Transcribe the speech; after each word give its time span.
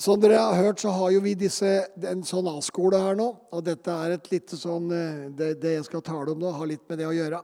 Som 0.00 0.20
dere 0.20 0.38
har 0.40 0.56
hørt, 0.56 0.80
så 0.80 0.94
har 0.96 1.10
jo 1.12 1.20
vi 1.20 1.34
disse, 1.36 1.68
en 2.08 2.22
sånn 2.24 2.46
A-skole 2.48 2.96
her 3.02 3.18
nå. 3.18 3.26
Og 3.52 3.64
dette 3.66 3.92
er 3.92 4.14
et 4.14 4.30
lite 4.32 4.56
sånn 4.56 4.86
eh, 4.96 5.26
det, 5.36 5.50
det 5.60 5.74
jeg 5.74 5.88
skal 5.90 6.04
tale 6.06 6.32
om 6.32 6.40
nå, 6.40 6.54
har 6.56 6.70
litt 6.70 6.86
med 6.88 7.02
det 7.02 7.08
å 7.10 7.12
gjøre. 7.12 7.42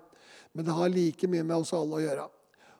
Men 0.56 0.64
det 0.64 0.76
har 0.78 0.94
like 0.94 1.28
mye 1.28 1.44
med 1.44 1.58
oss 1.58 1.74
alle 1.76 1.98
å 1.98 2.00
gjøre. 2.00 2.24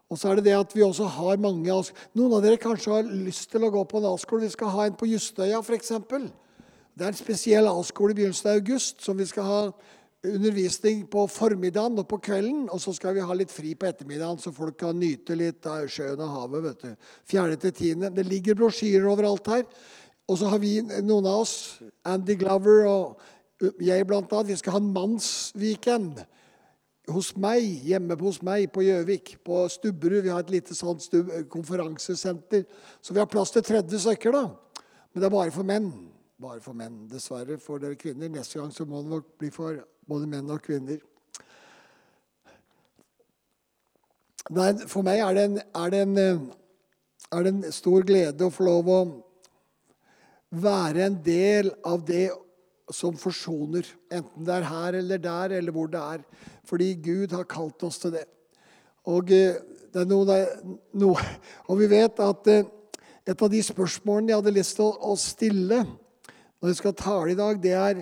Og 0.09 0.17
så 0.17 0.31
er 0.31 0.39
det 0.39 0.47
det 0.47 0.55
at 0.57 0.73
vi 0.73 0.85
også 0.87 1.11
har 1.19 1.43
mange 1.43 1.75
Noen 2.17 2.39
av 2.39 2.45
dere 2.45 2.61
kanskje 2.63 2.95
har 2.95 3.11
lyst 3.11 3.51
til 3.53 3.67
å 3.67 3.73
gå 3.75 3.83
på 3.91 4.01
en 4.01 4.09
A-skole. 4.15 4.47
Vi 4.47 4.55
skal 4.55 4.73
ha 4.73 4.87
en 4.87 4.97
på 4.97 5.11
Justøya, 5.11 5.61
f.eks. 5.61 5.93
Det 6.97 7.05
er 7.05 7.13
en 7.13 7.19
spesiell 7.19 7.69
A-skole 7.69 8.15
i 8.15 8.21
begynnelsen 8.23 8.49
av 8.55 8.63
august 8.63 9.05
som 9.05 9.21
vi 9.21 9.29
skal 9.29 9.45
ha 9.45 9.61
undervisning 10.35 11.05
på 11.11 11.27
formiddagen 11.31 11.99
og 12.01 12.09
på 12.11 12.19
kvelden. 12.23 12.67
Og 12.73 12.81
så 12.83 12.95
skal 12.97 13.17
vi 13.17 13.25
ha 13.27 13.37
litt 13.37 13.53
fri 13.55 13.75
på 13.79 13.89
ettermiddagen, 13.89 14.41
så 14.43 14.53
folk 14.55 14.79
kan 14.81 14.99
nyte 14.99 15.37
litt 15.39 15.67
av 15.71 15.87
sjøen 15.93 16.21
og 16.21 16.35
havet. 16.35 16.65
vet 16.67 16.85
du. 16.85 17.13
Fjerde 17.29 17.61
til 17.63 17.73
tiende. 17.73 18.11
Det 18.11 18.27
ligger 18.27 18.59
brosjyrer 18.59 19.09
overalt 19.11 19.47
her. 19.53 19.65
Og 20.27 20.39
så 20.39 20.51
har 20.51 20.59
vi, 20.59 20.81
noen 20.83 21.27
av 21.27 21.45
oss, 21.45 21.79
Andy 22.05 22.35
Glover 22.39 22.87
og 22.91 23.21
jeg 23.81 24.07
blant 24.07 24.33
annet, 24.33 24.51
vi 24.51 24.59
skal 24.59 24.77
ha 24.77 24.81
en 24.83 24.93
mannsweekend 24.93 26.19
hos 27.13 27.31
meg, 27.39 27.63
hjemme 27.87 28.17
hos 28.21 28.41
meg 28.45 28.67
på 28.75 28.83
Gjøvik, 28.85 29.37
på 29.47 29.63
Stubberud. 29.71 30.25
Vi 30.27 30.33
har 30.33 30.43
et 30.43 30.53
lite 30.53 30.75
sånt 30.75 31.07
konferansesenter. 31.53 32.67
Så 33.01 33.15
vi 33.15 33.23
har 33.23 33.31
plass 33.31 33.55
til 33.55 33.65
30 33.65 34.03
stykker, 34.03 34.35
da. 34.35 34.83
Men 35.13 35.23
det 35.23 35.29
er 35.29 35.37
bare 35.37 35.55
for 35.55 35.67
menn. 35.67 35.93
Bare 36.43 36.61
for 36.61 36.77
menn, 36.77 37.07
dessverre. 37.09 37.57
For 37.63 37.81
dere 37.81 37.97
kvinner. 37.97 38.29
Neste 38.29 38.59
gang 38.59 38.75
så 38.75 38.85
må 38.85 39.01
det 39.05 39.15
nok 39.15 39.31
bli 39.41 39.53
for 39.55 39.79
både 40.07 40.29
menn 40.31 40.51
og 40.53 40.63
kvinner. 40.65 41.01
Nei, 44.55 44.71
for 44.87 45.03
meg 45.07 45.21
er 45.25 45.35
det, 45.35 45.45
en, 45.49 45.57
er, 45.59 45.91
det 45.91 46.03
en, 46.07 46.19
er 47.35 47.47
det 47.47 47.53
en 47.53 47.63
stor 47.75 48.05
glede 48.07 48.47
å 48.47 48.55
få 48.55 48.67
lov 48.69 48.91
å 48.95 49.01
være 50.55 51.09
en 51.09 51.17
del 51.25 51.73
av 51.87 52.05
det 52.07 52.29
som 52.95 53.19
forsoner. 53.19 53.89
Enten 54.15 54.47
det 54.47 54.55
er 54.55 54.69
her 54.71 55.01
eller 55.01 55.19
der, 55.19 55.57
eller 55.59 55.75
hvor 55.75 55.91
det 55.91 55.99
er. 55.99 56.23
Fordi 56.67 56.93
Gud 57.03 57.35
har 57.35 57.49
kalt 57.51 57.83
oss 57.89 57.99
til 58.05 58.15
det. 58.15 58.23
Og, 59.11 59.31
eh, 59.35 59.59
det 59.91 60.05
er 60.05 60.11
noe, 60.11 60.39
noe, 60.95 61.27
og 61.69 61.83
vi 61.83 61.91
vet 61.91 62.23
at 62.23 62.53
eh, 62.53 62.67
et 63.27 63.43
av 63.43 63.51
de 63.51 63.63
spørsmålene 63.67 64.31
jeg 64.31 64.39
hadde 64.39 64.55
lyst 64.55 64.79
til 64.79 64.95
å 64.95 65.17
stille 65.19 65.83
når 66.63 66.71
jeg 66.71 66.79
skal 66.79 66.95
tale 66.97 67.33
i 67.35 67.39
dag, 67.39 67.59
det 67.61 67.75
er 67.77 67.99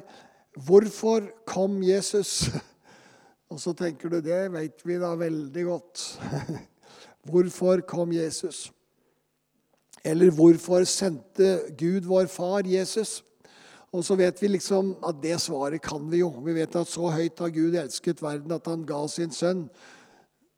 Hvorfor 0.54 1.26
kom 1.46 1.82
Jesus? 1.82 2.46
Og 3.50 3.60
så 3.60 3.74
tenker 3.76 4.10
du 4.10 4.20
det 4.22 4.46
vet 4.54 4.86
vi 4.86 4.98
da 5.02 5.12
veldig 5.18 5.64
godt. 5.66 6.04
Hvorfor 7.30 7.82
kom 7.88 8.12
Jesus? 8.14 8.68
Eller 10.04 10.28
hvorfor 10.36 10.84
sendte 10.84 11.70
Gud 11.80 12.04
vår 12.04 12.26
far 12.28 12.66
Jesus? 12.68 13.22
Og 13.94 14.02
så 14.04 14.18
vet 14.18 14.42
vi 14.42 14.50
liksom 14.52 14.90
at 15.06 15.16
det 15.22 15.38
svaret 15.40 15.80
kan 15.82 16.02
vi 16.12 16.20
jo. 16.20 16.28
Vi 16.44 16.52
vet 16.58 16.76
at 16.76 16.90
så 16.90 17.08
høyt 17.14 17.40
har 17.40 17.52
Gud 17.54 17.76
elsket 17.78 18.20
verden 18.20 18.52
at 18.52 18.68
han 18.68 18.84
ga 18.84 19.00
sin 19.08 19.32
sønn. 19.32 19.64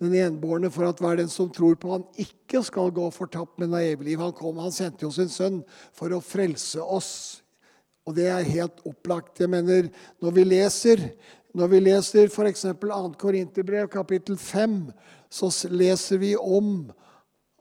Den 0.02 0.16
enbårne 0.18 0.72
for 0.72 0.88
at 0.88 0.98
hver 1.00 1.20
den 1.20 1.30
som 1.30 1.52
tror 1.54 1.78
på 1.78 1.92
han 1.94 2.08
ikke 2.18 2.64
skal 2.66 2.90
gå 2.96 3.06
fortapt, 3.14 3.54
men 3.60 3.76
ha 3.76 3.84
evig 3.84 4.10
liv. 4.10 4.24
Han 4.24 4.34
kom, 4.34 4.58
han 4.58 4.74
sendte 4.74 5.06
jo 5.06 5.12
sin 5.14 5.30
sønn 5.30 5.62
for 5.94 6.10
å 6.10 6.24
frelse 6.24 6.82
oss 6.82 7.12
og 8.06 8.14
det 8.14 8.28
er 8.30 8.46
helt 8.46 8.84
opplagt. 8.86 9.40
Jeg 9.42 9.50
mener, 9.50 9.90
når 10.22 10.36
vi 10.36 10.44
leser 10.46 11.02
når 11.56 11.70
vi 11.72 11.78
leser 11.80 12.28
f.eks. 12.28 12.66
2. 12.76 12.96
Korinterbrev, 13.16 13.86
kapittel 13.88 14.36
5, 14.36 14.90
så 15.32 15.48
leser 15.72 16.20
vi 16.20 16.34
om 16.36 16.90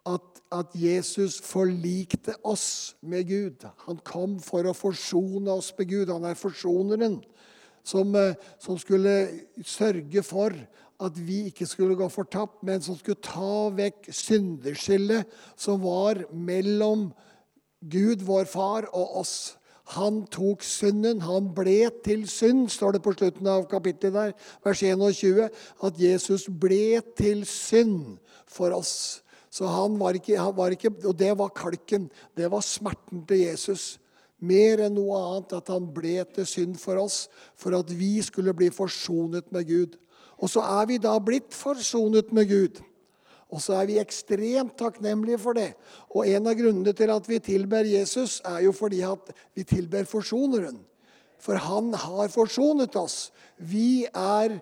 at, 0.04 0.42
at, 0.52 0.74
Jesus 0.76 1.38
forlikte 1.40 2.36
oss 2.44 2.98
med 3.00 3.30
Gud. 3.30 3.64
Han 3.88 4.02
kom 4.04 4.36
for 4.44 4.68
å 4.68 4.76
forsone 4.76 5.48
oss 5.54 5.72
med 5.78 5.88
Gud. 5.94 6.12
Han 6.12 6.28
er 6.28 6.36
forsoneren 6.36 7.22
som, 7.88 8.12
eh, 8.20 8.36
som 8.60 8.76
skulle 8.82 9.16
sørge 9.64 10.26
for 10.28 10.52
at 11.06 11.16
vi 11.16 11.46
ikke 11.48 11.68
skulle 11.68 11.96
gå 11.96 12.10
fortapt, 12.12 12.64
men 12.68 12.84
som 12.84 13.00
skulle 13.00 13.24
ta 13.24 13.70
vekk 13.80 14.12
syndeskillet 14.12 15.32
som 15.56 15.80
var 15.84 16.26
mellom 16.32 17.14
Gud, 17.80 18.28
vår 18.28 18.48
far, 18.52 18.90
og 18.92 19.22
oss. 19.24 19.56
Han 19.94 20.24
tok 20.34 20.64
synden. 20.66 21.22
Han 21.22 21.52
ble 21.54 21.92
til 22.06 22.26
synd, 22.30 22.70
står 22.74 22.96
det 22.96 23.04
på 23.06 23.14
slutten 23.14 23.50
av 23.50 23.68
kapittelet 23.70 24.16
der, 24.16 24.34
vers 24.66 24.82
21. 24.82 25.50
At 25.86 26.00
Jesus 26.02 26.48
ble 26.50 27.02
til 27.18 27.46
synd 27.50 28.18
for 28.50 28.74
oss. 28.74 29.22
Så 29.54 29.70
han 29.72 30.00
var 30.00 30.18
ikke, 30.18 30.40
han 30.40 30.56
var 30.58 30.74
ikke 30.76 30.92
Og 31.06 31.14
det 31.18 31.32
var 31.38 31.54
kalken. 31.56 32.10
Det 32.36 32.50
var 32.52 32.66
smerten 32.66 33.24
til 33.28 33.46
Jesus. 33.46 34.00
Mer 34.42 34.84
enn 34.84 34.98
noe 34.98 35.16
annet 35.16 35.54
at 35.56 35.70
han 35.72 35.86
ble 35.94 36.18
til 36.36 36.48
synd 36.50 36.76
for 36.82 37.00
oss, 37.00 37.30
for 37.56 37.78
at 37.78 37.90
vi 37.94 38.20
skulle 38.22 38.54
bli 38.54 38.68
forsonet 38.74 39.48
med 39.56 39.70
Gud. 39.70 39.96
Og 40.44 40.52
så 40.52 40.60
er 40.60 40.90
vi 40.90 40.98
da 41.00 41.14
blitt 41.24 41.56
forsonet 41.56 42.34
med 42.36 42.50
Gud. 42.50 42.82
Og 43.54 43.62
så 43.62 43.78
er 43.78 43.90
vi 43.90 44.00
ekstremt 44.02 44.74
takknemlige 44.80 45.40
for 45.42 45.58
det. 45.58 45.72
Og 46.10 46.28
en 46.28 46.50
av 46.50 46.58
grunnene 46.58 46.94
til 46.98 47.12
at 47.14 47.28
vi 47.30 47.40
tilber 47.44 47.88
Jesus, 47.88 48.40
er 48.46 48.64
jo 48.66 48.74
fordi 48.76 49.04
at 49.06 49.32
vi 49.56 49.64
tilber 49.68 50.08
forsoneren. 50.10 50.80
For 51.42 51.60
han 51.62 51.94
har 51.94 52.32
forsonet 52.34 52.96
oss. 53.00 53.30
Vi 53.58 54.08
er 54.12 54.60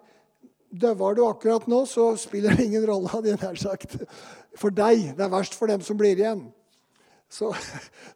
Døver 0.74 1.14
du 1.14 1.20
akkurat 1.28 1.68
nå, 1.70 1.84
så 1.86 2.16
spiller 2.18 2.56
det 2.58 2.64
ingen 2.66 2.86
rolle, 2.90 3.06
hadde 3.12 3.30
jeg 3.30 3.38
nær 3.44 3.60
sagt. 3.62 3.92
For 4.58 4.74
deg. 4.74 5.12
Det 5.14 5.22
er 5.22 5.30
verst 5.30 5.54
for 5.54 5.70
dem 5.70 5.84
som 5.86 6.00
blir 6.00 6.18
igjen. 6.18 6.48
Så, 7.30 7.52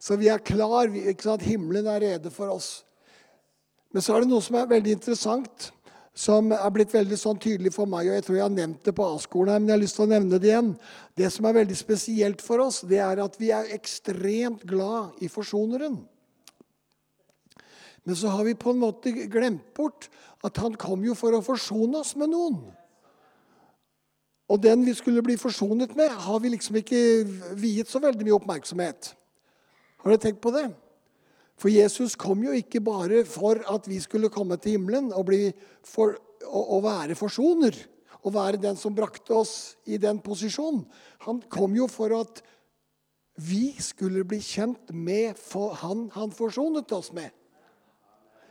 så 0.04 0.18
vi 0.18 0.26
er 0.26 0.42
klar. 0.42 0.90
Ikke 0.90 1.28
sant? 1.28 1.46
Himmelen 1.46 1.86
er 1.86 2.02
rede 2.02 2.32
for 2.34 2.50
oss. 2.50 2.80
Men 3.94 4.02
så 4.02 4.16
er 4.16 4.24
det 4.24 4.32
noe 4.32 4.42
som 4.44 4.58
er 4.58 4.66
veldig 4.74 4.96
interessant 4.98 5.68
som 6.18 6.50
er 6.50 6.70
blitt 6.74 6.90
veldig 6.90 7.16
sånn 7.18 7.38
tydelig 7.38 7.70
for 7.76 7.86
meg. 7.86 8.08
og 8.08 8.16
Jeg 8.16 8.24
tror 8.26 8.36
jeg 8.38 8.46
har 8.48 8.54
nevnt 8.54 8.86
det 8.88 8.94
på 8.96 9.06
A-skolen, 9.06 9.52
her, 9.52 9.60
men 9.62 9.70
jeg 9.70 9.76
har 9.76 9.82
lyst 9.84 9.98
til 9.98 10.06
å 10.08 10.10
nevne 10.10 10.40
det 10.42 10.50
igjen. 10.50 10.72
Det 11.14 11.28
som 11.30 11.46
er 11.46 11.58
veldig 11.60 11.76
spesielt 11.78 12.42
for 12.42 12.64
oss, 12.64 12.80
det 12.90 12.98
er 13.04 13.22
at 13.22 13.36
vi 13.38 13.52
er 13.54 13.70
ekstremt 13.76 14.64
glad 14.66 15.20
i 15.22 15.30
forsoneren. 15.30 16.00
Men 18.02 18.18
så 18.18 18.32
har 18.34 18.48
vi 18.48 18.56
på 18.58 18.72
en 18.74 18.82
måte 18.82 19.12
glemt 19.30 19.70
bort 19.76 20.08
at 20.46 20.58
han 20.58 20.74
kom 20.80 21.06
jo 21.06 21.14
for 21.18 21.36
å 21.36 21.44
forsone 21.44 22.02
oss 22.02 22.16
med 22.18 22.32
noen. 22.34 22.58
Og 24.48 24.62
den 24.64 24.82
vi 24.88 24.96
skulle 24.96 25.22
bli 25.22 25.36
forsonet 25.38 25.94
med, 25.94 26.10
har 26.10 26.42
vi 26.42 26.50
liksom 26.50 26.80
ikke 26.80 27.00
viet 27.60 27.90
så 27.90 28.00
veldig 28.02 28.26
mye 28.26 28.38
oppmerksomhet. 28.40 29.12
Har 30.02 30.14
dere 30.14 30.24
tenkt 30.24 30.42
på 30.42 30.54
det? 30.56 30.66
For 31.58 31.72
Jesus 31.72 32.14
kom 32.18 32.44
jo 32.46 32.54
ikke 32.54 32.80
bare 32.84 33.24
for 33.26 33.58
at 33.70 33.88
vi 33.90 33.98
skulle 34.02 34.30
komme 34.30 34.56
til 34.62 34.76
himmelen 34.76 35.10
og, 35.12 35.30
for, 35.82 36.14
og, 36.46 36.64
og 36.78 36.84
være 36.86 37.18
forsoner. 37.18 37.74
Og 38.26 38.34
være 38.34 38.58
den 38.58 38.76
som 38.76 38.96
brakte 38.96 39.30
oss 39.30 39.76
i 39.86 39.96
den 39.96 40.18
posisjonen. 40.22 40.82
Han 41.26 41.38
kom 41.50 41.76
jo 41.78 41.86
for 41.90 42.14
at 42.18 42.42
vi 43.38 43.70
skulle 43.78 44.24
bli 44.26 44.40
kjent 44.42 44.90
med 44.90 45.38
han 45.82 46.08
han 46.14 46.34
forsonet 46.34 46.90
oss 46.92 47.12
med. 47.14 47.30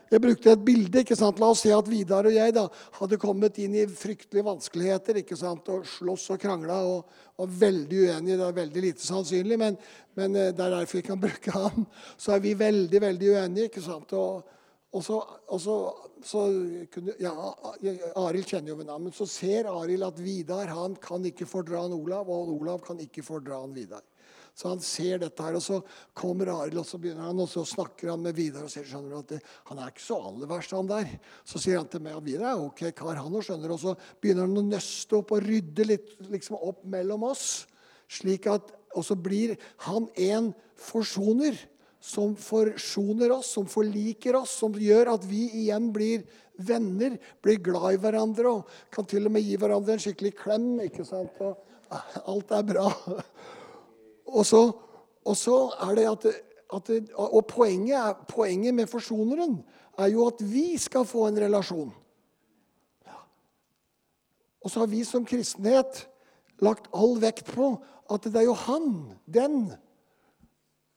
Jeg 0.07 0.23
brukte 0.23 0.51
et 0.53 0.63
bilde. 0.63 1.01
ikke 1.03 1.17
sant? 1.19 1.39
La 1.41 1.49
oss 1.51 1.65
si 1.65 1.71
at 1.75 1.87
Vidar 1.91 2.27
og 2.29 2.35
jeg 2.35 2.53
da 2.55 2.67
hadde 2.99 3.19
kommet 3.19 3.57
inn 3.59 3.75
i 3.75 3.87
fryktelige 3.91 4.45
vanskeligheter 4.47 5.19
ikke 5.21 5.37
sant? 5.39 5.67
og 5.73 5.87
slåss 5.97 6.29
og 6.35 6.41
krangla 6.41 6.79
og 6.87 7.17
var 7.37 7.55
veldig 7.63 8.03
uenige. 8.05 8.37
Det 8.39 8.45
er 8.47 8.59
veldig 8.61 8.83
lite 8.85 9.03
sannsynlig, 9.03 9.57
men, 9.59 9.79
men 10.17 10.35
eh, 10.35 10.53
det 10.55 10.63
er 10.63 10.77
derfor 10.77 11.01
vi 11.01 11.07
kan 11.09 11.21
bruke 11.21 11.55
han. 11.55 11.87
Så 12.15 12.35
er 12.35 12.43
vi 12.45 12.55
veldig, 12.57 13.01
veldig 13.03 13.33
uenige. 13.35 13.71
ikke 13.71 13.83
sant? 13.83 14.15
Og, 14.15 14.55
og 14.95 15.03
så, 15.03 15.19
og 15.51 15.61
så, 15.61 15.77
så 16.23 16.45
kunne, 16.93 17.17
ja, 17.21 17.33
Arild 18.23 18.47
kjenner 18.47 18.71
jo 18.71 18.79
ved 18.79 18.87
navn, 18.87 19.09
men 19.09 19.15
så 19.15 19.27
ser 19.29 19.67
Arild 19.69 20.07
at 20.07 20.21
Vidar 20.23 20.71
han 20.71 20.95
kan 21.03 21.25
ikke 21.27 21.49
fordra 21.49 21.83
han 21.83 21.95
Olav, 21.97 22.31
og 22.31 22.55
Olav 22.55 22.79
kan 22.87 23.03
ikke 23.03 23.25
fordra 23.27 23.59
han 23.59 23.75
Vidar. 23.75 24.05
Så 24.57 24.71
han 24.71 24.79
ser 24.81 25.19
dette 25.21 25.43
her, 25.45 25.53
og 25.53 25.61
så 25.61 25.75
kommer 26.17 26.49
Arild, 26.49 26.79
og 26.81 26.87
så 26.89 26.97
begynner 26.97 27.27
han, 27.27 27.41
og 27.43 27.49
så 27.51 27.61
snakker 27.67 28.09
han 28.09 28.23
med 28.25 28.33
Vidar. 28.33 28.63
og 28.65 28.71
sier, 28.73 28.87
skjønner 28.89 29.13
du, 29.13 29.17
at 29.19 29.33
det, 29.35 29.41
Han 29.69 29.77
er 29.77 29.91
ikke 29.91 30.01
så 30.01 30.17
aller 30.17 30.49
verst, 30.49 30.73
han 30.73 30.89
der. 30.89 31.11
Så 31.45 31.61
sier 31.61 31.77
han 31.77 31.89
til 31.91 32.01
meg 32.01 32.17
at 32.17 32.25
Vidar 32.25 32.55
er 32.55 32.63
ok 32.65 32.81
kar, 32.97 33.19
han 33.21 33.35
òg, 33.37 33.45
skjønner. 33.45 33.75
Og 33.75 33.83
så 33.83 33.93
begynner 34.17 34.47
han 34.47 34.57
å 34.57 34.65
nøste 34.65 35.19
opp 35.19 35.35
og 35.37 35.45
rydde 35.45 35.85
litt 35.85 36.15
liksom 36.33 36.57
opp 36.57 36.81
mellom 36.89 37.27
oss. 37.29 37.67
slik 38.09 38.47
at, 38.49 38.73
Og 38.95 39.05
så 39.05 39.13
blir 39.13 39.57
han 39.85 40.07
en 40.15 40.53
forsoner 40.73 41.53
som 42.01 42.33
forsoner 42.35 43.31
oss, 43.35 43.51
som 43.53 43.67
forliker 43.69 44.39
oss, 44.39 44.57
som 44.57 44.73
gjør 44.73 45.13
at 45.13 45.25
vi 45.27 45.43
igjen 45.65 45.91
blir 45.93 46.25
venner, 46.57 47.19
blir 47.43 47.61
glad 47.61 47.93
i 47.93 48.01
hverandre 48.01 48.49
og 48.49 48.73
kan 48.89 49.05
til 49.05 49.27
og 49.27 49.35
med 49.35 49.45
gi 49.45 49.57
hverandre 49.59 49.93
en 49.93 50.01
skikkelig 50.01 50.33
klem. 50.39 50.79
ikke 50.87 51.05
sant? 51.05 51.37
Og 51.45 51.61
alt 52.25 52.57
er 52.57 52.67
bra. 52.73 52.89
Og 54.27 54.45
så, 54.45 54.61
og 55.25 55.37
så 55.37 55.57
er 55.87 55.95
det 55.95 56.07
at, 56.11 56.25
at 56.73 56.89
Og 57.15 57.45
poenget, 57.47 57.95
er, 57.95 58.13
poenget, 58.27 58.73
med 58.73 58.87
forsoneren 58.87 59.63
er 59.97 60.11
jo 60.11 60.27
at 60.27 60.41
vi 60.41 60.77
skal 60.77 61.05
få 61.05 61.27
en 61.27 61.39
relasjon. 61.39 61.93
Og 64.61 64.71
så 64.71 64.79
har 64.79 64.87
vi 64.91 65.03
som 65.07 65.25
kristenhet 65.25 66.07
lagt 66.59 66.89
all 66.91 67.15
vekt 67.21 67.47
på 67.53 67.77
at 68.11 68.25
det 68.27 68.41
er 68.41 68.47
jo 68.47 68.55
han, 68.67 68.87
den, 69.25 69.69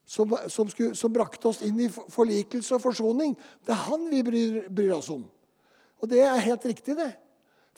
som, 0.06 0.32
som, 0.50 0.68
skulle, 0.70 0.96
som, 0.98 1.12
brakte 1.14 1.46
oss 1.50 1.60
inn 1.62 1.78
i 1.84 1.90
forlikelse 1.90 2.74
og 2.74 2.82
forsoning. 2.82 3.36
Det 3.66 3.74
er 3.74 3.84
han 3.86 4.08
vi 4.10 4.22
bryr, 4.26 4.56
bryr, 4.66 4.94
oss 4.96 5.10
om. 5.12 5.22
Og 6.02 6.10
det 6.10 6.22
er 6.24 6.42
helt 6.42 6.66
riktig, 6.66 6.96
det. 6.98 7.12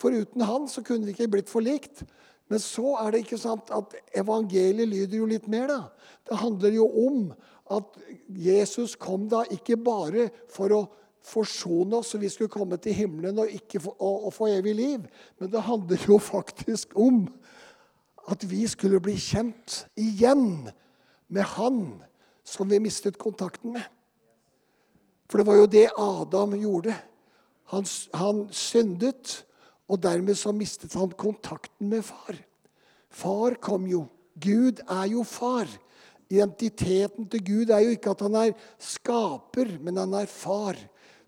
For 0.01 0.15
uten 0.17 0.45
han 0.49 0.65
så 0.71 0.81
kunne 0.85 1.05
vi 1.05 1.13
ikke 1.13 1.29
blitt 1.33 1.53
forlikt. 1.53 2.05
Men 2.51 2.61
så 2.61 2.97
er 3.01 3.13
det 3.13 3.23
ikke 3.25 3.41
sant 3.41 3.71
at 3.73 3.95
evangeliet 4.19 4.89
lyder 4.89 5.19
jo 5.19 5.29
litt 5.31 5.47
mer, 5.51 5.71
da. 5.71 5.81
Det 6.29 6.41
handler 6.41 6.75
jo 6.75 6.89
om 7.07 7.23
at 7.73 7.97
Jesus 8.29 8.97
kom 9.01 9.29
da 9.31 9.45
ikke 9.51 9.79
bare 9.81 10.29
for 10.53 10.75
å 10.77 10.83
forsone 11.23 12.01
oss, 12.01 12.13
så 12.13 12.21
vi 12.21 12.31
skulle 12.33 12.53
komme 12.53 12.77
til 12.83 12.97
himmelen 12.97 13.39
og, 13.39 13.51
få, 13.81 13.95
og, 13.95 14.27
og 14.29 14.35
få 14.35 14.51
evig 14.53 14.75
liv. 14.77 15.07
Men 15.39 15.53
det 15.53 15.65
handler 15.65 16.07
jo 16.09 16.19
faktisk 16.23 16.97
om 16.99 17.25
at 18.31 18.45
vi 18.47 18.67
skulle 18.71 19.01
bli 19.03 19.15
kjent 19.19 19.85
igjen 19.99 20.69
med 21.33 21.47
Han 21.57 21.85
som 22.45 22.69
vi 22.71 22.81
mistet 22.83 23.19
kontakten 23.19 23.77
med. 23.79 23.87
For 25.31 25.41
det 25.41 25.47
var 25.49 25.57
jo 25.63 25.71
det 25.71 25.87
Adam 25.97 26.55
gjorde. 26.59 26.95
Han, 27.73 27.87
han 28.15 28.43
syndet, 28.53 29.45
og 29.93 30.01
dermed 30.01 30.39
så 30.41 30.55
mistet 30.57 30.95
han 30.97 31.13
kontakten 31.21 31.91
med 31.93 32.05
far. 32.07 32.39
Far 33.13 33.59
kom 33.61 33.85
jo. 33.91 34.07
Gud 34.41 34.81
er 34.89 35.11
jo 35.13 35.25
far. 35.29 35.69
Identiteten 36.33 37.29
til 37.29 37.45
Gud 37.45 37.71
er 37.71 37.85
jo 37.85 37.93
ikke 37.93 38.15
at 38.15 38.25
han 38.25 38.39
er 38.41 38.55
skaper, 38.81 39.75
men 39.85 40.01
han 40.01 40.15
er 40.17 40.31
far. 40.33 40.79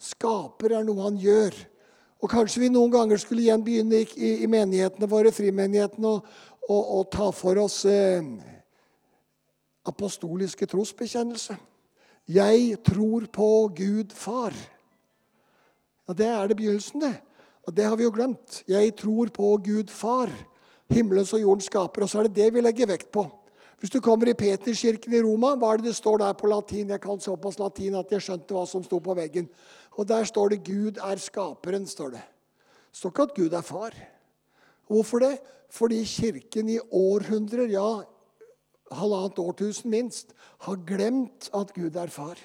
Skaper 0.00 0.78
er 0.78 0.86
noe 0.86 1.04
han 1.04 1.20
gjør. 1.20 1.58
Og 2.24 2.30
Kanskje 2.32 2.62
vi 2.62 2.72
noen 2.72 2.92
ganger 2.92 3.20
skulle 3.20 3.44
igjen 3.44 3.64
begynne 3.66 4.00
i, 4.00 4.08
i, 4.16 4.30
i 4.46 4.48
menighetene 4.48 5.10
våre, 5.12 5.32
frimenighetene, 5.34 6.14
og, 6.14 6.24
og, 6.64 6.80
og 6.80 7.10
ta 7.12 7.28
for 7.36 7.60
oss 7.60 7.82
eh, 7.84 8.24
apostoliske 9.84 10.64
trosbekjennelse. 10.72 11.58
Jeg 12.32 12.78
tror 12.88 13.28
på 13.28 13.50
Gud 13.76 14.16
Far. 14.16 14.56
Ja, 16.08 16.16
Det 16.16 16.32
er 16.32 16.48
det 16.48 16.56
begynnelsen, 16.56 17.04
det. 17.04 17.14
Og 17.66 17.72
det 17.76 17.86
har 17.88 17.96
vi 17.96 18.04
jo 18.04 18.12
glemt. 18.14 18.62
Jeg 18.68 18.92
tror 18.96 19.30
på 19.32 19.56
Gud 19.64 19.90
Far, 19.92 20.30
himmelens 20.92 21.32
og 21.32 21.40
jordens 21.40 21.70
skaper. 21.70 22.04
Og 22.04 22.10
så 22.10 22.20
er 22.20 22.28
det 22.28 22.36
det 22.36 22.52
vi 22.54 22.62
legger 22.64 22.90
vekt 22.90 23.10
på. 23.12 23.24
Hvis 23.80 23.92
du 23.92 24.00
kommer 24.00 24.28
i 24.30 24.36
Peterskirken 24.36 25.12
i 25.12 25.22
Roma, 25.24 25.50
hva 25.60 25.74
er 25.74 25.82
det 25.82 25.90
det 25.90 25.96
står 25.98 26.22
der 26.22 26.36
på 26.38 26.48
latin? 26.48 26.92
Jeg 26.94 27.02
kan 27.02 27.20
såpass 27.20 27.58
latin 27.60 27.98
at 27.98 28.12
jeg 28.12 28.24
skjønte 28.24 28.56
hva 28.56 28.62
som 28.68 28.84
sto 28.84 29.00
på 29.02 29.16
veggen. 29.16 29.48
Og 29.98 30.08
der 30.08 30.24
står 30.24 30.54
det 30.54 30.64
'Gud 30.64 30.96
er 30.96 31.20
skaperen'. 31.20 31.86
står 31.86 32.10
Det 32.10 32.22
Det 32.22 32.98
står 32.98 33.10
ikke 33.10 33.22
at 33.22 33.34
Gud 33.34 33.52
er 33.52 33.60
far. 33.60 33.92
Hvorfor 34.88 35.18
det? 35.18 35.38
Fordi 35.70 36.04
Kirken 36.04 36.68
i 36.68 36.78
århundrer, 36.78 37.66
ja, 37.66 38.02
halvannet 38.92 39.38
årtusen 39.38 39.90
minst, 39.90 40.34
har 40.58 40.76
glemt 40.86 41.50
at 41.54 41.74
Gud 41.74 41.96
er 41.96 42.06
far. 42.06 42.38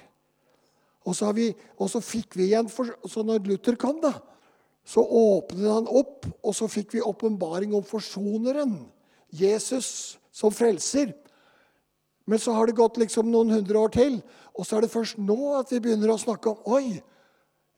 Og 1.06 1.14
så, 1.16 1.32
vi, 1.32 1.54
og 1.78 1.90
så 1.90 2.00
fikk 2.00 2.36
vi 2.36 2.50
igjen 2.50 2.68
for, 2.68 2.84
Så 3.08 3.22
når 3.22 3.46
Luther 3.46 3.76
kom, 3.76 4.00
da, 4.02 4.12
så 4.90 5.04
åpnet 5.04 5.70
han 5.70 5.86
opp, 5.86 6.26
og 6.42 6.54
så 6.56 6.66
fikk 6.70 6.96
vi 6.96 7.04
åpenbaring 7.06 7.74
om 7.78 7.84
forsoneren. 7.86 8.74
Jesus 9.30 10.18
som 10.34 10.50
frelser. 10.54 11.12
Men 12.26 12.42
så 12.42 12.54
har 12.56 12.66
det 12.66 12.78
gått 12.78 12.98
liksom 12.98 13.30
noen 13.30 13.52
hundre 13.54 13.78
år 13.78 13.94
til, 13.94 14.18
og 14.54 14.66
så 14.66 14.78
er 14.78 14.84
det 14.86 14.92
først 14.92 15.20
nå 15.22 15.38
at 15.60 15.70
vi 15.70 15.80
begynner 15.84 16.12
å 16.14 16.18
snakke 16.20 16.50
om 16.52 16.74
Oi, 16.74 16.98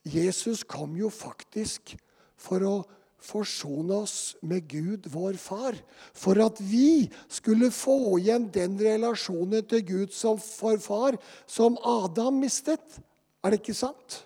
Jesus 0.09 0.64
kom 0.64 0.97
jo 0.99 1.12
faktisk 1.12 1.94
for 2.41 2.64
å 2.67 2.75
forsone 3.23 4.00
oss 4.03 4.17
med 4.43 4.67
Gud, 4.70 5.06
vår 5.12 5.37
far. 5.38 5.76
For 6.17 6.41
at 6.43 6.59
vi 6.59 7.06
skulle 7.31 7.70
få 7.75 8.19
igjen 8.19 8.49
den 8.55 8.75
relasjonen 8.81 9.62
til 9.70 9.85
Gud 9.87 10.17
som 10.17 10.41
for 10.43 10.81
far 10.82 11.20
som 11.47 11.79
Adam 11.87 12.41
mistet. 12.43 12.99
Er 13.44 13.53
det 13.55 13.62
ikke 13.62 13.79
sant? 13.79 14.23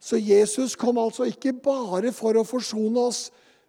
Så 0.00 0.16
Jesus 0.16 0.76
kom 0.78 0.98
altså 0.98 1.26
ikke 1.26 1.52
bare 1.52 2.12
for 2.14 2.38
å 2.38 2.46
forsone 2.46 3.08
oss 3.10 3.28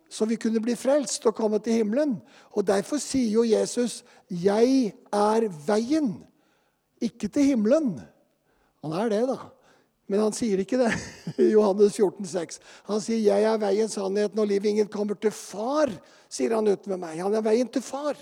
så 0.09 0.25
vi 0.25 0.39
kunne 0.41 0.61
bli 0.61 0.73
frelst 0.77 1.25
og 1.29 1.37
komme 1.37 1.59
til 1.61 1.79
himmelen. 1.79 2.15
Og 2.57 2.65
Derfor 2.65 2.97
sier 2.97 3.29
jo 3.29 3.43
Jesus, 3.43 4.03
'Jeg 4.29 4.93
er 5.13 5.47
veien', 5.67 6.25
ikke 7.01 7.27
til 7.27 7.43
himmelen. 7.43 8.01
Han 8.83 8.91
er 8.91 9.09
det, 9.09 9.27
da. 9.27 9.37
Men 10.07 10.19
han 10.19 10.33
sier 10.33 10.57
ikke 10.57 10.77
det 10.77 10.93
i 11.45 11.51
Johannes 11.51 11.93
14, 11.93 12.25
14,6. 12.25 12.59
Han 12.83 13.01
sier, 13.01 13.17
'Jeg 13.17 13.43
er 13.43 13.57
veien, 13.57 13.87
sannheten 13.87 14.39
og 14.39 14.47
livet. 14.47 14.69
Ingen 14.69 14.87
kommer 14.87 15.13
til 15.13 15.31
far', 15.31 16.01
sier 16.29 16.55
han 16.55 16.67
uten 16.67 16.89
med 16.89 16.99
meg. 16.99 17.21
Han 17.21 17.35
er 17.35 17.41
veien 17.41 17.67
til 17.67 17.81
far. 17.81 18.17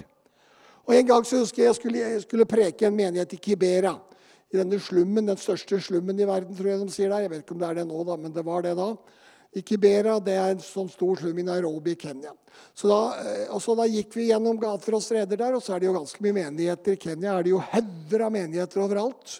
Og 0.85 0.95
En 0.95 1.07
gang 1.07 1.25
så 1.25 1.39
husker 1.39 1.63
jeg 1.63 1.67
jeg 1.67 1.75
skulle, 1.75 1.99
jeg 1.99 2.21
skulle 2.21 2.45
preke 2.45 2.87
en 2.87 2.95
menighet 2.95 3.33
i 3.33 3.35
Kibera. 3.35 3.99
I 4.53 4.61
denne 4.61 4.79
slummen, 4.79 5.27
den 5.27 5.39
største 5.39 5.79
slummen 5.83 6.19
i 6.19 6.27
verden, 6.27 6.55
tror 6.55 6.71
jeg 6.71 6.81
de 6.81 6.93
sier 6.93 7.11
der. 7.11 7.25
Jeg 7.25 7.33
vet 7.33 7.43
ikke 7.43 7.55
om 7.57 7.63
det 7.63 7.69
er 7.69 7.79
det 7.81 7.87
nå, 7.89 8.03
da, 8.07 8.15
men 8.19 8.35
det 8.35 8.45
var 8.47 8.63
det 8.63 8.77
da 8.79 8.91
i 9.57 9.63
Kibera. 9.65 10.17
Det 10.23 10.35
er 10.37 10.53
en 10.53 10.63
sånn 10.63 10.89
stor 10.91 11.19
slum 11.19 11.39
i 11.41 11.45
Nairobi 11.47 11.95
i 11.95 11.99
Kenya. 11.99 12.33
Så 12.77 12.89
da, 12.89 13.57
så 13.61 13.75
da, 13.77 13.87
gikk 13.89 14.15
vi 14.17 14.29
gjennom 14.29 14.59
gater 14.61 14.97
og 14.97 15.03
streder 15.03 15.39
der, 15.39 15.57
og 15.57 15.63
så 15.63 15.75
er 15.75 15.83
det 15.83 15.89
jo 15.89 15.97
ganske 15.97 16.23
mye 16.23 16.37
menigheter. 16.39 16.95
I 16.95 17.01
Kenya 17.01 17.35
er 17.35 17.47
det 17.47 17.53
jo 17.53 17.61
hauger 17.73 18.25
av 18.27 18.33
menigheter 18.33 18.83
overalt. 18.83 19.39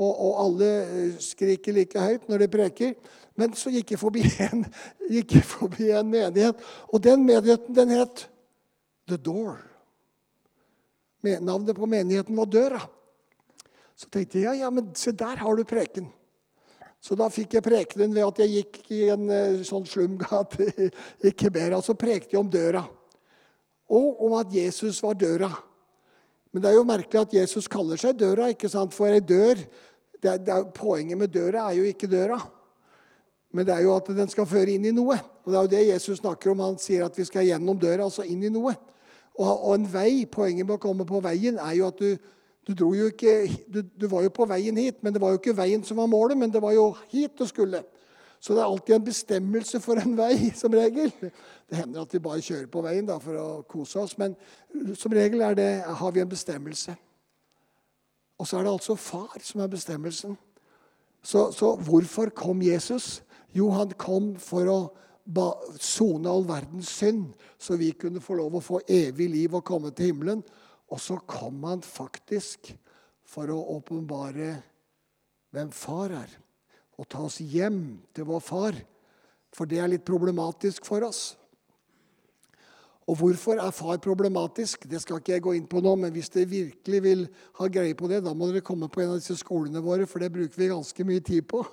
Og, 0.00 0.10
og, 0.10 0.30
alle 0.40 0.68
eh, 0.80 1.16
skriker 1.20 1.76
like 1.76 2.00
høyt 2.00 2.28
når 2.30 2.44
de 2.44 2.52
preker. 2.52 2.94
Men 3.38 3.52
så 3.56 3.72
gikk 3.72 3.94
jeg 3.94 4.00
forbi 4.00 4.24
en, 4.46 4.64
gikk 5.14 5.36
jeg 5.38 5.48
forbi 5.48 5.90
en 5.96 6.08
menighet, 6.12 6.62
og 6.88 7.02
den 7.04 7.26
menigheten 7.26 7.76
den 7.76 7.92
het 7.98 8.24
The 9.10 9.18
Door. 9.20 9.58
Navnet 11.20 11.76
på 11.76 11.88
menigheten 11.90 12.38
var 12.38 12.48
Døra. 12.48 12.80
Så 14.00 14.08
tenkte 14.08 14.40
jeg 14.40 14.48
ja, 14.48 14.54
ja, 14.64 14.70
men 14.72 14.94
se 14.96 15.12
der 15.12 15.42
har 15.42 15.56
du 15.56 15.66
preken. 15.68 16.08
Så 17.00 17.16
da 17.16 17.30
fikk 17.32 17.56
jeg 17.56 17.64
prekenen 17.64 18.12
ved 18.12 18.24
at 18.26 18.40
jeg 18.42 18.52
gikk 18.54 18.78
i 18.92 19.00
en 19.12 19.26
eh, 19.32 19.60
sånn 19.64 19.86
slumgate 19.88 20.68
i 21.26 21.32
Kebera. 21.32 21.80
Så 21.84 21.96
prekte 21.98 22.34
jeg 22.36 22.40
om 22.40 22.48
døra. 22.52 22.84
Og 23.90 24.22
om 24.24 24.36
at 24.38 24.52
Jesus 24.54 25.00
var 25.04 25.16
døra. 25.20 25.50
Men 26.52 26.62
det 26.62 26.70
er 26.70 26.78
jo 26.78 26.86
merkelig 26.86 27.20
at 27.22 27.36
Jesus 27.40 27.68
kaller 27.70 28.00
seg 28.00 28.16
døra, 28.20 28.48
ikke 28.52 28.70
sant? 28.70 28.94
for 28.96 29.12
ei 29.12 29.20
dør 29.22 29.60
det 30.20 30.28
er, 30.28 30.40
det 30.42 30.52
er, 30.52 30.66
Poenget 30.76 31.18
med 31.18 31.32
døra 31.32 31.68
er 31.68 31.78
jo 31.78 31.86
ikke 31.88 32.10
døra, 32.10 32.36
men 33.56 33.64
det 33.64 33.72
er 33.72 33.86
jo 33.86 33.94
at 33.94 34.10
den 34.14 34.28
skal 34.30 34.48
føre 34.48 34.74
inn 34.74 34.84
i 34.84 34.92
noe. 34.94 35.16
Og 35.44 35.52
Det 35.52 35.56
er 35.56 35.62
jo 35.62 35.70
det 35.72 35.86
Jesus 35.88 36.20
snakker 36.20 36.52
om. 36.52 36.60
Han 36.62 36.76
sier 36.78 37.06
at 37.06 37.16
vi 37.16 37.24
skal 37.26 37.46
gjennom 37.48 37.78
døra, 37.80 38.04
altså 38.04 38.26
inn 38.28 38.44
i 38.44 38.52
noe. 38.52 38.74
Og, 39.38 39.48
og 39.48 39.72
en 39.74 39.88
vei, 39.90 40.26
Poenget 40.30 40.68
med 40.68 40.76
å 40.76 40.82
komme 40.82 41.06
på 41.08 41.22
veien 41.24 41.58
er 41.58 41.78
jo 41.78 41.88
at 41.88 42.02
du 42.02 42.12
du, 42.68 42.92
ikke, 43.06 43.56
du, 43.72 43.82
du, 43.82 44.06
var 44.06 44.22
jo 44.22 44.32
på 44.34 44.46
veien 44.46 44.76
hit, 44.76 45.02
men 45.02 45.14
det 45.14 45.20
var 45.22 45.32
jo 45.32 45.40
ikke 45.40 45.56
veien 45.56 45.84
som 45.84 45.96
var 45.96 46.10
målet, 46.10 46.38
men 46.38 46.52
det 46.52 46.62
var 46.62 46.74
jo 46.76 46.90
hit 47.10 47.38
du 47.38 47.46
skulle. 47.48 47.82
Så 48.40 48.54
det 48.54 48.62
er 48.62 48.70
alltid 48.70 48.94
en 48.94 49.04
bestemmelse 49.04 49.80
for 49.80 50.00
en 50.00 50.16
vei, 50.16 50.50
som 50.60 50.72
regel. 50.72 51.12
Det 51.68 51.76
hender 51.76 52.04
at 52.04 52.14
vi 52.14 52.22
bare 52.24 52.44
kjører 52.44 52.68
på 52.72 52.84
veien 52.84 53.08
da, 53.08 53.18
for 53.20 53.36
å 53.36 53.48
kose 53.68 54.00
oss, 54.00 54.16
men 54.20 54.36
som 54.96 55.12
regel 55.12 55.44
det, 55.56 55.70
har 55.84 56.14
vi 56.14 56.22
en 56.22 56.30
bestemmelse. 56.30 56.94
Og 58.40 58.48
så 58.48 58.56
er 58.56 58.64
det 58.64 58.72
altså 58.72 58.96
far 58.96 59.36
som 59.44 59.60
er 59.60 59.68
bestemmelsen. 59.68 60.38
Så, 61.22 61.50
så 61.52 61.74
hvorfor 61.76 62.30
kom 62.32 62.62
Jesus? 62.64 63.20
Jo, 63.52 63.68
han 63.76 63.92
kom 64.00 64.32
for 64.40 64.70
å 64.72 64.80
sone 65.78 66.30
all 66.30 66.46
verdens 66.48 66.88
synd, 66.88 67.34
så 67.60 67.76
vi 67.76 67.92
kunne 67.92 68.22
få 68.24 68.38
lov 68.38 68.56
å 68.56 68.64
få 68.64 68.80
evig 68.88 69.28
liv 69.30 69.54
og 69.54 69.66
komme 69.66 69.92
til 69.92 70.10
himmelen. 70.10 70.40
Og 70.90 71.00
så 71.00 71.18
kom 71.28 71.62
han 71.68 71.82
faktisk 71.86 72.72
for 73.30 73.50
å 73.52 73.58
åpenbare 73.76 74.56
hvem 75.54 75.70
far 75.74 76.14
er, 76.14 76.30
og 76.98 77.08
ta 77.10 77.22
oss 77.26 77.38
hjem 77.40 78.00
til 78.14 78.26
vår 78.28 78.42
far. 78.44 78.78
For 79.54 79.66
det 79.66 79.80
er 79.82 79.90
litt 79.90 80.06
problematisk 80.06 80.86
for 80.86 81.06
oss. 81.06 81.34
Og 83.10 83.16
hvorfor 83.18 83.58
er 83.58 83.72
far 83.74 83.98
problematisk? 84.02 84.84
Det 84.86 85.00
skal 85.02 85.18
ikke 85.18 85.32
jeg 85.34 85.42
gå 85.42 85.54
inn 85.58 85.66
på 85.70 85.80
nå, 85.82 85.96
men 85.98 86.12
hvis 86.14 86.30
dere 86.30 86.50
virkelig 86.50 87.00
vil 87.02 87.24
ha 87.58 87.66
greie 87.72 87.96
på 87.98 88.10
det, 88.10 88.20
da 88.22 88.34
må 88.36 88.50
dere 88.50 88.62
komme 88.62 88.90
på 88.92 89.02
en 89.02 89.14
av 89.14 89.18
disse 89.18 89.38
skolene 89.40 89.82
våre, 89.82 90.06
for 90.06 90.22
det 90.22 90.30
bruker 90.34 90.60
vi 90.60 90.70
ganske 90.70 91.06
mye 91.08 91.24
tid 91.26 91.48
på 91.50 91.64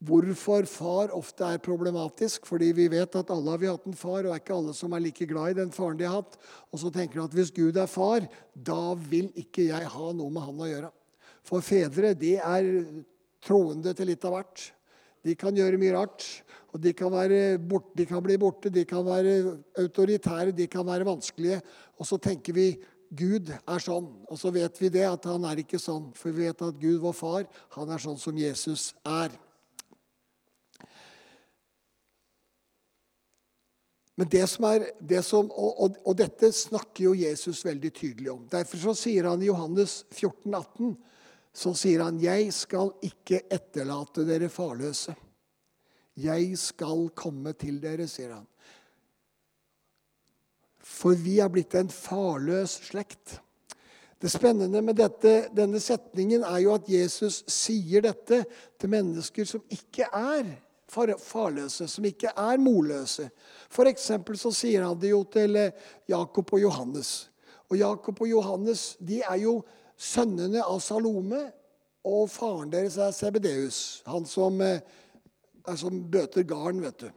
hvorfor 0.00 0.66
far 0.68 1.12
ofte 1.16 1.44
er 1.44 1.62
problematisk. 1.62 2.48
Fordi 2.48 2.70
vi 2.76 2.88
vet 2.92 3.16
at 3.20 3.32
alle 3.32 3.54
har 3.54 3.60
vi 3.60 3.70
hatt 3.70 3.86
en 3.88 3.98
far, 3.98 4.24
og 4.24 4.32
er 4.32 4.42
ikke 4.42 4.56
alle 4.56 4.74
som 4.76 4.96
er 4.96 5.04
like 5.04 5.28
glad 5.28 5.52
i 5.52 5.60
den 5.60 5.74
faren 5.74 6.00
de 6.00 6.08
har 6.08 6.22
hatt. 6.22 6.38
Og 6.72 6.82
så 6.82 6.92
tenker 6.94 7.20
de 7.20 7.26
at 7.26 7.36
hvis 7.36 7.54
Gud 7.54 7.78
er 7.80 7.90
far, 7.90 8.26
da 8.54 8.82
vil 8.94 9.30
ikke 9.38 9.68
jeg 9.70 9.94
ha 9.94 10.12
noe 10.16 10.32
med 10.32 10.46
han 10.46 10.60
å 10.64 10.70
gjøre. 10.70 10.92
For 11.46 11.64
fedre 11.64 12.14
de 12.18 12.36
er 12.36 12.70
troende 13.44 13.94
til 13.96 14.10
litt 14.12 14.24
av 14.28 14.36
hvert. 14.36 14.70
De 15.24 15.34
kan 15.36 15.56
gjøre 15.56 15.80
mye 15.80 15.96
rart. 15.96 16.24
Og 16.70 16.78
de 16.80 16.92
kan, 16.94 17.12
borte, 17.66 17.92
de 17.98 18.06
kan 18.06 18.22
bli 18.22 18.36
borte, 18.38 18.70
de 18.70 18.84
kan 18.88 19.02
være 19.04 19.58
autoritære, 19.82 20.54
de 20.54 20.68
kan 20.70 20.86
være 20.86 21.08
vanskelige. 21.08 21.58
Og 21.98 22.06
så 22.06 22.20
tenker 22.22 22.54
vi 22.56 22.68
Gud 23.10 23.50
er 23.50 23.82
sånn. 23.82 24.06
Og 24.30 24.38
så 24.38 24.52
vet 24.54 24.78
vi 24.78 24.92
det, 24.94 25.02
at 25.08 25.26
han 25.26 25.44
er 25.50 25.60
ikke 25.64 25.80
sånn. 25.82 26.12
For 26.14 26.30
vi 26.30 26.46
vet 26.46 26.62
at 26.62 26.78
Gud, 26.78 27.00
vår 27.02 27.16
far, 27.16 27.48
han 27.74 27.90
er 27.90 28.02
sånn 28.02 28.20
som 28.22 28.38
Jesus 28.38 28.92
er. 29.02 29.34
Men 34.20 34.28
det 34.28 34.46
som 34.52 34.64
er, 34.68 34.82
det 35.00 35.22
som, 35.24 35.46
og, 35.48 35.78
og, 35.80 35.94
og, 36.04 36.12
dette 36.18 36.50
snakker 36.52 37.06
jo 37.06 37.12
Jesus 37.16 37.62
veldig 37.64 37.90
tydelig 37.96 38.28
om. 38.28 38.42
Derfor 38.52 38.82
så 38.82 38.92
sier 38.92 39.30
han 39.30 39.40
i 39.40 39.48
Johannes 39.48 40.02
14, 40.12 40.52
18, 40.58 40.90
så 41.56 41.72
sier 41.72 42.04
han, 42.04 42.18
'Jeg 42.20 42.52
skal 42.52 42.92
ikke 43.00 43.40
etterlate 43.48 44.26
dere 44.28 44.52
farløse'. 44.52 45.16
'Jeg 46.20 46.58
skal 46.58 47.08
komme 47.16 47.56
til 47.56 47.80
dere', 47.80 48.04
sier 48.04 48.34
han. 48.34 48.46
For 50.84 51.16
vi 51.16 51.40
er 51.40 51.48
blitt 51.48 51.74
en 51.80 51.88
farløs 51.88 52.76
slekt. 52.92 53.40
Det 54.20 54.28
spennende 54.28 54.84
med 54.84 55.00
dette, 55.00 55.48
denne 55.56 55.80
setningen 55.80 56.44
er 56.44 56.58
jo 56.60 56.76
at 56.76 56.92
Jesus 56.92 57.40
sier 57.48 58.04
dette 58.04 58.44
til 58.76 58.92
mennesker 58.92 59.48
som 59.48 59.64
ikke 59.72 60.12
er 60.12 60.58
farløse, 60.90 61.88
som 61.88 62.04
ikke 62.04 62.32
er 62.36 62.60
morløse. 62.60 63.28
For 63.70 63.88
så 64.36 64.52
sier 64.54 64.84
han 64.84 64.98
det 65.00 65.12
jo 65.12 65.22
til 65.32 65.56
eh, 65.56 65.72
Jakob 66.08 66.52
og 66.52 66.62
Johannes. 66.62 67.30
Og 67.70 67.78
Jakob 67.78 68.20
og 68.20 68.30
Johannes 68.30 68.96
de 68.98 69.22
er 69.22 69.38
jo 69.44 69.60
sønnene 69.96 70.64
av 70.64 70.80
Salome, 70.82 71.46
og 72.04 72.30
faren 72.32 72.70
deres 72.72 72.96
er 72.96 73.12
Sebedeus. 73.12 74.02
Han 74.08 74.24
som, 74.26 74.60
er 74.60 75.76
som 75.76 75.98
bøter 76.10 76.46
garn, 76.48 76.80
vet 76.82 77.02
du. 77.04 77.10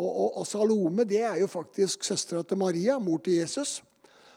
Og, 0.00 0.08
og, 0.08 0.38
og, 0.40 0.46
Salome 0.46 1.04
det 1.04 1.22
er 1.22 1.38
jo 1.42 1.46
faktisk 1.50 2.04
søstera 2.04 2.42
til 2.42 2.58
Maria, 2.58 2.98
mor 2.98 3.20
til 3.24 3.40
Jesus. 3.40 3.80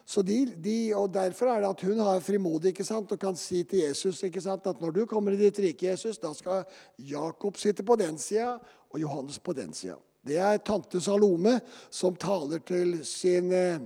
De, 0.04 0.46
de, 0.60 0.78
og 0.96 1.14
Derfor 1.14 1.48
er 1.48 1.62
det 1.64 1.70
at 1.70 1.84
hun 1.88 2.00
har 2.04 2.20
frimodig 2.20 2.74
ikke 2.74 2.86
sant, 2.86 3.12
og 3.12 3.20
kan 3.20 3.38
si 3.40 3.64
til 3.64 3.86
Jesus 3.86 4.24
ikke 4.24 4.42
sant, 4.44 4.68
at 4.68 4.82
når 4.82 4.92
du 4.92 5.06
kommer 5.08 5.32
i 5.32 5.40
ditt 5.40 5.60
rike, 5.64 5.88
Jesus, 5.88 6.20
da 6.20 6.34
skal 6.36 6.66
Jakob 7.00 7.58
sitte 7.58 7.86
på 7.88 7.96
den 7.96 8.18
sida 8.20 8.58
og 8.92 9.00
Johannes 9.00 9.40
på 9.40 9.56
den 9.56 9.72
sida. 9.74 9.96
Det 10.24 10.38
er 10.40 10.60
tante 10.64 11.02
Salome 11.04 11.58
som 11.92 12.16
taler 12.16 12.62
til 12.68 13.00
sin, 13.08 13.52
eh, 13.52 13.80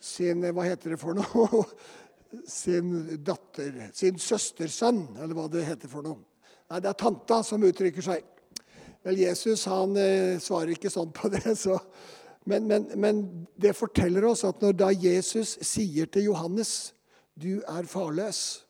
sin 0.00 0.42
Hva 0.42 0.64
heter 0.64 0.94
det 0.94 1.00
for 1.00 1.16
noe? 1.16 1.64
Sin 2.46 3.18
datter, 3.26 3.88
sin 3.90 4.14
søstersønn, 4.22 5.16
eller 5.18 5.34
hva 5.34 5.48
det 5.50 5.64
heter 5.66 5.90
for 5.90 6.06
noe. 6.06 6.20
Nei, 6.70 6.78
det 6.78 6.92
er 6.92 6.98
tanta 7.00 7.40
som 7.42 7.64
uttrykker 7.66 8.04
seg. 8.06 8.22
Vel, 9.02 9.18
Jesus 9.18 9.64
han 9.66 9.96
eh, 9.98 10.38
svarer 10.38 10.76
ikke 10.76 10.92
sånn 10.94 11.10
på 11.10 11.26
det. 11.32 11.42
Så. 11.64 11.74
Men, 12.50 12.66
men, 12.66 12.88
men, 12.98 13.20
det 13.54 13.76
forteller 13.78 14.24
oss 14.26 14.42
at 14.48 14.62
når 14.62 14.74
da 14.78 14.88
Jesus 14.90 15.54
sier 15.62 16.10
til 16.10 16.26
Johannes 16.30 16.92
'Du 17.38 17.62
er 17.62 17.86
farløs', 17.86 18.64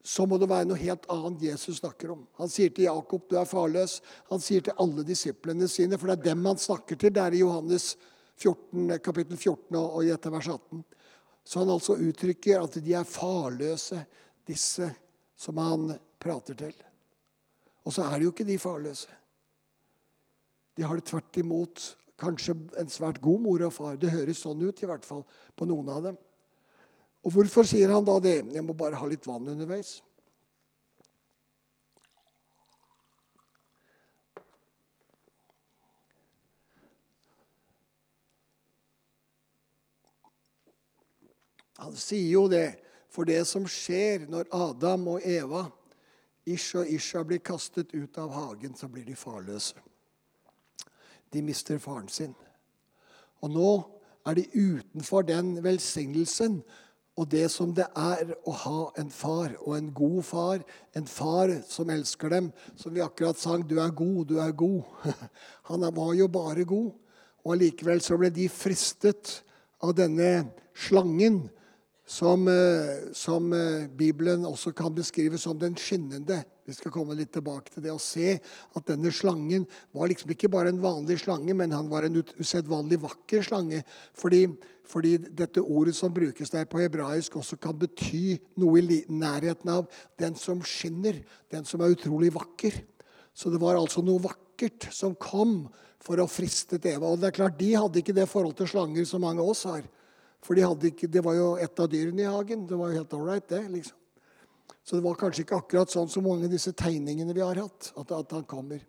så 0.00 0.24
må 0.26 0.38
det 0.40 0.48
være 0.48 0.64
noe 0.70 0.80
helt 0.80 1.04
annet 1.12 1.44
Jesus 1.50 1.82
snakker 1.82 2.14
om. 2.14 2.22
Han 2.40 2.48
sier 2.48 2.72
til 2.72 2.88
Jakob 2.88 3.28
'Du 3.28 3.36
er 3.36 3.44
farløs'. 3.44 3.98
Han 4.30 4.40
sier 4.40 4.64
til 4.64 4.80
alle 4.80 5.04
disiplene 5.04 5.68
sine, 5.68 5.98
for 5.98 6.08
det 6.08 6.18
er 6.18 6.30
dem 6.30 6.48
han 6.48 6.56
snakker 6.56 6.96
til. 6.96 7.12
Det 7.12 7.22
er 7.22 7.36
i 7.36 7.44
Johannes 7.44 7.96
14, 8.38 8.98
kapittel 9.04 9.36
14 9.36 9.76
og 9.76 10.00
i 10.04 10.08
dette 10.08 10.32
vers 10.32 10.48
18. 10.48 10.84
Så 11.44 11.58
han 11.60 11.70
altså 11.76 12.00
uttrykker 12.00 12.64
at 12.64 12.80
de 12.84 12.94
er 12.94 13.04
farløse, 13.04 14.06
disse 14.46 14.88
som 15.36 15.60
han 15.60 15.98
prater 16.20 16.54
til. 16.54 16.74
Og 17.84 17.92
så 17.92 18.08
er 18.08 18.16
det 18.16 18.24
jo 18.24 18.32
ikke 18.32 18.48
de 18.48 18.58
farløse. 18.58 19.17
De 20.78 20.86
har 20.86 20.94
det 20.94 21.08
tvert 21.10 21.36
imot 21.40 21.84
kanskje 22.22 22.54
en 22.78 22.90
svært 22.90 23.18
god 23.22 23.42
mor 23.42 23.62
og 23.66 23.72
far. 23.74 23.96
Det 23.98 24.12
høres 24.12 24.44
sånn 24.44 24.62
ut, 24.62 24.82
i 24.82 24.86
hvert 24.86 25.06
fall 25.06 25.24
på 25.58 25.66
noen 25.66 25.88
av 25.90 26.04
dem. 26.06 26.18
Og 27.26 27.34
hvorfor 27.34 27.66
sier 27.66 27.90
han 27.90 28.06
da 28.06 28.14
det? 28.22 28.36
Jeg 28.54 28.62
må 28.62 28.76
bare 28.78 28.98
ha 28.98 29.08
litt 29.10 29.26
vann 29.26 29.48
underveis. 29.50 29.98
Han 41.78 41.94
sier 41.98 42.30
jo 42.32 42.46
det, 42.50 42.78
for 43.10 43.26
det 43.26 43.42
som 43.50 43.66
skjer 43.66 44.26
når 44.30 44.46
Adam 44.54 45.10
og 45.14 45.26
Eva 45.26 45.66
Ish 46.48 46.78
og 46.78 46.88
Isha 46.88 47.22
blir 47.26 47.42
kastet 47.44 47.92
ut 47.94 48.18
av 48.18 48.32
hagen, 48.32 48.74
så 48.74 48.88
blir 48.88 49.04
de 49.04 49.14
farløse. 49.18 49.76
De 51.32 51.42
mister 51.42 51.78
faren 51.78 52.08
sin. 52.08 52.34
Og 53.42 53.50
nå 53.50 53.72
er 54.26 54.38
de 54.38 54.44
utenfor 54.54 55.22
den 55.28 55.56
velsignelsen 55.64 56.62
og 57.18 57.26
det 57.32 57.48
som 57.50 57.72
det 57.74 57.88
er 57.98 58.30
å 58.46 58.52
ha 58.54 58.80
en 59.00 59.08
far, 59.10 59.56
og 59.66 59.74
en 59.74 59.88
god 59.94 60.20
far, 60.22 60.60
en 60.94 61.06
far 61.10 61.50
som 61.66 61.90
elsker 61.90 62.30
dem, 62.30 62.52
som 62.78 62.94
vi 62.94 63.02
akkurat 63.02 63.38
sang 63.38 63.66
'Du 63.66 63.80
er 63.82 63.90
god, 63.90 64.24
du 64.26 64.38
er 64.38 64.52
god'. 64.52 64.84
Han 65.68 65.80
var 65.94 66.12
jo 66.14 66.28
bare 66.28 66.64
god. 66.64 66.92
Og 67.44 67.52
allikevel 67.52 68.00
så 68.00 68.16
ble 68.16 68.30
de 68.30 68.48
fristet 68.48 69.42
av 69.82 69.94
denne 69.94 70.50
slangen 70.74 71.48
som, 72.08 72.48
eh, 72.48 73.12
som, 73.12 73.52
eh, 73.52 73.86
Bibelen 73.86 74.46
også 74.46 74.72
kan 74.72 74.94
beskrive 74.94 75.38
som 75.38 75.58
den 75.58 75.74
skinnende. 75.74 76.44
Vi 76.64 76.72
skal 76.72 76.90
komme 76.90 77.14
litt 77.14 77.32
tilbake 77.32 77.68
til 77.70 77.82
det 77.82 77.92
og 77.92 78.00
se 78.00 78.40
at 78.76 78.86
denne 78.86 79.12
slangen 79.12 79.66
var 79.92 80.08
liksom 80.08 80.30
ikke 80.30 80.48
bare 80.48 80.68
en 80.68 80.80
vanlig 80.80 81.18
slange, 81.20 81.54
men 81.54 81.70
han 81.70 81.88
var 81.88 82.04
en 82.04 82.22
usedvanlig 82.40 82.98
vakker 83.02 83.44
slange. 83.44 83.84
Fordi, 84.14 84.46
fordi, 84.84 85.18
dette 85.18 85.60
ordet 85.60 85.94
som 85.94 86.12
brukes 86.12 86.48
der 86.48 86.64
på 86.64 86.80
hebraisk, 86.80 87.36
også 87.36 87.60
kan 87.60 87.76
bety 87.76 88.38
noe 88.56 88.78
i 88.80 89.04
nærheten 89.08 89.68
av 89.68 89.86
den 90.18 90.34
som 90.34 90.62
skinner, 90.62 91.22
den 91.50 91.64
som 91.64 91.80
er 91.82 91.92
utrolig 91.92 92.32
vakker. 92.32 92.72
Så 93.34 93.52
det 93.52 93.60
var 93.60 93.76
altså 93.76 94.02
noe 94.02 94.18
vakkert 94.18 94.88
som 94.92 95.14
kom 95.14 95.68
for 96.00 96.16
å 96.16 96.26
friste 96.26 96.80
Eva. 96.80 97.12
Og 97.12 97.20
det 97.20 97.28
er 97.28 97.36
klart, 97.36 97.58
De 97.58 97.74
hadde 97.74 98.00
ikke 98.00 98.16
det 98.16 98.28
forhold 98.28 98.56
til 98.56 98.66
slanger 98.66 99.04
som 99.04 99.20
mange 99.20 99.40
av 99.40 99.52
oss 99.52 99.64
har. 99.64 99.82
For 100.44 100.54
de 100.54 100.90
ikke, 100.90 101.08
det 101.10 101.22
var 101.24 101.34
jo 101.36 101.48
et 101.60 101.80
av 101.80 101.88
dyrene 101.90 102.22
i 102.22 102.30
hagen. 102.30 102.66
Det 102.68 102.76
var 102.78 102.92
jo 102.92 103.00
helt 103.00 103.16
ålreit, 103.16 103.48
det. 103.50 103.64
liksom. 103.72 103.96
Så 104.84 104.96
det 104.96 105.04
var 105.04 105.18
kanskje 105.20 105.44
ikke 105.44 105.58
akkurat 105.58 105.90
sånn 105.92 106.08
som 106.08 106.24
mange 106.24 106.46
av 106.48 106.52
disse 106.54 106.72
tegningene 106.72 107.34
vi 107.36 107.44
har 107.44 107.58
hatt, 107.60 107.90
at, 108.00 108.12
at 108.14 108.30
han 108.32 108.46
kommer. 108.48 108.80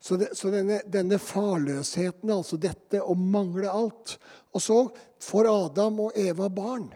Så, 0.00 0.16
det, 0.16 0.30
så 0.38 0.52
denne, 0.52 0.78
denne, 0.86 1.18
farløsheten, 1.20 2.30
altså 2.32 2.56
dette 2.56 3.02
å 3.04 3.12
mangle 3.18 3.68
alt 3.68 4.14
Og 4.56 4.62
så 4.64 4.76
får 5.20 5.48
Adam 5.50 5.98
og 6.06 6.16
Eva 6.16 6.46
barn. 6.48 6.86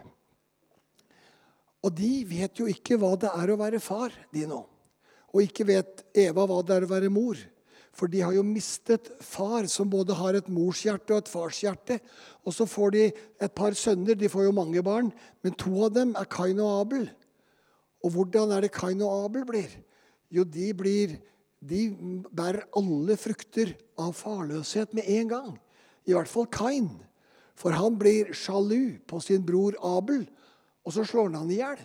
Og 1.85 1.93
de 1.93 2.23
vet 2.25 2.57
jo 2.57 2.65
ikke 2.71 2.97
hva 2.97 3.11
det 3.19 3.29
er 3.29 3.51
å 3.51 3.59
være 3.59 3.81
far, 3.83 4.15
de 4.33 4.47
nå. 4.49 4.63
Og 5.35 5.43
ikke 5.43 5.67
vet 5.67 6.01
Eva 6.17 6.47
hva 6.49 6.63
det 6.65 6.79
er 6.79 6.87
å 6.87 6.89
være 6.89 7.11
mor. 7.13 7.37
For 7.95 8.11
de 8.11 8.19
har 8.25 8.33
jo 8.35 8.43
mistet 8.43 9.07
far, 9.23 9.69
som 9.71 9.89
både 9.89 10.15
har 10.19 10.35
et 10.35 10.49
morshjerte 10.51 11.15
og 11.15 11.23
et 11.23 11.31
farshjerte. 11.31 11.99
Og 12.43 12.53
så 12.53 12.67
får 12.67 12.91
de 12.95 13.03
et 13.07 13.53
par 13.55 13.75
sønner. 13.77 14.17
De 14.19 14.29
får 14.31 14.49
jo 14.49 14.55
mange 14.55 14.83
barn, 14.83 15.13
men 15.45 15.55
to 15.55 15.71
av 15.87 15.93
dem 15.95 16.11
er 16.19 16.27
Kain 16.27 16.59
og 16.59 16.81
Abel. 16.81 17.07
Og 18.03 18.11
hvordan 18.17 18.51
er 18.51 18.65
det 18.65 18.73
Kain 18.75 19.01
og 19.01 19.29
Abel 19.29 19.47
blir? 19.47 19.71
Jo, 20.29 20.43
de 20.43 20.73
blir 20.73 21.17
De 21.65 21.87
bærer 22.29 22.67
alle 22.77 23.15
frukter 23.17 23.71
av 23.97 24.11
farløshet 24.13 24.91
med 24.93 25.07
en 25.09 25.29
gang. 25.31 25.53
I 26.05 26.13
hvert 26.13 26.29
fall 26.29 26.45
Kain. 26.51 26.91
For 27.57 27.73
han 27.73 27.95
blir 27.97 28.35
sjalu 28.37 28.99
på 29.07 29.17
sin 29.23 29.41
bror 29.47 29.73
Abel, 29.81 30.27
og 30.85 30.93
så 30.93 31.07
slår 31.07 31.31
han 31.31 31.39
han 31.39 31.53
i 31.55 31.57
hjel. 31.63 31.79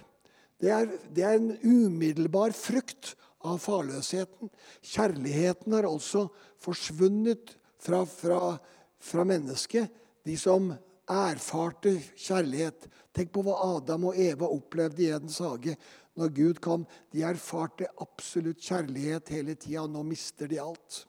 Det, 0.60 0.74
det 1.16 1.24
er 1.24 1.38
en 1.38 1.54
umiddelbar 1.64 2.52
frukt 2.56 3.14
av 3.48 3.58
farløsheten. 3.62 4.50
Kjærligheten 4.84 5.72
har 5.72 5.88
altså 5.88 6.26
forsvunnet 6.60 7.56
fra, 7.80 8.04
fra, 8.04 8.54
fra 9.00 9.24
mennesket. 9.24 9.88
De 10.26 10.36
som 10.36 10.68
erfarte 11.10 11.96
kjærlighet. 12.14 12.86
Tenk 13.16 13.32
på 13.34 13.42
hva 13.46 13.56
Adam 13.76 14.10
og 14.10 14.18
Eva 14.20 14.50
opplevde 14.52 15.02
i 15.02 15.10
Edens 15.10 15.40
hage 15.42 15.74
når 16.18 16.34
Gud 16.36 16.60
kom. 16.62 16.84
De 17.10 17.24
erfarte 17.26 17.88
absolutt 18.02 18.62
kjærlighet 18.62 19.32
hele 19.34 19.56
tida, 19.56 19.86
og 19.86 19.94
nå 19.94 20.04
mister 20.06 20.50
de 20.50 20.60
alt. 20.62 21.04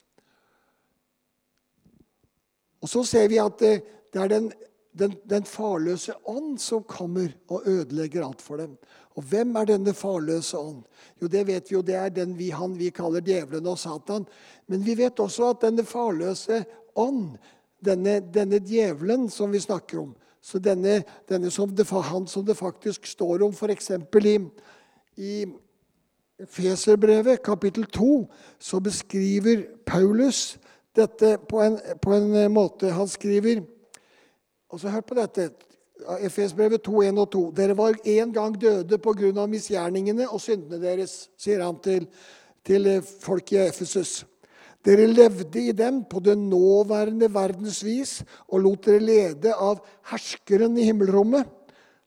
Og 2.81 2.89
Så 2.89 3.03
ser 3.05 3.27
vi 3.29 3.37
at 3.37 3.59
det, 3.61 3.75
det 4.13 4.21
er 4.23 4.31
den, 4.31 4.51
den, 4.97 5.13
den 5.29 5.45
farløse 5.47 6.13
ånd 6.27 6.57
som 6.59 6.83
kommer 6.83 7.31
og 7.49 7.67
ødelegger 7.69 8.25
alt 8.25 8.41
for 8.41 8.61
dem. 8.61 8.75
Og 9.15 9.23
hvem 9.27 9.55
er 9.55 9.69
denne 9.69 9.93
farløse 9.95 10.57
ånd? 10.57 10.83
Jo, 11.21 11.27
det 11.27 11.45
vet 11.47 11.69
vi 11.69 11.75
jo, 11.75 11.81
det 11.85 11.95
er 11.95 12.09
den 12.15 12.37
vi, 12.37 12.49
han 12.55 12.77
vi 12.79 12.89
kaller 12.95 13.23
djevelen 13.23 13.67
og 13.67 13.79
Satan. 13.79 14.25
Men 14.67 14.85
vi 14.85 14.95
vet 14.99 15.19
også 15.19 15.51
at 15.51 15.63
denne 15.65 15.85
farløse 15.87 16.63
ånd, 16.95 17.37
denne, 17.85 18.19
denne 18.33 18.59
djevelen 18.59 19.29
som 19.31 19.51
vi 19.51 19.63
snakker 19.63 20.03
om 20.03 20.11
så 20.41 20.57
denne, 20.57 21.03
denne 21.29 21.51
som 21.53 21.69
det, 21.75 21.85
Han 21.89 22.27
som 22.27 22.45
det 22.45 22.57
faktisk 22.57 23.05
står 23.05 23.43
om, 23.45 23.53
f.eks. 23.53 23.91
i, 23.91 24.37
i 25.17 25.45
Feserbrevet, 26.49 27.43
kapittel 27.43 27.85
2, 27.85 28.27
så 28.59 28.79
beskriver 28.79 29.67
Paulus 29.85 30.57
dette 30.95 31.37
på 31.49 31.61
en, 31.61 31.77
på 32.01 32.13
en 32.13 32.51
måte. 32.51 32.89
Han 32.89 33.07
skriver 33.07 33.61
og 34.71 34.79
så 34.79 34.91
Hør 34.91 35.03
på 35.05 35.17
dette. 35.19 35.51
Efesbrevet 36.25 36.81
2, 36.81 37.01
1 37.11 37.19
og 37.21 37.29
2. 37.35 37.41
Dere 37.53 37.77
var 37.77 37.97
en 38.09 38.33
gang 38.33 38.55
døde 38.57 38.97
pga. 38.97 39.45
misgjerningene 39.45 40.27
og 40.29 40.41
syndene 40.41 40.81
deres, 40.81 41.29
sier 41.37 41.61
han 41.61 41.77
til, 41.83 42.07
til 42.65 43.01
folk 43.01 43.51
i 43.53 43.67
Efesus. 43.67 44.25
Dere 44.81 45.05
levde 45.05 45.61
i 45.61 45.71
dem 45.71 46.03
på 46.09 46.19
det 46.19 46.37
nåværende 46.37 47.29
verdens 47.33 47.83
vis 47.85 48.23
og 48.47 48.63
lot 48.63 48.85
dere 48.85 48.99
lede 48.99 49.53
av 49.53 49.83
herskeren 50.09 50.77
i 50.77 50.87
himmelrommet, 50.87 51.45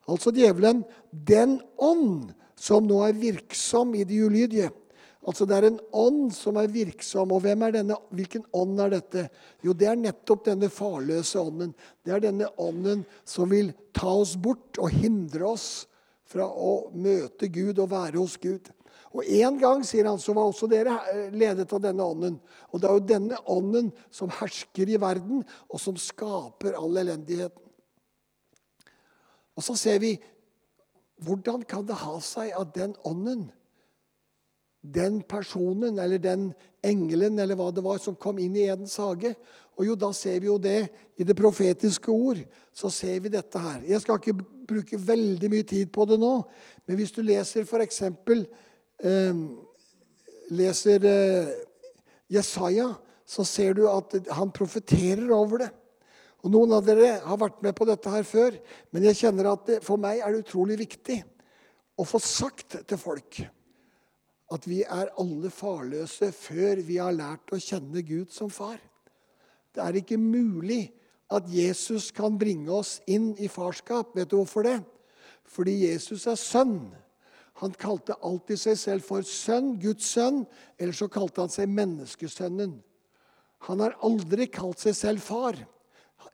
altså 0.08 0.32
djevelen, 0.34 0.82
den 1.12 1.60
ånd 1.78 2.32
som 2.58 2.86
nå 2.88 2.98
er 3.06 3.14
virksom 3.14 3.94
i 3.94 4.02
de 4.04 4.24
ulydige. 4.26 4.72
Altså 5.24 5.46
Det 5.48 5.56
er 5.56 5.66
en 5.70 5.80
ånd 5.96 6.32
som 6.36 6.58
er 6.60 6.68
virksom. 6.72 7.32
Og 7.32 7.42
hvem 7.44 7.64
er 7.64 7.78
denne, 7.78 7.96
hvilken 8.12 8.44
ånd 8.52 8.80
er 8.84 8.92
dette? 8.98 9.26
Jo, 9.64 9.72
det 9.72 9.88
er 9.88 10.00
nettopp 10.00 10.44
denne 10.50 10.68
farløse 10.72 11.40
ånden. 11.40 11.72
Det 12.04 12.12
er 12.12 12.24
denne 12.26 12.50
ånden 12.60 13.06
som 13.24 13.48
vil 13.52 13.72
ta 13.96 14.10
oss 14.12 14.34
bort 14.36 14.80
og 14.82 14.92
hindre 14.92 15.48
oss 15.54 15.86
fra 16.28 16.46
å 16.48 16.90
møte 16.92 17.48
Gud 17.52 17.78
og 17.78 17.92
være 17.92 18.20
hos 18.20 18.36
Gud. 18.40 18.68
Og 19.14 19.22
En 19.24 19.58
gang 19.60 19.84
sier 19.86 20.08
han, 20.10 20.18
så 20.18 20.34
var 20.34 20.50
også 20.50 20.66
dere 20.68 20.96
ledet 21.30 21.70
av 21.72 21.80
denne 21.80 22.02
ånden. 22.02 22.38
Og 22.72 22.80
Det 22.80 22.88
er 22.88 22.96
jo 22.98 23.08
denne 23.08 23.40
ånden 23.46 23.92
som 24.10 24.32
hersker 24.40 24.90
i 24.90 25.00
verden, 25.00 25.44
og 25.70 25.80
som 25.80 25.96
skaper 25.96 26.74
all 26.74 26.98
elendigheten. 26.98 27.62
Og 29.54 29.62
så 29.62 29.76
ser 29.78 30.00
vi 30.02 30.16
hvordan 31.22 31.62
kan 31.62 31.86
det 31.86 32.00
ha 32.02 32.16
seg 32.18 32.50
at 32.58 32.74
den 32.74 32.96
ånden, 33.06 33.46
den 34.84 35.22
personen 35.22 35.98
eller 35.98 36.20
den 36.20 36.50
engelen 36.84 37.38
eller 37.40 37.56
hva 37.56 37.70
det 37.72 37.84
var 37.84 38.00
som 38.02 38.16
kom 38.20 38.38
inn 38.42 38.56
i 38.58 38.66
Edens 38.68 38.98
hage 39.00 39.32
Og 39.74 39.86
jo, 39.88 39.94
da 39.96 40.12
ser 40.14 40.36
vi 40.42 40.46
jo 40.46 40.58
det 40.60 40.86
i 41.18 41.24
det 41.26 41.34
profetiske 41.34 42.12
ord. 42.12 42.38
Så 42.70 42.92
ser 42.94 43.16
vi 43.24 43.32
dette 43.32 43.58
her. 43.58 43.80
Jeg 43.88 44.04
skal 44.04 44.20
ikke 44.20 44.36
bruke 44.68 45.00
veldig 45.00 45.50
mye 45.50 45.66
tid 45.66 45.90
på 45.90 46.04
det 46.06 46.18
nå, 46.20 46.30
men 46.86 46.98
hvis 47.00 47.10
du 47.10 47.24
leser 47.26 47.66
f.eks 47.66 48.02
eh, 48.04 49.40
leser 50.54 51.08
eh, 51.10 51.50
Jesaja, 52.30 52.92
så 53.26 53.42
ser 53.42 53.74
du 53.74 53.88
at 53.90 54.14
han 54.36 54.54
profeterer 54.54 55.32
over 55.34 55.64
det. 55.64 55.70
Og 56.44 56.52
Noen 56.52 56.76
av 56.76 56.86
dere 56.86 57.18
har 57.24 57.40
vært 57.40 57.62
med 57.64 57.74
på 57.74 57.88
dette 57.88 58.14
her 58.14 58.24
før, 58.28 58.54
men 58.92 59.08
jeg 59.08 59.24
kjenner 59.24 59.50
at 59.56 59.66
det, 59.66 59.82
for 59.82 59.98
meg 59.98 60.20
er 60.20 60.30
det 60.34 60.44
utrolig 60.44 60.78
viktig 60.84 61.18
å 61.98 62.06
få 62.06 62.20
sagt 62.22 62.78
til 62.84 63.00
folk 63.00 63.42
at 64.52 64.66
vi 64.68 64.82
er 64.82 65.12
alle 65.20 65.50
farløse 65.52 66.28
før 66.36 66.82
vi 66.84 66.98
har 67.00 67.14
lært 67.16 67.52
å 67.54 67.60
kjenne 67.60 68.02
Gud 68.04 68.32
som 68.34 68.50
far. 68.52 68.76
Det 69.74 69.82
er 69.82 69.96
ikke 69.98 70.20
mulig 70.20 70.92
at 71.32 71.48
Jesus 71.50 72.10
kan 72.14 72.36
bringe 72.38 72.70
oss 72.72 72.98
inn 73.10 73.32
i 73.40 73.48
farskap. 73.50 74.12
Vet 74.14 74.30
du 74.30 74.36
hvorfor 74.38 74.66
det? 74.66 74.78
Fordi 75.48 75.80
Jesus 75.86 76.26
er 76.30 76.38
sønn. 76.38 76.92
Han 77.62 77.74
kalte 77.78 78.16
alltid 78.26 78.60
seg 78.60 78.78
selv 78.78 79.06
for 79.06 79.26
sønn, 79.26 79.74
Guds 79.82 80.08
sønn, 80.16 80.42
eller 80.78 80.94
så 80.96 81.08
kalte 81.10 81.44
han 81.44 81.52
seg 81.52 81.70
menneskesønnen. 81.70 82.76
Han 83.68 83.80
har 83.80 83.96
aldri 84.04 84.48
kalt 84.52 84.82
seg 84.82 84.96
selv 84.98 85.24
far. 85.24 85.56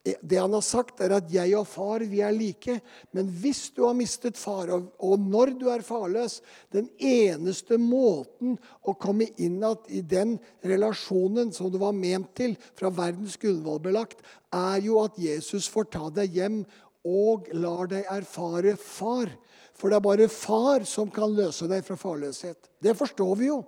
Det 0.01 0.37
han 0.37 0.55
har 0.57 0.65
sagt, 0.65 1.01
er 1.01 1.13
at 1.13 1.29
'jeg 1.29 1.53
og 1.59 1.67
far, 1.69 2.01
vi 2.01 2.21
er 2.21 2.33
like'. 2.33 2.81
Men 3.13 3.29
hvis 3.29 3.69
du 3.77 3.85
har 3.85 3.95
mistet 3.95 4.37
far, 4.37 4.71
og 4.99 5.19
når 5.21 5.59
du 5.59 5.69
er 5.69 5.83
farløs 5.85 6.41
Den 6.73 6.89
eneste 6.99 7.77
måten 7.77 8.59
å 8.83 8.97
komme 8.97 9.29
inn 9.37 9.63
i 9.89 10.01
den 10.01 10.39
relasjonen 10.65 11.53
som 11.53 11.71
du 11.71 11.79
var 11.79 11.93
ment 11.93 12.35
til, 12.35 12.57
fra 12.75 12.89
verdens 12.89 13.37
grunnvoll 13.37 13.81
belagt, 13.81 14.23
er 14.53 14.81
jo 14.81 15.05
at 15.05 15.19
Jesus 15.19 15.69
får 15.69 15.91
ta 15.91 16.09
deg 16.09 16.33
hjem 16.33 16.65
og 17.05 17.49
lar 17.53 17.87
deg 17.87 18.05
erfare 18.09 18.77
far. 18.77 19.29
For 19.75 19.91
det 19.91 19.97
er 19.97 20.01
bare 20.01 20.29
far 20.29 20.85
som 20.85 21.11
kan 21.11 21.35
løse 21.35 21.69
deg 21.69 21.85
fra 21.85 21.97
farløshet. 21.97 22.71
Det 22.81 22.97
forstår 22.97 23.37
vi 23.37 23.47
jo. 23.47 23.65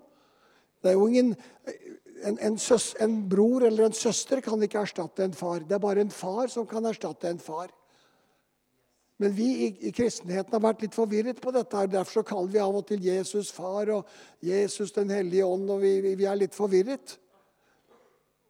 Det 0.82 0.90
er 0.90 0.98
jo 0.98 1.06
ingen, 1.06 1.36
en, 2.22 2.38
en, 2.38 2.58
søs, 2.58 2.92
en, 3.02 3.16
bror 3.28 3.66
eller 3.66 3.88
en 3.88 3.96
søster 3.96 4.40
kan 4.44 4.62
ikke 4.62 4.82
erstatte 4.82 5.24
en 5.24 5.36
far. 5.36 5.64
Det 5.66 5.76
er 5.76 5.82
bare 5.82 6.04
en 6.04 6.12
far 6.12 6.50
som 6.52 6.66
kan 6.68 6.86
erstatte 6.88 7.30
en 7.30 7.40
far. 7.42 7.72
Men 9.22 9.34
vi 9.36 9.48
i, 9.66 9.68
i 9.88 9.92
kristenheten 9.94 10.54
har 10.56 10.62
vært 10.64 10.82
litt 10.82 10.96
forvirret 10.96 11.40
på 11.42 11.52
dette. 11.54 11.76
her. 11.76 11.90
Derfor 11.90 12.20
så 12.20 12.26
kaller 12.26 12.54
vi 12.54 12.62
av 12.62 12.78
og 12.78 12.86
til 12.88 13.04
Jesus 13.06 13.52
far 13.54 13.92
og 13.94 14.08
Jesus 14.42 14.94
den 14.96 15.12
hellige 15.14 15.46
ånd. 15.46 15.68
og 15.70 15.82
vi, 15.84 16.14
vi 16.18 16.26
er 16.26 16.40
litt 16.40 16.56
forvirret. 16.56 17.18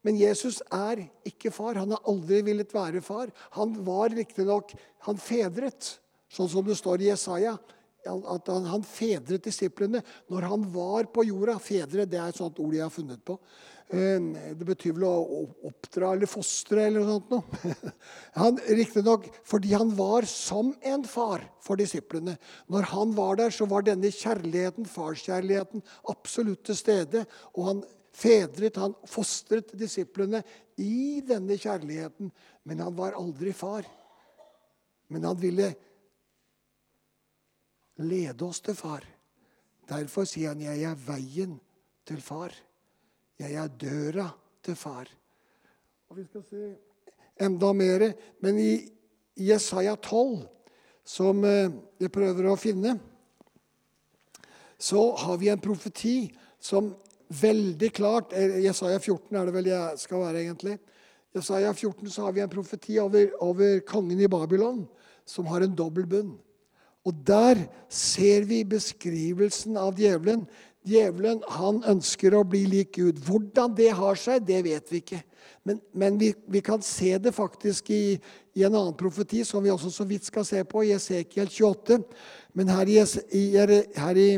Men 0.03 0.19
Jesus 0.19 0.63
er 0.73 1.05
ikke 1.29 1.53
far. 1.55 1.79
Han 1.79 1.95
har 1.95 2.03
aldri 2.11 2.41
villet 2.47 2.75
være 2.75 3.03
far. 3.05 3.31
Han 3.59 3.77
var 3.87 4.15
riktignok 4.15 4.75
Han 5.07 5.19
fedret. 5.19 5.99
Sånn 6.33 6.49
som 6.49 6.65
det 6.65 6.79
står 6.79 7.03
i 7.03 7.11
Jesaja, 7.11 7.57
at 8.07 8.49
han, 8.51 8.65
han 8.67 8.83
fedret 8.87 9.45
disiplene 9.47 10.03
når 10.33 10.49
han 10.51 10.65
var 10.75 11.07
på 11.15 11.27
jorda. 11.29 11.59
Fedre 11.63 12.07
det 12.09 12.19
er 12.19 12.33
et 12.33 12.41
sånt 12.41 12.59
ord 12.63 12.75
jeg 12.75 12.85
har 12.85 12.95
funnet 12.95 13.23
på. 13.27 13.39
Ehm, 13.93 14.33
det 14.57 14.65
betyr 14.65 14.95
vel 14.97 15.05
å 15.05 15.43
oppdra 15.69 16.15
eller 16.17 16.31
fostre 16.31 16.87
eller 16.89 17.05
noe 17.05 17.19
sånt. 17.19 17.33
Noe. 17.33 17.95
Han, 18.41 18.61
Riktignok 18.81 19.29
fordi 19.49 19.75
han 19.77 19.91
var 19.99 20.25
som 20.29 20.73
en 20.81 21.05
far 21.05 21.45
for 21.63 21.81
disiplene. 21.81 22.39
Når 22.73 22.89
han 22.95 23.13
var 23.17 23.37
der, 23.43 23.53
så 23.53 23.69
var 23.69 23.85
denne 23.85 24.09
kjærligheten, 24.09 24.89
farskjærligheten, 24.89 25.85
absolutt 26.09 26.65
til 26.71 26.79
stede. 26.79 27.27
Og 27.53 27.69
han 27.69 27.83
fedret, 28.17 28.81
han 28.81 28.97
fostret 29.09 29.75
disiplene 29.77 30.41
i 30.81 31.21
denne 31.29 31.59
kjærligheten. 31.61 32.33
Men 32.65 32.81
han 32.87 32.97
var 32.97 33.19
aldri 33.21 33.53
far. 33.53 33.85
Men 35.13 35.29
han 35.29 35.37
ville 35.37 35.75
lede 38.05 38.45
oss 38.47 38.61
til 38.61 38.77
far. 38.79 39.05
Derfor 39.89 40.25
sier 40.25 40.55
han, 40.55 40.61
'Jeg 40.61 40.83
er 40.83 40.95
veien 40.95 41.61
til 42.07 42.21
far'. 42.21 42.55
Jeg 43.39 43.55
er 43.55 43.69
døra 43.69 44.31
til 44.63 44.75
far. 44.77 45.09
Og 46.09 46.17
Vi 46.17 46.25
skal 46.25 46.43
se 46.51 46.77
enda 47.41 47.73
mer. 47.73 48.13
Men 48.41 48.59
i 48.59 48.89
Jesaja 49.37 49.97
12, 49.97 50.47
som 51.05 51.45
eh, 51.45 51.73
jeg 52.01 52.13
prøver 52.13 52.51
å 52.51 52.57
finne, 52.57 52.99
så 54.79 55.17
har 55.17 55.39
vi 55.39 55.49
en 55.49 55.63
profeti 55.63 56.17
som 56.63 56.95
veldig 57.33 57.89
klart 57.95 58.35
Jesaja 58.35 58.99
14 58.99 59.37
er 59.39 59.47
det 59.47 59.55
vel 59.55 59.69
jeg 59.71 59.99
skal 60.03 60.21
være, 60.21 60.43
egentlig. 60.43 60.79
Jesaja 61.33 61.73
14 61.73 62.11
så 62.13 62.27
har 62.27 62.35
vi 62.37 62.43
en 62.45 62.53
profeti 62.53 62.99
over, 63.01 63.31
over 63.41 63.81
kongen 63.89 64.21
i 64.21 64.29
Babylon, 64.29 64.83
som 65.25 65.47
har 65.49 65.65
en 65.65 65.77
dobbel 65.77 66.07
bunn. 66.07 66.35
Og 67.07 67.17
der 67.27 67.65
ser 67.91 68.47
vi 68.47 68.63
beskrivelsen 68.65 69.77
av 69.81 69.99
djevelen. 69.99 70.45
Djevelen 70.87 71.43
han 71.57 71.81
ønsker 71.87 72.35
å 72.35 72.45
bli 72.47 72.65
lik 72.71 72.97
Gud. 72.99 73.19
Hvordan 73.27 73.75
det 73.79 73.91
har 73.99 74.19
seg, 74.19 74.47
det 74.47 74.63
vet 74.67 74.93
vi 74.93 75.03
ikke. 75.03 75.23
Men, 75.67 75.81
men 75.95 76.19
vi, 76.19 76.33
vi, 76.51 76.63
kan 76.63 76.83
se 76.83 77.17
det 77.23 77.35
faktisk 77.35 77.91
i, 77.95 78.19
i, 78.55 78.65
en 78.65 78.75
annen 78.75 78.97
profeti, 78.99 79.45
som 79.47 79.63
vi 79.63 79.71
også 79.71 79.91
så 79.95 80.07
vidt 80.07 80.27
skal 80.27 80.47
se 80.47 80.63
på, 80.67 80.83
i 80.83 80.95
Esekiel 80.95 81.51
28. 81.51 82.01
Men 82.59 82.71
her 82.75 82.91
i, 82.91 82.99
her 83.99 84.23
i 84.23 84.31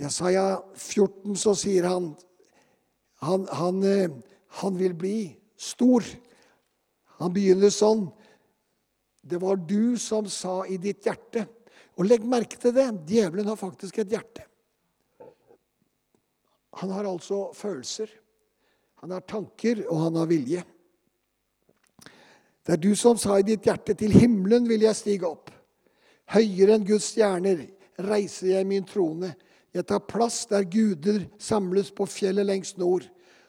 Jesaja 0.00 0.46
14 0.76 1.36
så 1.40 1.56
sier 1.56 1.88
han 1.88 2.14
han, 3.24 3.46
han 3.48 3.84
eh, 3.88 4.10
han 4.60 4.78
vil 4.78 4.94
bli 4.96 5.18
stor. 5.56 6.04
Han 7.20 7.32
begynner 7.34 7.72
sånn. 7.72 8.06
Det 9.26 9.40
var 9.42 9.58
du 9.58 9.98
som 9.98 10.28
sa 10.30 10.60
i 10.66 10.78
ditt 10.78 11.06
hjerte. 11.06 11.46
Og 11.96 12.06
legg 12.06 12.24
merke 12.28 12.58
til 12.60 12.74
det. 12.76 12.86
Djevelen 13.08 13.48
har 13.50 13.58
faktisk 13.58 13.98
et 13.98 14.12
hjerte. 14.12 14.44
Han 16.76 16.92
har 16.92 17.08
altså 17.08 17.50
følelser. 17.56 18.10
Han 19.02 19.14
har 19.16 19.24
tanker, 19.28 19.82
og 19.88 20.00
han 20.06 20.18
har 20.20 20.28
vilje. 20.30 20.62
Det 22.66 22.74
er 22.74 22.82
du 22.82 22.92
som 22.98 23.18
sa 23.18 23.38
i 23.38 23.46
ditt 23.46 23.66
hjerte, 23.66 23.94
til 23.94 24.14
himmelen 24.14 24.66
vil 24.68 24.84
jeg 24.86 24.98
stige 24.98 25.28
opp. 25.28 25.50
Høyere 26.34 26.74
enn 26.74 26.86
Guds 26.86 27.12
stjerner 27.12 27.62
reiser 28.02 28.56
jeg 28.56 28.68
min 28.68 28.86
trone. 28.86 29.30
Jeg 29.76 29.86
tar 29.86 30.02
plass 30.08 30.44
der 30.50 30.66
guder 30.66 31.22
samles 31.38 31.92
på 31.94 32.08
fjellet 32.10 32.48
lengst 32.48 32.80
nord. 32.80 33.06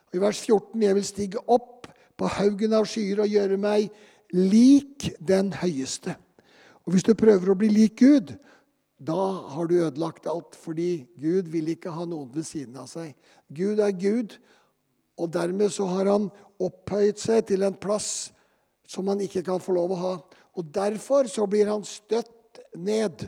Og 0.08 0.20
I 0.20 0.22
vers 0.22 0.40
14.: 0.44 0.84
Jeg 0.84 0.96
vil 0.96 1.08
stige 1.08 1.42
opp 1.48 1.88
på 2.18 2.30
haugen 2.38 2.74
av 2.78 2.86
skyer 2.90 3.24
og 3.24 3.32
gjøre 3.32 3.58
meg 3.62 3.90
lik 4.34 5.12
den 5.20 5.54
høyeste. 5.54 6.16
Og 6.86 6.94
Hvis 6.94 7.04
du 7.04 7.14
prøver 7.20 7.52
å 7.52 7.58
bli 7.60 7.70
lik 7.72 8.00
Gud, 8.00 8.36
da 8.98 9.24
har 9.54 9.68
du 9.68 9.76
ødelagt 9.76 10.28
alt. 10.28 10.56
Fordi 10.56 11.06
Gud 11.20 11.52
vil 11.52 11.70
ikke 11.74 11.92
ha 11.94 12.06
noen 12.06 12.30
ved 12.34 12.48
siden 12.48 12.78
av 12.80 12.88
seg. 12.92 13.14
Gud 13.54 13.80
er 13.80 13.92
Gud, 13.92 14.38
og 15.18 15.34
dermed 15.34 15.74
så 15.74 15.88
har 15.92 16.10
han 16.12 16.30
opphøyet 16.60 17.20
seg 17.22 17.46
til 17.50 17.66
en 17.66 17.78
plass 17.78 18.32
som 18.88 19.08
han 19.12 19.22
ikke 19.22 19.44
kan 19.46 19.62
få 19.62 19.76
lov 19.76 19.94
å 19.94 20.02
ha. 20.02 20.16
Og 20.58 20.74
Derfor 20.74 21.28
så 21.30 21.46
blir 21.46 21.70
han 21.70 21.84
støtt 21.86 22.62
ned. 22.76 23.28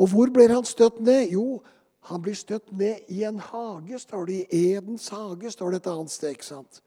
Og 0.00 0.08
hvor 0.12 0.30
blir 0.32 0.52
han 0.54 0.64
støtt 0.64 1.00
ned? 1.04 1.32
Jo, 1.34 1.60
han 2.08 2.22
blir 2.22 2.36
støtt 2.38 2.70
ned 2.72 3.10
i 3.12 3.24
en 3.28 3.40
hage, 3.42 3.98
står 4.00 4.26
det. 4.26 4.38
I 4.54 4.76
Edens 4.78 5.08
hage 5.12 5.50
står 5.52 5.74
det 5.74 5.82
et 5.82 5.90
annet 5.92 6.14
sted. 6.14 6.30
ikke 6.36 6.46
sant? 6.46 6.80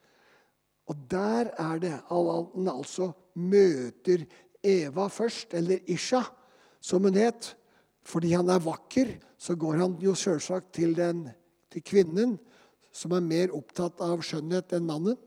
Og 0.89 0.97
der 1.11 1.51
er 1.59 1.79
det 1.79 1.93
han 2.09 2.67
altså 2.67 3.11
møter 3.35 4.25
Eva 4.63 5.09
først, 5.11 5.53
eller 5.57 5.83
Isha, 5.91 6.23
som 6.81 7.03
hun 7.07 7.19
het. 7.19 7.53
Fordi 8.03 8.33
han 8.35 8.49
er 8.51 8.63
vakker, 8.63 9.13
så 9.39 9.55
går 9.55 9.79
han 9.79 9.95
jo 10.03 10.15
selvsagt 10.15 10.73
til, 10.75 10.95
til 11.71 11.85
kvinnen 11.85 12.37
som 12.93 13.15
er 13.15 13.25
mer 13.25 13.53
opptatt 13.55 14.01
av 14.05 14.21
skjønnhet 14.25 14.75
enn 14.77 14.87
mannen. 14.87 15.17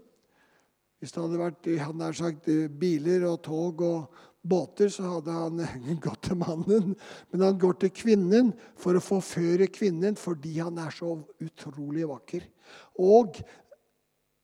Hvis 1.01 1.13
det 1.13 1.23
hadde 1.23 1.41
vært 1.41 1.69
han 1.83 2.01
hadde 2.01 2.19
sagt, 2.19 2.49
biler 2.81 3.27
og 3.29 3.43
tog 3.45 3.83
og 3.85 4.23
båter, 4.47 4.89
så 4.93 5.17
hadde 5.17 5.35
han 5.35 5.61
gått 6.07 6.29
til 6.29 6.39
mannen. 6.41 6.95
Men 7.33 7.45
han 7.45 7.59
går 7.61 7.81
til 7.83 7.93
kvinnen 7.97 8.53
for 8.81 8.97
å 8.97 9.05
forføre 9.05 9.69
kvinnen 9.73 10.17
fordi 10.21 10.57
han 10.61 10.79
er 10.81 10.95
så 10.95 11.17
utrolig 11.43 12.07
vakker. 12.09 12.47
Og 13.03 13.41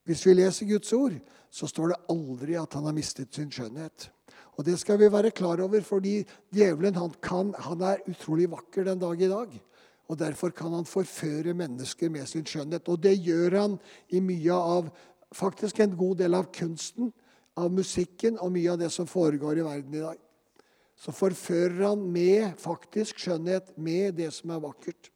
hvis 0.08 0.26
vi 0.26 0.34
leser 0.34 0.68
Guds 0.68 0.92
ord, 0.96 1.14
så 1.52 1.68
står 1.68 1.92
det 1.92 2.00
aldri 2.12 2.56
at 2.56 2.72
han 2.78 2.88
har 2.88 2.96
mistet 2.96 3.34
sin 3.36 3.50
skjønnhet. 3.52 4.08
Og 4.56 4.64
det 4.64 4.78
skal 4.80 4.98
vi 5.00 5.10
være 5.12 5.34
klar 5.36 5.60
over, 5.64 5.84
fordi 5.84 6.22
djevelen 6.52 6.96
han, 6.96 7.12
kan, 7.24 7.52
han 7.60 7.84
er 7.84 8.02
utrolig 8.08 8.48
vakker 8.52 8.88
den 8.88 9.00
dag 9.02 9.20
i 9.20 9.30
dag. 9.30 9.52
Og 10.10 10.18
Derfor 10.18 10.52
kan 10.56 10.72
han 10.72 10.88
forføre 10.88 11.54
mennesker 11.56 12.10
med 12.12 12.28
sin 12.28 12.44
skjønnhet. 12.48 12.88
Og 12.88 13.00
det 13.04 13.14
gjør 13.20 13.58
han 13.60 13.78
i 14.12 14.20
mye 14.24 14.56
av 14.56 14.90
faktisk 15.32 15.80
en 15.80 15.96
god 15.96 16.20
del 16.24 16.36
av 16.36 16.50
kunsten, 16.52 17.12
av 17.56 17.72
musikken 17.72 18.38
og 18.40 18.52
mye 18.52 18.72
av 18.72 18.80
det 18.80 18.90
som 18.92 19.08
foregår 19.08 19.60
i 19.60 19.64
verden 19.64 19.96
i 19.96 20.04
dag. 20.04 20.20
Så 20.96 21.12
forfører 21.12 21.88
han 21.90 22.04
med 22.12 22.56
faktisk 22.60 23.20
skjønnhet, 23.20 23.72
med 23.76 24.16
det 24.20 24.30
som 24.32 24.52
er 24.54 24.64
vakkert. 24.64 25.11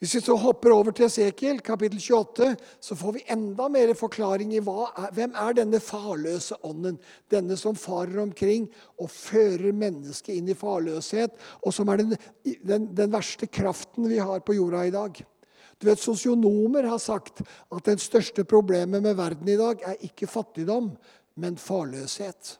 Hvis 0.00 0.14
vi 0.16 0.20
så 0.24 0.32
hopper 0.40 0.72
over 0.72 0.94
til 0.96 1.04
Esekiel, 1.10 1.58
kapittel 1.60 2.00
28, 2.00 2.54
så 2.80 2.96
får 2.96 3.18
vi 3.18 3.24
enda 3.28 3.66
mer 3.68 3.90
forklaring 3.92 4.54
i 4.56 4.62
er, 4.62 5.08
hvem 5.12 5.34
er 5.36 5.56
denne 5.58 5.76
farløse 5.84 6.56
ånden. 6.64 6.94
Denne 7.28 7.56
som 7.60 7.76
farer 7.76 8.22
omkring 8.22 8.70
og 8.96 9.10
fører 9.12 9.74
mennesket 9.76 10.38
inn 10.38 10.48
i 10.48 10.56
farløshet, 10.56 11.34
og 11.60 11.74
som 11.76 11.92
er 11.92 12.00
den, 12.00 12.14
den, 12.64 12.86
den 12.96 13.12
verste 13.12 13.44
kraften 13.44 14.08
vi 14.08 14.16
har 14.16 14.40
på 14.40 14.56
jorda 14.56 14.86
i 14.88 14.94
dag. 14.94 15.20
Du 15.76 15.88
vet, 15.88 16.00
Sosionomer 16.00 16.88
har 16.88 17.00
sagt 17.00 17.42
at 17.44 17.84
det 17.84 18.00
største 18.00 18.44
problemet 18.48 19.04
med 19.04 19.18
verden 19.18 19.50
i 19.52 19.58
dag 19.60 19.84
er 19.84 20.06
ikke 20.08 20.28
fattigdom, 20.32 20.94
men 21.36 21.58
farløshet. 21.60 22.54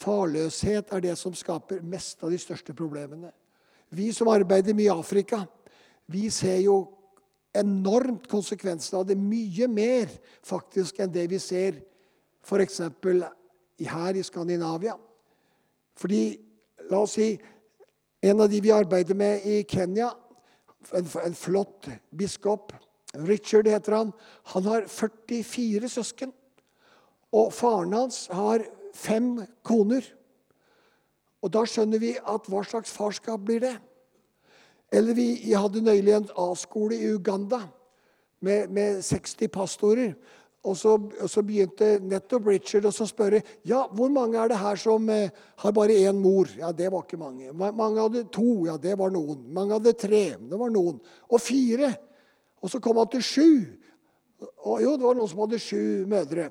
Farløshet 0.00 0.92
er 0.92 1.00
det 1.00 1.16
som 1.16 1.32
skaper 1.36 1.80
mest 1.80 2.20
av 2.20 2.32
de 2.32 2.40
største 2.40 2.76
problemene. 2.76 3.32
Vi 3.96 4.10
som 4.12 4.28
arbeider 4.28 4.76
mye 4.76 4.90
i 4.90 4.92
Afrika, 4.92 5.40
vi 6.10 6.30
ser 6.34 6.58
jo 6.64 6.80
enormt 7.56 8.28
konsekvensene 8.30 9.00
av 9.00 9.06
det. 9.08 9.16
Mye 9.18 9.68
mer 9.70 10.10
faktisk 10.46 11.00
enn 11.02 11.12
det 11.12 11.26
vi 11.30 11.38
ser 11.42 11.80
f.eks. 12.42 12.80
her 13.90 14.18
i 14.18 14.24
Skandinavia. 14.26 14.96
Fordi, 16.00 16.22
la 16.90 17.02
oss 17.04 17.16
si, 17.18 17.34
en 18.22 18.40
av 18.40 18.50
de 18.52 18.60
vi 18.60 18.72
arbeider 18.72 19.16
med 19.16 19.46
i 19.48 19.62
Kenya, 19.68 20.10
en, 20.96 21.08
en 21.24 21.36
flott 21.36 21.88
biskop. 22.16 22.72
Richard 23.26 23.68
heter 23.68 23.98
han. 23.98 24.12
Han 24.54 24.68
har 24.70 24.86
44 24.88 25.88
søsken. 25.88 26.32
Og 27.36 27.52
faren 27.54 27.94
hans 27.94 28.24
har 28.34 28.64
fem 28.96 29.36
koner. 29.66 30.04
Og 31.40 31.52
da 31.54 31.62
skjønner 31.68 32.02
vi 32.02 32.14
at 32.18 32.48
hva 32.50 32.62
slags 32.66 32.92
farskap 32.92 33.44
blir 33.46 33.62
det? 33.62 33.76
Eller 34.92 35.14
vi 35.14 35.54
hadde 35.54 35.84
nøyelig 35.86 36.16
en 36.16 36.28
A-skole 36.48 36.98
i 36.98 37.12
Uganda 37.14 37.62
med, 38.42 38.70
med 38.74 39.02
60 39.06 39.48
pastorer. 39.54 40.14
Og 40.60 40.76
så, 40.76 40.92
og 41.00 41.30
så, 41.30 41.40
begynte 41.46 41.94
nettopp 42.04 42.50
Richard 42.50 42.84
å 42.84 42.92
spørre 42.92 43.38
ja, 43.64 43.86
hvor 43.96 44.10
mange 44.12 44.36
er 44.36 44.50
det 44.50 44.58
her 44.60 44.76
som 44.76 45.06
eh, 45.08 45.32
har 45.62 45.72
bare 45.72 45.96
én 45.96 46.18
mor. 46.20 46.50
Ja, 46.58 46.68
det 46.76 46.90
var 46.92 47.06
ikke 47.06 47.20
mange. 47.20 47.54
Mange 47.56 48.02
hadde 48.02 48.26
to. 48.28 48.66
Ja, 48.68 48.76
det 48.76 48.98
var 49.00 49.12
noen. 49.14 49.46
Mange 49.56 49.78
hadde 49.78 49.96
tre. 49.96 50.24
Det 50.36 50.60
var 50.60 50.72
noen. 50.74 50.98
Og 51.30 51.40
fire. 51.40 51.94
Og 52.60 52.72
så 52.72 52.80
kom 52.84 53.00
han 53.00 53.08
til 53.08 53.24
sju. 53.24 53.52
Og 54.66 54.82
jo, 54.84 54.98
det 54.98 55.06
var 55.06 55.16
noen 55.16 55.32
som 55.32 55.40
hadde 55.46 55.62
sju 55.64 56.04
mødre. 56.10 56.50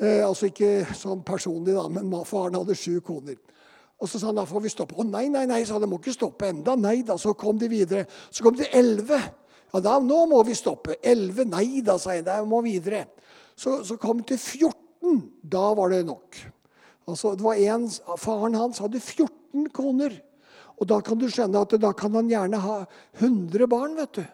Eh, 0.00 0.20
altså 0.26 0.50
ikke 0.50 0.90
sånn 0.96 1.24
personlig, 1.24 1.74
da, 1.76 1.86
men 1.92 2.12
faren 2.28 2.60
hadde 2.60 2.76
sju 2.76 3.00
koner. 3.04 3.40
Og 4.00 4.08
så 4.08 4.18
sa 4.18 4.30
han 4.30 4.38
da 4.40 4.46
får 4.48 4.64
vi 4.64 4.72
stoppe. 4.72 4.96
Å 4.96 5.04
nei, 5.04 5.26
nei, 5.32 5.44
nei, 5.48 5.60
sa 5.68 5.78
det 5.80 5.88
Må 5.90 6.00
ikke 6.00 6.16
stoppe 6.16 6.48
enda. 6.48 6.76
Nei 6.78 7.02
da. 7.06 7.18
Så 7.20 7.34
kom 7.38 7.58
de 7.60 7.68
videre. 7.68 8.06
Så 8.32 8.44
kom 8.46 8.56
de 8.56 8.68
elleve. 8.76 9.20
Ja, 9.70 9.82
da, 9.84 9.98
nå 10.02 10.22
må 10.30 10.40
vi 10.48 10.56
stoppe. 10.56 10.96
Elleve? 11.04 11.44
Nei 11.48 11.82
da, 11.84 11.98
sa 12.00 12.16
jeg. 12.16 12.24
Da 12.26 12.40
må 12.48 12.62
videre. 12.64 13.04
Så, 13.52 13.82
så 13.84 13.98
kom 14.00 14.22
de 14.22 14.32
til 14.32 14.40
14. 14.40 15.20
Da 15.52 15.68
var 15.76 15.92
det 15.92 16.00
nok. 16.08 16.40
Altså, 17.10 17.34
det 17.36 17.44
var 17.44 17.60
en, 17.60 17.86
Faren 18.20 18.56
hans 18.56 18.80
hadde 18.80 19.02
14 19.02 19.68
koner. 19.74 20.16
Og 20.80 20.88
da 20.88 21.00
kan 21.04 21.18
du 21.20 21.28
skjønne 21.28 21.60
at 21.60 21.74
da 21.76 21.92
kan 21.92 22.14
han 22.16 22.30
gjerne 22.30 22.60
ha 22.64 22.76
100 23.20 23.68
barn. 23.68 23.98
vet 24.00 24.16
du. 24.16 24.24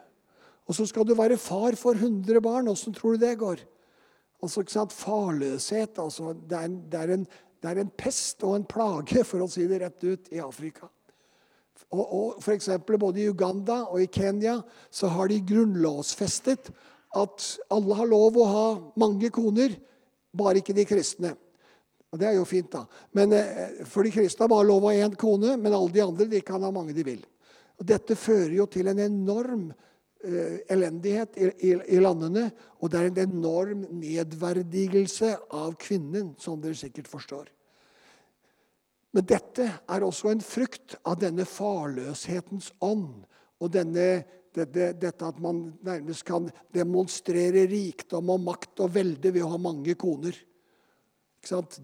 Og 0.66 0.78
så 0.78 0.86
skal 0.86 1.06
du 1.06 1.14
være 1.18 1.38
far 1.38 1.74
for 1.78 1.98
100 1.98 2.42
barn. 2.42 2.70
Åssen 2.70 2.94
tror 2.94 3.16
du 3.16 3.24
det 3.26 3.34
går? 3.42 3.62
Altså, 4.42 4.62
ikke 4.62 4.76
sant? 4.76 4.94
Farløshet. 4.94 5.98
Altså, 5.98 6.34
det, 6.38 6.58
er 6.58 6.70
en, 6.70 6.78
det, 6.90 7.00
er 7.00 7.14
en, 7.16 7.26
det, 7.74 7.80
er 7.80 7.86
en, 7.86 7.94
pest 7.98 8.44
og 8.46 8.54
en 8.56 8.68
plage, 8.68 9.24
for 9.26 9.42
å 9.42 9.50
si 9.50 9.66
det 9.66 9.80
rett 9.82 10.04
ut, 10.06 10.30
i 10.32 10.42
Afrika. 10.42 10.88
Og, 11.92 12.02
og 12.02 12.42
for 12.42 12.54
eksempel, 12.54 12.98
Både 12.98 13.22
i 13.22 13.30
Uganda 13.30 13.84
og 13.86 14.02
i 14.02 14.10
Kenya 14.10 14.58
så 14.90 15.10
har 15.14 15.30
de 15.30 15.42
grunnlovsfestet 15.46 16.70
at 17.16 17.48
alle 17.72 17.96
har 17.98 18.08
lov 18.10 18.36
å 18.38 18.46
ha 18.50 18.68
mange 19.00 19.30
koner, 19.34 19.76
bare 20.36 20.60
ikke 20.60 20.76
de 20.76 20.84
kristne. 20.88 21.32
Og 22.12 22.20
Det 22.20 22.28
er 22.28 22.36
jo 22.38 22.44
fint, 22.48 22.70
da. 22.72 22.84
Men, 23.12 23.32
eh, 23.32 23.84
for 23.84 24.06
de 24.06 24.12
kristne 24.14 24.44
har 24.44 24.52
bare 24.52 24.68
lov 24.68 24.84
å 24.84 24.92
ha 24.92 25.06
én 25.06 25.16
kone, 25.16 25.56
men 25.56 25.72
alle 25.72 25.92
de 25.92 26.00
andre 26.00 26.26
de 26.26 26.40
kan 26.40 26.62
ha 26.62 26.70
mange 26.70 26.94
de 26.94 27.02
vil. 27.02 27.24
Og 27.78 27.86
Dette 27.86 28.16
fører 28.16 28.54
jo 28.56 28.66
til 28.66 28.88
en 28.88 28.98
enorm 28.98 29.72
uh, 30.24 30.56
elendighet 30.72 31.36
i, 31.36 31.50
i, 31.68 31.74
i, 31.96 31.98
landene. 32.00 32.50
Og 32.80 32.90
det 32.90 33.00
er 33.00 33.10
en 33.10 33.30
enorm 33.30 33.84
nedverdigelse 33.90 35.34
av 35.52 35.76
kvinnen, 35.76 36.34
som 36.40 36.60
dere 36.60 36.78
sikkert 36.78 37.10
forstår. 37.10 37.50
Men 39.16 39.24
dette 39.24 39.64
er 39.64 40.04
også 40.04 40.28
en 40.28 40.42
frukt 40.44 40.98
av 41.08 41.16
denne 41.22 41.46
farløshetens 41.48 42.68
ånd 42.84 43.24
og 43.64 43.70
denne 43.72 44.08
dette, 44.56 44.90
dette, 44.96 45.24
at 45.24 45.38
man 45.40 45.70
nærmest 45.84 46.24
kan 46.28 46.48
demonstrere 46.72 47.66
rikdom 47.68 48.30
og 48.32 48.44
makt 48.44 48.84
og 48.84 48.94
velde 48.94 49.32
ved 49.32 49.44
å 49.44 49.50
ha 49.52 49.58
mange 49.60 49.96
koner. 50.00 50.36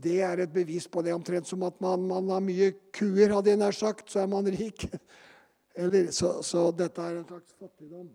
Det 0.02 0.16
er 0.24 0.42
et 0.42 0.52
bevis 0.52 0.88
på 0.90 1.04
det, 1.04 1.12
omtrent 1.14 1.46
som 1.48 1.62
at 1.68 1.76
man, 1.84 2.06
man 2.08 2.30
har 2.32 2.40
mye 2.42 2.72
kuer, 2.96 3.30
hadde 3.30 3.52
jeg 3.52 3.60
nær 3.60 3.76
sagt, 3.76 4.08
så 4.10 4.22
er 4.24 4.30
man 4.32 4.48
rik. 4.48 4.88
Eller, 5.82 6.10
så, 6.12 6.34
så, 6.44 6.66
dette 6.76 7.00
er 7.04 7.20
en 7.20 7.28
slags 7.28 7.54
fattigdom. 7.60 8.08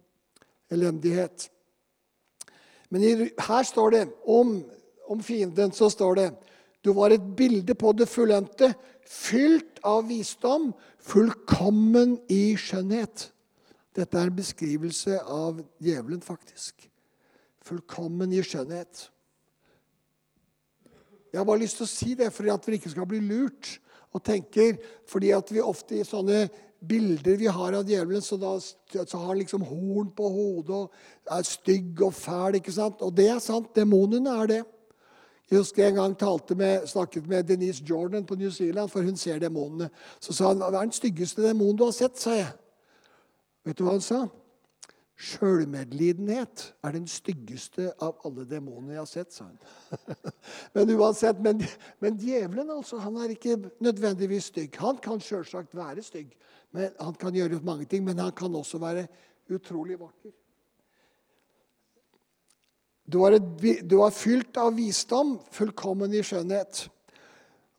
Elendighet. 0.74 1.48
Men 2.92 3.06
i, 3.06 3.14
her 3.48 3.66
står 3.66 3.96
det 3.96 4.04
om, 4.30 4.60
om 5.08 5.24
fienden 5.24 5.74
så 5.74 5.90
står 5.94 6.20
det 6.20 6.28
du 6.88 6.94
var 6.96 7.12
et 7.12 7.24
bilde 7.38 7.76
på 7.76 7.92
det 7.98 8.08
fullendte, 8.08 8.72
fylt 9.08 9.82
av 9.88 10.08
visdom, 10.08 10.72
fullkommen 11.04 12.18
i 12.32 12.56
skjønnhet. 12.60 13.30
Dette 13.98 14.20
er 14.20 14.30
en 14.30 14.38
beskrivelse 14.38 15.20
av 15.24 15.60
djevelen, 15.84 16.22
faktisk. 16.24 16.86
Fullkommen 17.68 18.32
i 18.36 18.44
skjønnhet. 18.46 19.08
Jeg 21.32 21.42
har 21.42 21.48
bare 21.48 21.64
lyst 21.64 21.82
til 21.82 21.88
å 21.88 21.92
si 21.92 22.14
det 22.16 22.30
for 22.34 22.48
at 22.54 22.70
vi 22.70 22.78
ikke 22.80 22.94
skal 22.94 23.10
bli 23.10 23.20
lurt. 23.26 23.78
Og 24.16 24.24
tenker, 24.24 24.78
fordi 25.10 25.34
at 25.36 25.52
vi 25.52 25.60
ofte 25.62 25.98
i 26.00 26.08
sånne 26.08 26.46
bilder 26.88 27.36
vi 27.42 27.50
har 27.52 27.76
av 27.76 27.90
djevelen, 27.90 28.24
så, 28.24 28.38
da, 28.40 28.54
så 28.62 29.20
har 29.20 29.34
han 29.34 29.42
liksom 29.42 29.66
horn 29.68 30.08
på 30.16 30.30
hodet 30.32 30.78
og 30.78 31.34
er 31.36 31.46
stygg 31.46 32.02
og 32.06 32.16
fæl. 32.16 32.62
ikke 32.62 32.74
sant? 32.74 33.04
Og 33.04 33.12
det 33.18 33.28
er 33.34 33.44
sant. 33.44 33.74
Demonene 33.76 34.38
er 34.40 34.52
det. 34.54 34.62
Jeg 35.48 35.62
husker 35.62 35.84
jeg 35.84 35.94
en 35.94 36.16
gang 36.18 36.58
med, 36.58 36.88
snakket 36.88 37.28
med 37.28 37.44
Denise 37.44 37.84
Jordan 37.84 38.26
på 38.26 38.36
New 38.36 38.50
Zealand, 38.52 38.90
for 38.90 39.02
hun 39.02 39.18
ser 39.18 39.40
demonene. 39.40 39.90
Så 40.20 40.34
sa 40.34 40.48
han 40.48 40.58
hva 40.60 40.68
er 40.68 40.90
den 40.90 40.92
styggeste 40.92 41.42
demonen 41.42 41.78
du 41.78 41.86
har 41.86 41.96
sett? 41.96 42.20
sa 42.20 42.36
jeg. 42.36 42.52
Vet 43.64 43.78
du 43.78 43.86
hva 43.86 43.96
han 43.96 44.04
sa? 44.04 44.28
Sjølmedlidenhet 45.18 46.74
er 46.86 46.94
den 46.94 47.08
styggeste 47.10 47.90
av 48.04 48.20
alle 48.28 48.44
demonene 48.46 48.94
jeg 48.94 49.02
har 49.02 49.10
sett, 49.10 49.32
sa 49.34 49.48
han. 49.48 49.58
men 50.76 50.92
uansett, 50.94 51.40
men, 51.42 51.64
men, 52.04 52.20
djevelen 52.22 52.70
altså, 52.70 53.00
han 53.02 53.18
er 53.24 53.34
ikke 53.34 53.56
nødvendigvis 53.82 54.52
stygg. 54.52 54.78
Han 54.84 55.00
kan 55.02 55.24
selvsagt 55.24 55.74
være 55.76 56.04
stygg. 56.06 56.36
Men, 56.76 56.92
han 57.00 57.16
kan 57.18 57.34
gjøre 57.34 57.64
mange 57.66 57.88
ting, 57.90 58.04
men 58.06 58.20
han 58.22 58.36
kan 58.38 58.56
også 58.56 58.78
være 58.84 59.08
utrolig 59.50 59.98
vakker. 60.00 60.36
Du 63.08 63.22
er, 63.24 63.38
et, 63.38 63.84
du 63.88 64.02
er 64.04 64.12
fylt 64.12 64.58
av 64.60 64.74
visdom, 64.76 65.38
fullkommen 65.56 66.12
i 66.12 66.24
skjønnhet. 66.26 66.88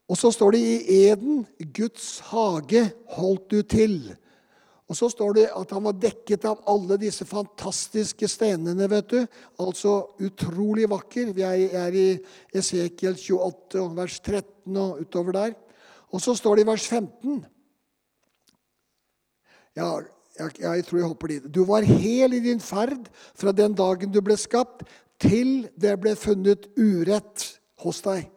Og 0.08 0.16
så 0.16 0.30
står 0.32 0.56
det 0.56 0.60
i 0.64 1.02
Eden, 1.10 1.42
Guds 1.76 2.22
hage 2.30 2.86
holdt 3.18 3.50
du 3.52 3.60
til. 3.68 3.98
Og 4.88 4.96
så 4.96 5.10
står 5.12 5.34
det 5.36 5.46
at 5.52 5.72
han 5.76 5.84
var 5.84 5.98
dekket 6.00 6.46
av 6.48 6.62
alle 6.70 6.96
disse 7.00 7.26
fantastiske 7.28 8.28
stenene. 8.30 8.88
vet 8.88 9.10
du. 9.10 9.18
Altså 9.60 10.14
utrolig 10.24 10.88
vakker. 10.88 11.34
Vi 11.36 11.44
er 11.44 11.92
i 11.92 12.06
Esekiel 12.56 13.18
28, 13.20 13.84
vers 13.96 14.20
13 14.20 14.76
og 14.80 15.02
utover 15.04 15.36
der. 15.36 15.52
Og 16.08 16.24
så 16.24 16.32
står 16.34 16.56
det 16.56 16.64
i 16.64 16.70
vers 16.70 16.86
15 16.88 17.44
Ja, 19.76 20.00
jeg, 20.38 20.54
jeg 20.62 20.84
tror 20.86 20.98
jeg 20.98 21.08
hopper 21.08 21.28
dit. 21.28 21.44
Du 21.54 21.66
var 21.68 21.84
hel 21.84 22.32
i 22.32 22.40
din 22.40 22.60
ferd 22.60 23.10
fra 23.36 23.52
den 23.52 23.76
dagen 23.76 24.10
du 24.10 24.22
ble 24.24 24.34
skapt, 24.40 24.88
til 25.18 25.68
det 25.76 25.96
ble 26.00 26.14
funnet 26.18 26.68
urett 26.78 27.44
hos 27.82 28.02
deg. 28.06 28.28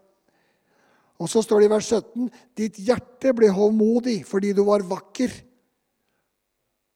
Og 1.22 1.30
så 1.30 1.44
står 1.46 1.62
det 1.62 1.70
i 1.70 1.74
vers 1.76 1.90
17.: 1.94 2.30
Ditt 2.58 2.80
hjerte 2.82 3.34
ble 3.38 3.52
hovmodig 3.54 4.22
fordi 4.26 4.54
du 4.58 4.64
var 4.66 4.86
vakker. 4.90 5.34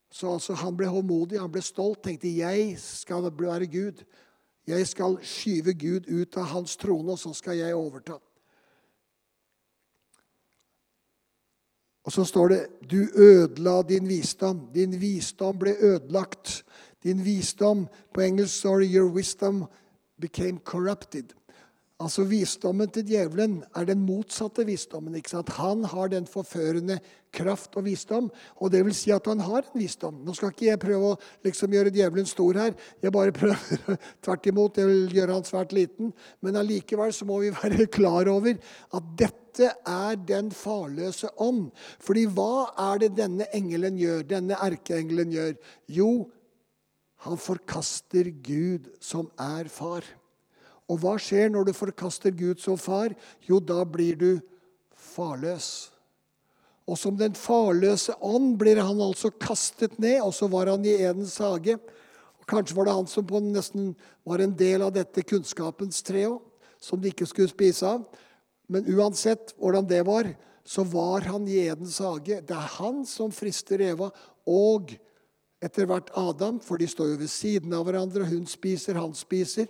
Så 0.09 0.31
altså, 0.33 0.55
han 0.57 0.77
ble 0.77 0.87
håndmodig, 0.87 1.41
han 1.41 1.51
ble 1.51 1.61
stolt, 1.61 2.03
tenkte 2.03 2.31
'jeg 2.31 2.79
skal 2.79 3.23
være 3.23 3.67
Gud'. 3.67 4.05
Jeg 4.67 4.87
skal 4.87 5.19
skyve 5.21 5.73
Gud 5.73 6.07
ut 6.09 6.37
av 6.37 6.43
hans 6.43 6.77
trone, 6.77 7.11
og 7.11 7.19
så 7.19 7.33
skal 7.33 7.57
jeg 7.57 7.75
overta. 7.75 8.17
Og 12.05 12.11
så 12.11 12.23
står 12.23 12.47
det 12.47 12.67
'du 12.89 13.07
ødela 13.15 13.81
din 13.81 14.07
visdom'. 14.07 14.73
Din 14.73 15.01
visdom 15.01 15.59
ble 15.59 15.75
ødelagt. 15.79 16.63
Din 17.05 17.23
visdom 17.23 17.85
På 18.13 18.21
engelsk 18.25 18.55
står 18.63 18.79
det 18.79 18.91
'your 18.91 19.09
wisdom 19.13 19.65
became 20.19 20.59
corrupted'. 20.65 21.33
Altså 21.95 22.25
Visdommen 22.27 22.89
til 22.91 23.05
djevelen 23.07 23.61
er 23.79 23.85
den 23.87 24.01
motsatte 24.03 24.65
visdommen. 24.67 25.15
ikke 25.15 25.29
sant? 25.31 25.49
Han 25.55 25.85
har 25.87 26.09
den 26.11 26.25
forførende 26.27 26.99
kraft 27.31 27.77
og 27.79 27.85
visdom, 27.85 28.27
og 28.59 28.71
det 28.71 28.81
vil 28.85 28.95
si 28.95 29.13
at 29.15 29.27
han 29.31 29.39
har 29.39 29.63
en 29.63 29.79
visdom. 29.79 30.17
Nå 30.25 30.33
skal 30.35 30.51
ikke 30.51 30.65
jeg 30.65 30.81
prøve 30.81 31.13
å 31.13 31.19
liksom 31.45 31.71
gjøre 31.71 31.93
djevelen 31.95 32.27
stor 32.27 32.59
her. 32.59 32.75
Jeg 33.01 33.15
bare 33.15 33.31
prøver 33.31 33.95
tvert 34.27 34.51
imot. 34.51 34.77
Jeg 34.77 34.91
vil 34.91 35.15
gjøre 35.15 35.39
han 35.39 35.47
svært 35.47 35.71
liten. 35.71 36.11
Men 36.43 36.59
allikevel 36.59 37.15
så 37.15 37.25
må 37.25 37.39
vi 37.45 37.55
være 37.55 37.87
klar 37.97 38.27
over 38.27 38.59
at 38.91 39.11
dette 39.15 39.71
er 39.87 40.19
den 40.27 40.51
farløse 40.51 41.31
ånd. 41.39 41.69
Fordi 42.03 42.25
hva 42.27 42.73
er 42.91 43.05
det 43.05 43.15
denne 43.21 43.47
engelen 43.55 43.95
gjør, 43.95 44.27
denne 44.35 44.59
erkeengelen 44.67 45.31
gjør? 45.31 45.55
Jo, 45.87 46.09
han 47.25 47.39
forkaster 47.41 48.29
Gud 48.45 48.91
som 49.01 49.31
er 49.41 49.69
far. 49.71 50.05
Og 50.85 50.99
hva 51.01 51.15
skjer 51.17 51.49
når 51.49 51.69
du 51.69 51.73
forkaster 51.73 52.33
Gud 52.35 52.61
som 52.61 52.77
far? 52.77 53.15
Jo, 53.47 53.57
da 53.57 53.81
blir 53.81 54.17
du 54.19 54.29
farløs. 55.15 55.89
Og 56.85 56.99
som 57.01 57.15
den 57.17 57.33
farløse 57.33 58.13
ånd 58.21 58.59
blir 58.61 58.77
han 58.77 59.01
altså 59.01 59.31
kastet 59.41 59.97
ned, 59.97 60.19
og 60.21 60.35
så 60.38 60.49
var 60.51 60.69
han 60.69 60.85
i 60.85 60.93
Edens 61.01 61.39
hage. 61.41 61.79
Og 62.38 62.45
kanskje 62.49 62.77
var 62.77 62.85
det 62.85 62.97
han 62.99 63.09
som 63.09 63.25
på 63.25 63.41
nesten 63.41 63.95
var 64.27 64.43
en 64.43 64.53
del 64.53 64.85
av 64.85 64.93
dette 64.93 65.25
kunnskapens 65.25 66.05
tre 66.05 66.27
òg, 66.29 66.43
som 66.77 67.01
de 67.01 67.09
ikke 67.09 67.25
skulle 67.25 67.49
spise 67.49 67.89
av. 67.89 68.05
Men 68.69 68.85
uansett 68.93 69.55
hvordan 69.57 69.89
det 69.89 70.03
var, 70.05 70.29
så 70.65 70.85
var 70.85 71.25
han 71.31 71.49
i 71.49 71.57
Edens 71.65 71.97
hage. 72.05 72.38
Det 72.45 72.53
er 72.53 72.73
han 72.77 73.01
som 73.09 73.33
frister 73.33 73.81
Eva, 73.81 74.11
og 74.45 74.93
etter 75.65 75.88
hvert 75.89 76.12
Adam, 76.19 76.60
for 76.62 76.78
de 76.78 76.88
står 76.89 77.13
jo 77.13 77.19
ved 77.23 77.32
siden 77.32 77.73
av 77.73 77.88
hverandre. 77.88 78.28
Hun 78.30 78.45
spiser, 78.49 78.99
han 79.01 79.15
spiser. 79.17 79.67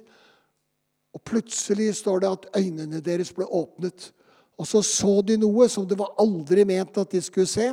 Og 1.16 1.24
plutselig 1.24 1.94
står 2.02 2.24
det 2.24 2.32
at 2.34 2.48
øynene 2.60 3.00
deres 3.04 3.32
ble 3.36 3.48
åpnet. 3.48 4.10
Og 4.60 4.68
så 4.68 4.82
så 4.84 5.22
de 5.24 5.38
noe 5.40 5.68
som 5.72 5.88
det 5.88 5.98
var 6.00 6.16
aldri 6.22 6.66
ment 6.68 6.98
at 7.00 7.16
de 7.16 7.22
skulle 7.24 7.50
se. 7.50 7.72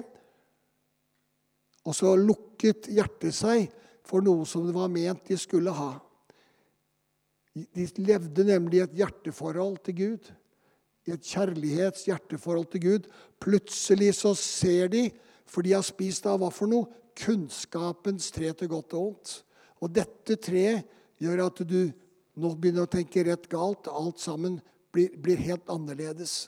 Og 1.82 1.96
så 1.98 2.14
lukket 2.18 2.86
hjertet 2.94 3.34
seg 3.34 3.66
for 4.06 4.22
noe 4.22 4.46
som 4.46 4.66
det 4.66 4.74
var 4.76 4.90
ment 4.92 5.26
de 5.26 5.38
skulle 5.38 5.74
ha. 5.74 5.96
De 7.52 7.88
levde 8.00 8.46
nemlig 8.48 8.78
i 8.78 8.84
et 8.86 8.96
hjerteforhold 9.02 9.82
til 9.86 9.98
Gud. 9.98 10.30
I 11.10 11.16
et 11.16 11.26
kjærlighets-hjerteforhold 11.26 12.70
til 12.72 12.84
Gud. 12.86 13.10
Plutselig 13.42 14.14
så 14.20 14.36
ser 14.38 14.92
de, 14.94 15.08
for 15.50 15.66
de 15.66 15.74
har 15.74 15.82
spist 15.84 16.26
av 16.30 16.38
hva 16.40 16.50
for 16.54 16.70
noe? 16.70 17.01
Kunnskapens 17.18 18.30
tre 18.34 18.52
til 18.56 18.70
godt 18.72 18.94
og 18.96 19.06
vondt. 19.06 19.34
Og 19.82 19.90
dette 19.92 20.38
treet 20.40 20.86
gjør 21.22 21.46
at 21.46 21.62
du 21.66 21.80
nå 22.40 22.54
begynner 22.56 22.86
å 22.86 22.90
tenke 22.90 23.24
rett 23.26 23.48
galt. 23.52 23.90
Alt 23.90 24.22
sammen 24.22 24.60
blir, 24.94 25.12
blir, 25.18 25.40
helt 25.42 25.68
annerledes. 25.72 26.46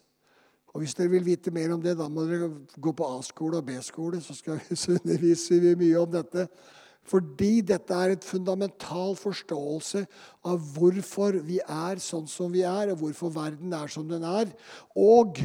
Og 0.74 0.83
Hvis 0.83 0.96
dere 0.98 1.12
vil 1.12 1.27
vite 1.27 1.53
mer 1.55 1.74
om 1.74 1.83
det, 1.83 1.96
da 1.98 2.09
må 2.11 2.24
dere 2.27 2.48
gå 2.83 2.94
på 2.96 3.11
A-skole 3.18 3.61
og 3.61 3.68
B-skole. 3.68 4.22
Så 4.24 4.37
skal 4.38 4.59
vi 4.62 4.79
undervise 4.98 5.61
vi 5.62 5.77
mye 5.85 6.00
om 6.00 6.11
dette. 6.14 6.48
Fordi 7.05 7.59
dette 7.68 7.92
er 7.92 8.14
et 8.14 8.24
fundamental 8.24 9.12
forståelse 9.20 10.07
av 10.48 10.72
hvorfor 10.72 11.37
vi 11.44 11.59
er 11.61 12.00
sånn 12.00 12.24
som 12.31 12.53
vi 12.55 12.64
er, 12.64 12.94
og 12.94 13.03
hvorfor 13.03 13.35
verden 13.35 13.74
er 13.77 13.92
som 13.92 14.09
den 14.09 14.24
er, 14.24 14.48
og 14.96 15.42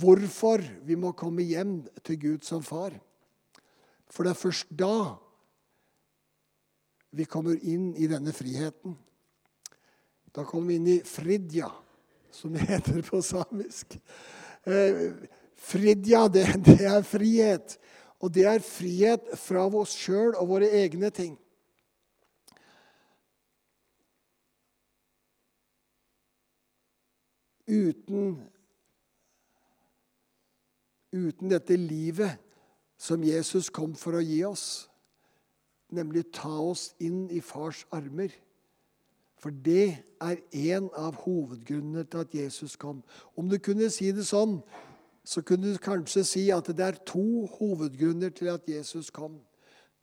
hvorfor 0.00 0.64
vi 0.88 0.96
må 0.96 1.12
komme 1.12 1.44
hjem 1.44 1.82
til 2.00 2.16
Gud 2.22 2.48
som 2.48 2.64
far. 2.64 2.96
For 4.12 4.26
det 4.26 4.34
er 4.34 4.42
først 4.42 4.72
da 4.76 4.96
vi 7.16 7.24
kommer 7.28 7.56
inn 7.68 7.92
i 7.96 8.08
denne 8.08 8.32
friheten. 8.36 8.96
Da 10.32 10.44
kommer 10.48 10.72
vi 10.72 10.78
inn 10.80 10.90
i 10.94 10.98
Fridja, 11.04 11.68
som 12.32 12.52
det 12.52 12.66
heter 12.68 13.02
på 13.04 13.20
samisk. 13.24 13.98
Eh, 14.64 15.12
fridja, 15.56 16.26
det, 16.32 16.46
det, 16.64 16.78
er 16.88 17.04
frihet. 17.04 17.76
Og 18.22 18.32
det 18.32 18.46
er 18.48 18.64
frihet 18.64 19.32
fra 19.40 19.66
oss 19.66 19.96
sjøl 19.98 20.36
og 20.40 20.48
våre 20.54 20.68
egne 20.82 21.12
ting. 21.12 21.34
Uten, 27.72 28.34
uten 31.12 31.52
dette 31.52 31.76
livet 31.80 32.41
som 33.02 33.24
Jesus 33.26 33.72
kom 33.74 33.96
for 33.98 34.14
å 34.14 34.22
gi 34.22 34.44
oss, 34.46 34.86
nemlig 35.90 36.28
ta 36.32 36.54
oss 36.62 36.92
inn 37.02 37.26
i 37.34 37.42
fars 37.42 37.82
armer 37.90 38.30
for 39.42 39.50
det 39.50 39.98
er 40.22 40.38
en 40.70 40.86
av 40.94 41.16
hovedgrunnene 41.24 42.04
til 42.06 42.22
at 42.22 42.34
Jesus 42.36 42.76
kom. 42.78 43.00
Om 43.34 43.48
du 43.50 43.58
kunne 43.58 43.88
si 43.90 44.12
det 44.14 44.28
sånn, 44.28 44.60
så 45.26 45.42
kunne 45.42 45.72
du 45.72 45.80
kanskje 45.82 46.22
si 46.26 46.44
at 46.54 46.70
det 46.70 46.84
er 46.86 47.00
to 47.06 47.48
hovedgrunner 47.56 48.30
til 48.30 48.52
at 48.54 48.68
Jesus 48.70 49.10
kom. 49.10 49.40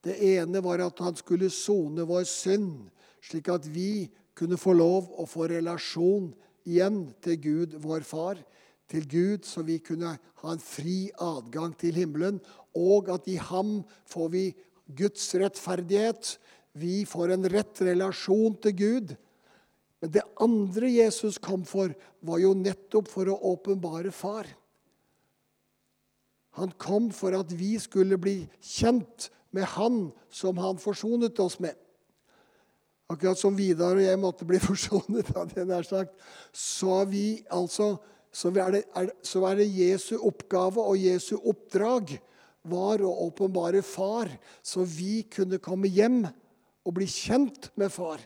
Det 0.04 0.18
ene 0.36 0.60
var 0.64 0.84
at 0.84 1.00
han 1.04 1.16
skulle 1.16 1.52
sone 1.52 2.04
vår 2.08 2.28
synd, 2.28 2.90
slik 3.24 3.48
at 3.52 3.68
vi 3.68 4.10
kunne 4.36 4.60
få 4.60 4.76
lov 4.76 5.08
å 5.20 5.28
få 5.28 5.48
relasjon 5.52 6.34
igjen 6.68 7.06
til 7.24 7.40
Gud, 7.40 7.80
vår 7.80 8.04
far. 8.08 8.44
Til 8.90 9.06
Gud, 9.06 9.46
så 9.46 9.62
vi 9.66 9.78
kunne 9.86 10.16
ha 10.18 10.52
en 10.54 10.62
fri 10.64 11.12
adgang 11.22 11.76
til 11.78 11.98
himmelen. 12.00 12.40
Og 12.78 13.10
at 13.14 13.28
i 13.30 13.38
ham 13.38 13.80
får 14.10 14.30
vi 14.34 14.46
Guds 14.98 15.28
rettferdighet. 15.38 16.38
Vi 16.74 17.04
får 17.06 17.36
en 17.36 17.50
rett 17.54 17.82
relasjon 17.86 18.58
til 18.64 18.78
Gud. 18.80 19.18
Men 20.00 20.14
det 20.16 20.24
andre 20.42 20.90
Jesus 20.90 21.38
kom 21.42 21.66
for, 21.68 21.92
var 22.24 22.40
jo 22.42 22.56
nettopp 22.58 23.12
for 23.12 23.30
å 23.30 23.40
åpenbare 23.52 24.14
Far. 24.16 24.48
Han 26.58 26.72
kom 26.82 27.12
for 27.16 27.36
at 27.38 27.52
vi 27.56 27.76
skulle 27.80 28.18
bli 28.20 28.42
kjent 28.64 29.30
med 29.56 29.68
Han 29.76 30.10
som 30.34 30.58
Han 30.58 30.80
forsonet 30.82 31.40
oss 31.40 31.60
med. 31.62 31.76
Akkurat 33.10 33.40
som 33.42 33.56
Vidar 33.58 33.98
og 33.98 34.06
jeg 34.06 34.22
måtte 34.22 34.48
bli 34.48 34.60
forsonet, 34.70 35.32
hadde 35.36 35.58
jeg 35.58 35.70
nær 35.70 35.88
sagt, 35.88 36.16
så, 36.54 37.04
vi, 37.10 37.42
altså, 37.52 37.96
så, 38.32 38.52
er 38.54 38.72
det, 38.76 38.84
er, 38.96 39.10
så 39.26 39.44
er 39.50 39.60
det 39.60 39.70
Jesu 39.74 40.16
oppgave 40.18 40.84
og 40.84 41.00
Jesu 41.00 41.36
oppdrag 41.38 42.18
var 42.70 43.02
å 43.02 43.12
åpenbare 43.26 43.82
Far, 43.86 44.30
så 44.62 44.84
vi 44.86 45.24
kunne 45.32 45.62
komme 45.64 45.90
hjem 45.90 46.26
og 46.86 46.96
bli 46.98 47.08
kjent 47.10 47.72
med 47.80 47.92
Far. 47.94 48.22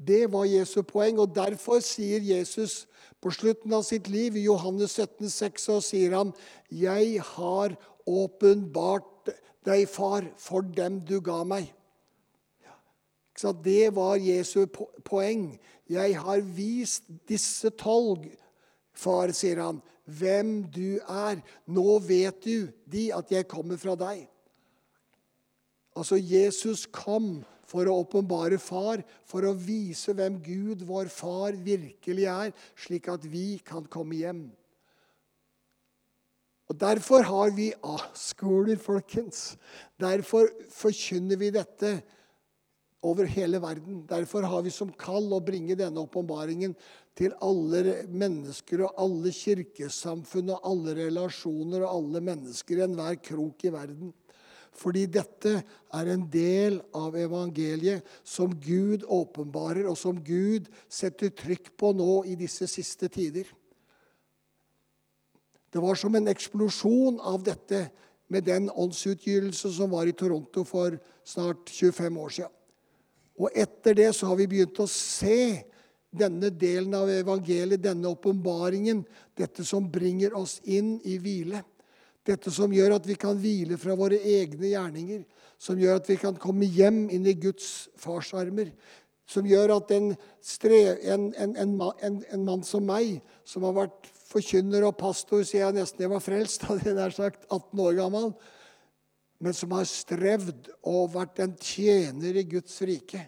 Det 0.00 0.24
var 0.32 0.48
Jesu 0.48 0.80
poeng, 0.86 1.20
og 1.20 1.34
derfor 1.36 1.82
sier 1.84 2.24
Jesus 2.24 2.86
på 3.20 3.32
slutten 3.34 3.72
av 3.76 3.84
sitt 3.84 4.08
liv 4.08 4.36
i 4.36 4.46
Johannes 4.46 4.96
17, 4.96 5.28
6, 5.28 5.66
så 5.68 5.80
sier 5.84 6.16
han, 6.16 6.32
'Jeg 6.70 7.20
har 7.20 7.76
åpenbart 8.06 9.28
deg, 9.64 9.88
far, 9.88 10.24
for 10.36 10.62
dem 10.62 11.00
du 11.04 11.20
ga 11.20 11.44
meg'. 11.44 11.68
Så 13.36 13.52
det 13.52 13.94
var 13.94 14.16
Jesu 14.16 14.66
poeng. 15.04 15.58
'Jeg 15.88 16.16
har 16.16 16.40
vist 16.40 17.04
disse 17.28 17.70
tolv, 17.70 18.24
far', 19.00 19.32
sier 19.32 19.62
han, 19.62 19.80
'hvem 20.06 20.70
du 20.70 21.00
er'. 21.08 21.42
Nå 21.66 21.98
vet 22.04 22.42
du 22.44 22.68
de 22.86 23.10
at 23.12 23.30
jeg 23.30 23.48
kommer 23.48 23.76
fra 23.80 23.96
deg. 23.96 24.28
Altså, 25.96 26.16
Jesus 26.16 26.86
kom 26.86 27.40
for 27.70 27.86
å 27.86 28.00
åpenbare 28.02 28.58
Far, 28.58 29.02
for 29.28 29.46
å 29.46 29.54
vise 29.54 30.14
hvem 30.16 30.38
Gud, 30.42 30.82
vår 30.86 31.10
Far, 31.12 31.54
virkelig 31.54 32.26
er, 32.30 32.54
slik 32.78 33.10
at 33.10 33.26
vi 33.26 33.60
kan 33.66 33.86
komme 33.90 34.18
hjem. 34.18 34.48
Og 36.70 36.78
Derfor 36.78 37.26
har 37.26 37.50
vi 37.50 37.72
A-skoler, 37.82 38.78
folkens. 38.78 39.56
Derfor 39.98 40.50
forkynner 40.70 41.38
vi 41.38 41.50
dette 41.54 41.96
over 43.02 43.26
hele 43.26 43.58
verden. 43.62 44.04
Derfor 44.06 44.46
har 44.46 44.62
vi 44.62 44.70
som 44.74 44.92
kall 44.94 45.26
å 45.34 45.42
bringe 45.42 45.74
denne 45.78 46.04
åpenbaringen 46.04 46.76
til 47.20 47.34
alle 47.44 47.98
mennesker 48.08 48.86
og 48.86 48.96
alle 49.02 49.32
kirkesamfunn 49.34 50.54
og 50.54 50.64
alle 50.70 50.96
relasjoner 51.02 51.84
og 51.84 51.92
alle 51.98 52.22
mennesker 52.24 52.80
i 52.80 52.84
enhver 52.86 53.18
krok 53.20 53.66
i 53.68 53.72
verden. 53.74 54.14
Fordi 54.80 55.02
dette 55.10 55.52
er 55.92 56.08
en 56.08 56.22
del 56.32 56.78
av 56.96 57.16
evangeliet 57.18 58.06
som 58.24 58.54
Gud 58.54 59.04
åpenbarer, 59.04 59.84
og 59.90 59.98
som 59.98 60.16
Gud 60.24 60.70
setter 60.88 61.34
trykk 61.36 61.72
på 61.76 61.90
nå 61.98 62.22
i 62.30 62.38
disse 62.40 62.68
siste 62.70 63.10
tider. 63.12 63.50
Det 65.70 65.82
var 65.82 65.98
som 65.98 66.16
en 66.16 66.30
eksplosjon 66.30 67.20
av 67.20 67.42
dette 67.46 67.82
med 68.30 68.46
den 68.46 68.70
åndsutgytelse 68.70 69.74
som 69.74 69.92
var 69.92 70.08
i 70.08 70.16
Toronto 70.16 70.64
for 70.64 70.96
snart 71.26 71.68
25 71.68 72.22
år 72.22 72.34
siden. 72.38 72.56
Og 73.40 73.52
etter 73.56 73.96
det 73.96 74.10
så 74.16 74.30
har 74.30 74.38
vi 74.40 74.48
begynt 74.50 74.80
å 74.80 74.88
se 74.90 75.66
denne 76.10 76.50
delen 76.50 76.94
av 76.98 77.10
evangeliet, 77.10 77.82
denne 77.82 78.10
åpenbaringen, 78.10 79.04
dette 79.38 79.64
som 79.64 79.86
bringer 79.90 80.34
oss 80.36 80.58
inn 80.64 80.96
i 81.06 81.18
hvile. 81.22 81.62
Dette 82.26 82.52
som 82.52 82.72
gjør 82.74 82.98
at 82.98 83.06
vi 83.08 83.16
kan 83.18 83.38
hvile 83.40 83.78
fra 83.80 83.94
våre 83.98 84.18
egne 84.18 84.72
gjerninger. 84.72 85.22
Som 85.60 85.78
gjør 85.80 86.00
at 86.00 86.10
vi 86.10 86.18
kan 86.20 86.36
komme 86.40 86.68
hjem 86.68 87.06
inn 87.12 87.28
i 87.28 87.36
Guds 87.38 87.88
farsarmer. 88.00 88.72
Som 89.30 89.46
gjør 89.46 89.76
at 89.76 89.92
en, 89.94 90.10
en, 90.10 91.26
en, 91.38 91.74
en, 91.78 92.44
mann 92.44 92.64
som 92.66 92.82
meg, 92.86 93.20
som 93.46 93.64
har 93.68 93.76
vært 93.76 94.10
forkynner 94.30 94.88
og 94.88 94.96
pastor 94.98 95.44
siden 95.46 95.68
jeg 95.68 95.78
nesten 95.78 96.04
jeg 96.04 96.12
var 96.12 96.24
frelst, 96.24 96.64
hadde 96.68 96.90
jeg 96.90 96.98
nær 96.98 97.14
sagt 97.14 97.46
18 97.46 97.84
år 97.86 97.98
gammel, 98.02 98.32
men 99.40 99.54
som 99.56 99.72
har 99.72 99.86
strevd 99.88 100.72
og 100.90 101.14
vært 101.14 101.38
en 101.44 101.54
tjener 101.62 102.36
i 102.42 102.44
Guds 102.50 102.74
rike 102.84 103.22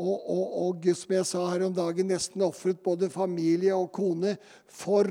og, 0.00 0.30
og, 0.32 0.44
og, 0.64 0.86
som 0.96 1.12
jeg 1.12 1.26
sa 1.28 1.42
her 1.50 1.66
om 1.66 1.74
dagen, 1.76 2.08
nesten 2.08 2.44
ofret 2.46 2.80
både 2.84 3.10
familie 3.12 3.74
og 3.76 3.90
kone 3.92 4.36
for, 4.64 5.08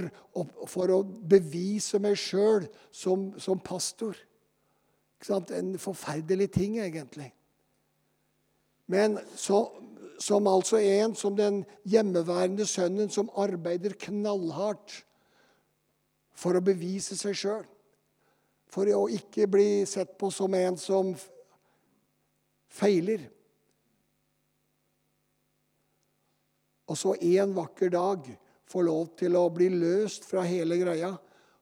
for 0.67 0.93
å 0.95 1.03
bevise 1.05 2.01
meg 2.01 2.17
sjøl 2.17 2.65
som, 2.89 3.29
som, 3.37 3.61
pastor. 3.61 4.17
En 5.29 5.75
forferdelig 5.81 6.49
ting, 6.55 6.79
egentlig. 6.81 7.29
Men 8.89 9.19
så, 9.37 9.61
som 10.19 10.47
altså 10.49 10.79
en 10.81 11.13
som 11.15 11.35
den 11.37 11.61
hjemmeværende 11.87 12.65
sønnen 12.67 13.11
som 13.13 13.29
arbeider 13.37 13.93
knallhardt 14.07 15.03
for 16.39 16.57
å 16.57 16.63
bevise 16.63 17.17
seg 17.19 17.37
sjøl. 17.37 17.67
For 18.69 18.89
å 18.93 19.07
ikke 19.11 19.47
bli 19.49 19.83
sett 19.89 20.15
på 20.17 20.29
som 20.33 20.53
en 20.57 20.77
som 20.79 21.13
feiler. 22.69 23.27
Og 26.89 26.97
så 26.97 27.15
en 27.15 27.53
vakker 27.55 27.93
dag 27.93 28.25
få 28.69 28.83
lov 28.85 29.13
til 29.19 29.37
å 29.37 29.47
bli 29.53 29.69
løst 29.73 30.25
fra 30.25 30.43
hele 30.45 30.77
greia 30.81 31.13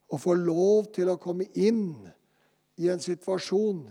og 0.07 0.21
få 0.23 0.37
lov 0.39 0.87
til 0.95 1.11
å 1.11 1.19
komme 1.19 1.49
inn 1.59 1.91
i 2.79 2.87
en 2.91 3.01
situasjon 3.03 3.85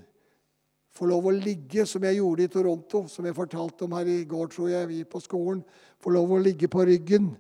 Få 0.97 1.05
lov 1.11 1.27
å 1.29 1.35
ligge, 1.35 1.85
som 1.85 2.05
jeg 2.07 2.17
gjorde 2.17 2.45
i 2.47 2.49
Toronto, 2.53 3.03
som 3.13 3.27
jeg 3.29 3.37
fortalte 3.37 3.85
om 3.85 3.95
her 3.99 4.09
i 4.09 4.23
går, 4.29 4.47
tror 4.49 4.71
jeg, 4.71 4.89
vi 4.89 5.03
på 5.05 5.21
skolen. 5.21 5.61
Få 6.01 6.13
lov 6.15 6.31
å 6.33 6.39
ligge 6.41 6.71
på 6.73 6.87
ryggen 6.89 7.35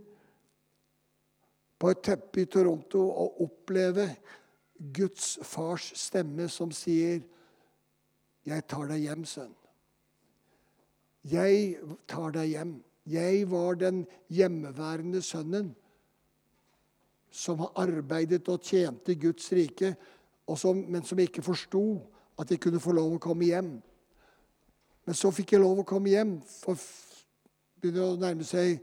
på 1.80 1.92
et 1.92 2.02
teppe 2.04 2.42
i 2.42 2.50
Toronto 2.52 3.00
og 3.06 3.40
oppleve 3.46 4.10
Guds 4.76 5.38
fars 5.44 5.92
stemme 5.96 6.48
som 6.52 6.72
sier, 6.72 7.22
'Jeg 8.46 8.66
tar 8.68 8.86
deg 8.86 9.00
hjem, 9.02 9.24
sønn'. 9.24 9.56
Jeg 11.24 11.78
tar 12.06 12.30
deg 12.30 12.48
hjem. 12.48 12.84
Jeg 13.06 13.46
var 13.50 13.78
den 13.78 14.04
hjemmeværende 14.32 15.22
sønnen 15.22 15.74
som 17.30 17.60
har 17.60 17.72
arbeidet 17.86 18.48
og 18.48 18.62
tjente 18.64 19.14
Guds 19.20 19.50
rike, 19.52 19.94
som, 20.56 20.76
men 20.76 21.04
som 21.04 21.18
ikke 21.20 21.44
forsto 21.44 21.84
at 22.40 22.50
jeg 22.50 22.60
kunne 22.62 22.80
få 22.80 22.94
lov 22.96 23.16
å 23.16 23.22
komme 23.22 23.48
hjem. 23.48 23.74
Men 25.06 25.14
så 25.14 25.30
fikk 25.34 25.54
jeg 25.54 25.62
lov 25.62 25.82
å 25.82 25.86
komme 25.86 26.10
hjem. 26.10 26.36
For 26.64 26.80
begynner 27.80 28.08
å 28.14 28.20
nærme 28.20 28.46
seg 28.46 28.80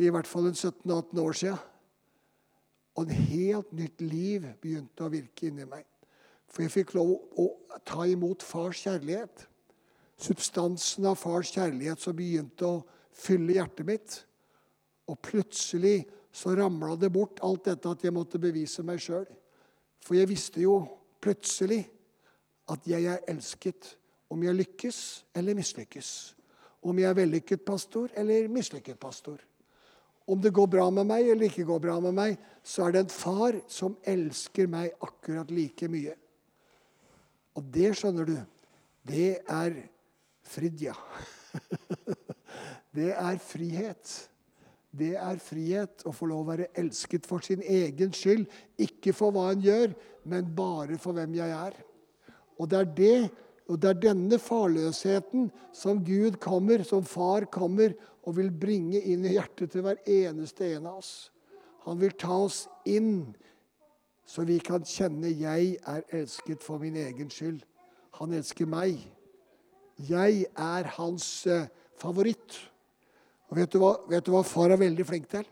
i 0.00 0.08
hvert 0.10 0.28
fall 0.28 0.48
17-18 0.50 1.20
år 1.22 1.36
siden. 1.36 1.66
Og 2.98 3.06
et 3.06 3.30
helt 3.30 3.70
nytt 3.76 4.02
liv 4.02 4.48
begynte 4.60 5.06
å 5.06 5.12
virke 5.12 5.48
inni 5.48 5.66
meg. 5.68 5.84
For 6.50 6.64
jeg 6.64 6.74
fikk 6.74 6.96
lov 6.98 7.12
å 7.38 7.46
ta 7.86 8.04
imot 8.10 8.42
fars 8.42 8.82
kjærlighet. 8.82 9.46
Substansen 10.20 11.06
av 11.08 11.20
fars 11.20 11.52
kjærlighet 11.54 12.02
som 12.02 12.16
begynte 12.16 12.66
å 12.66 12.80
fylle 13.12 13.56
hjertet 13.58 13.86
mitt. 13.86 14.16
Og 15.10 15.18
plutselig 15.22 16.04
så 16.32 16.54
ramla 16.54 16.94
det 16.96 17.10
bort 17.12 17.42
alt 17.42 17.66
dette 17.66 17.90
at 17.90 18.04
jeg 18.04 18.14
måtte 18.14 18.40
bevise 18.42 18.84
meg 18.86 19.02
sjøl. 19.02 19.26
For 20.00 20.16
jeg 20.16 20.30
visste 20.30 20.62
jo 20.62 20.78
plutselig 21.20 21.82
at 22.70 22.86
jeg 22.88 23.08
er 23.10 23.24
elsket 23.28 23.96
om 24.30 24.42
jeg 24.46 24.56
lykkes 24.56 24.98
eller 25.36 25.58
mislykkes. 25.58 26.10
Om 26.86 27.00
jeg 27.02 27.10
er 27.10 27.18
vellykket 27.18 27.64
pastor 27.66 28.12
eller 28.16 28.48
mislykket 28.48 29.00
pastor. 29.00 29.40
Om 30.30 30.40
det 30.40 30.54
går 30.54 30.68
bra 30.70 30.86
med 30.94 31.08
meg 31.10 31.26
eller 31.32 31.50
ikke 31.50 31.66
går 31.66 31.80
bra 31.82 31.98
med 32.00 32.14
meg, 32.14 32.36
så 32.62 32.86
er 32.86 32.94
det 32.94 33.02
en 33.04 33.12
far 33.12 33.58
som 33.68 33.96
elsker 34.06 34.70
meg 34.70 34.94
akkurat 35.02 35.50
like 35.50 35.88
mye. 35.90 36.14
Og 37.58 37.66
det, 37.74 37.90
skjønner 37.98 38.28
du, 38.28 38.36
det 39.10 39.40
er 39.50 39.80
Fridja. 40.46 40.94
det 42.96 43.12
er 43.14 43.38
frihet. 43.42 44.14
Det 44.90 45.12
er 45.14 45.38
frihet 45.38 46.02
å 46.08 46.12
få 46.14 46.26
lov 46.26 46.42
å 46.42 46.50
være 46.50 46.70
elsket 46.80 47.28
for 47.28 47.44
sin 47.46 47.62
egen 47.62 48.10
skyld. 48.16 48.48
Ikke 48.82 49.14
for 49.14 49.34
hva 49.34 49.52
en 49.52 49.62
gjør, 49.62 49.94
men 50.26 50.50
bare 50.56 50.98
for 50.98 51.14
hvem 51.14 51.36
jeg 51.38 51.54
er. 51.54 51.76
Og 52.58 52.68
det 52.70 52.80
er 52.80 52.90
det, 52.96 53.18
og 53.70 53.78
det 53.78 53.90
er 53.92 54.00
denne 54.02 54.38
farløsheten 54.42 55.46
som 55.76 56.02
Gud 56.04 56.40
kommer, 56.42 56.82
som 56.84 57.06
far 57.06 57.46
kommer 57.52 57.94
og 58.26 58.34
vil 58.40 58.50
bringe 58.50 58.98
inn 58.98 59.22
i 59.24 59.36
hjertet 59.36 59.72
til 59.72 59.86
hver 59.86 60.00
eneste 60.10 60.74
en 60.74 60.90
av 60.90 60.98
oss. 60.98 61.30
Han 61.86 62.00
vil 62.02 62.12
ta 62.18 62.34
oss 62.44 62.64
inn, 62.84 63.30
så 64.26 64.44
vi 64.46 64.58
kan 64.58 64.82
kjenne 64.84 65.30
'jeg 65.30 65.78
er 65.86 66.02
elsket 66.12 66.62
for 66.62 66.78
min 66.78 66.96
egen 66.96 67.30
skyld'. 67.30 67.64
Han 68.18 68.32
elsker 68.32 68.66
meg. 68.66 68.98
Jeg 69.96 70.46
er 70.56 70.84
hans 70.96 71.46
eh, 71.46 71.68
favoritt. 71.96 72.70
Og 73.50 73.58
vet 73.58 73.72
du, 73.72 73.80
hva, 73.82 73.96
vet 74.10 74.26
du 74.26 74.30
hva 74.30 74.44
far 74.46 74.70
er 74.70 74.78
veldig 74.78 75.06
flink 75.06 75.26
til? 75.30 75.46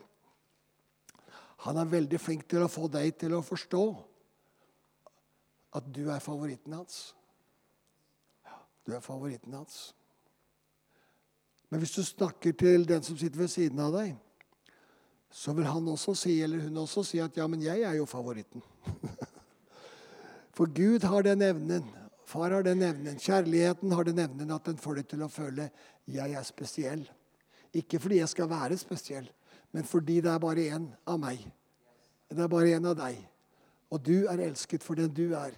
Han 1.66 1.80
er 1.80 1.90
veldig 1.90 2.20
flink 2.22 2.46
til 2.50 2.62
å 2.62 2.70
få 2.70 2.87
deg 2.92 3.16
til 3.18 3.34
å 3.34 3.42
forstå 3.42 3.84
at 5.78 5.88
du 5.94 6.04
er 6.06 6.22
favoritten 6.22 6.76
hans. 6.78 7.00
Du 8.87 8.94
er 8.94 9.02
favoritten 9.04 9.56
hans. 9.58 9.90
Men 11.68 11.82
hvis 11.82 11.96
du 11.98 12.04
snakker 12.06 12.54
til 12.56 12.87
den 12.88 13.02
som 13.04 13.18
sitter 13.18 13.42
ved 13.42 13.50
siden 13.52 13.82
av 13.82 13.92
deg, 13.98 14.14
så 15.28 15.52
vil 15.52 15.66
han 15.68 15.90
også 15.90 16.14
si, 16.16 16.38
eller 16.40 16.62
hun 16.64 16.78
også 16.87 17.04
si 17.04 17.18
at 17.20 17.37
'ja, 17.37 17.46
men 17.46 17.61
jeg 17.61 17.82
er 17.82 17.98
jo 17.98 18.06
favoritten'. 18.06 18.62
For 20.56 20.66
Gud 20.66 21.04
har 21.04 21.22
den 21.22 21.42
evnen. 21.42 21.84
Far 22.24 22.50
har 22.50 22.62
den 22.62 22.82
evnen. 22.82 23.18
Kjærligheten 23.18 23.92
har 23.92 24.04
den 24.04 24.18
evnen 24.18 24.50
at 24.50 24.64
den 24.64 24.78
får 24.78 24.94
deg 24.94 25.08
til 25.08 25.22
å 25.22 25.28
føle 25.28 25.70
'jeg 26.06 26.32
er 26.32 26.42
spesiell'. 26.42 27.17
Ikke 27.74 28.00
fordi 28.00 28.20
jeg 28.20 28.28
skal 28.28 28.50
være 28.50 28.76
spesiell, 28.81 29.28
men 29.72 29.85
fordi 29.85 30.20
det 30.24 30.31
er 30.33 30.38
bare 30.38 30.68
én 30.74 30.87
av 31.07 31.18
meg. 31.20 31.42
Det 32.31 32.44
er 32.44 32.52
bare 32.52 32.76
én 32.76 32.87
av 32.88 32.96
deg. 32.96 33.18
Og 33.90 34.00
du 34.04 34.28
er 34.28 34.40
elsket 34.44 34.85
for 34.85 34.94
den 34.94 35.12
du 35.12 35.35
er. 35.37 35.57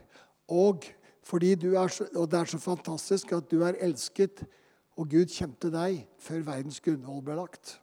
Og, 0.51 0.87
fordi 1.23 1.55
du 1.55 1.75
er 1.79 1.89
så, 1.89 2.07
og 2.15 2.31
det 2.31 2.41
er 2.41 2.51
så 2.51 2.59
fantastisk 2.59 3.33
at 3.33 3.51
du 3.51 3.63
er 3.67 3.79
elsket, 3.83 4.45
og 4.99 5.09
Gud 5.11 5.31
kjente 5.33 5.71
deg 5.73 6.05
før 6.21 6.43
verdens 6.47 6.81
grunnhold 6.85 7.23
ble 7.25 7.39
lagt. 7.39 7.79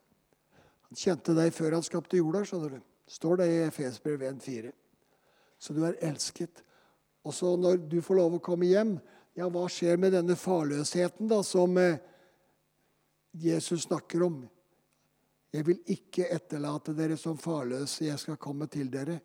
Han 0.87 0.99
kjente 0.99 1.35
deg 1.35 1.53
før 1.55 1.77
han 1.79 1.85
skapte 1.85 2.19
jorda, 2.19 2.43
skjønner 2.47 2.77
du. 2.77 2.83
Står 3.07 3.39
det 3.39 3.47
i 3.51 3.61
Efesbrev 3.65 4.23
1,4. 4.27 4.71
Så 5.59 5.73
du 5.73 5.81
er 5.87 5.97
elsket. 6.03 6.63
Og 7.27 7.33
så 7.33 7.55
når 7.59 7.79
du 7.89 7.99
får 8.03 8.19
lov 8.19 8.37
å 8.37 8.43
komme 8.43 8.67
hjem, 8.69 8.97
ja, 9.37 9.47
hva 9.51 9.65
skjer 9.69 9.99
med 10.01 10.13
denne 10.15 10.35
farløsheten 10.39 11.29
da, 11.29 11.41
som 11.45 11.75
eh, 11.81 11.99
Jesus 13.31 13.83
snakker 13.87 14.23
om. 14.23 14.41
Jeg 15.53 15.65
vil 15.67 15.79
ikke 15.93 16.27
etterlate 16.33 16.93
dere 16.95 17.17
som 17.19 17.37
farløse, 17.39 18.05
jeg 18.05 18.19
skal 18.19 18.39
komme 18.41 18.67
til 18.71 18.91
dere. 18.91 19.19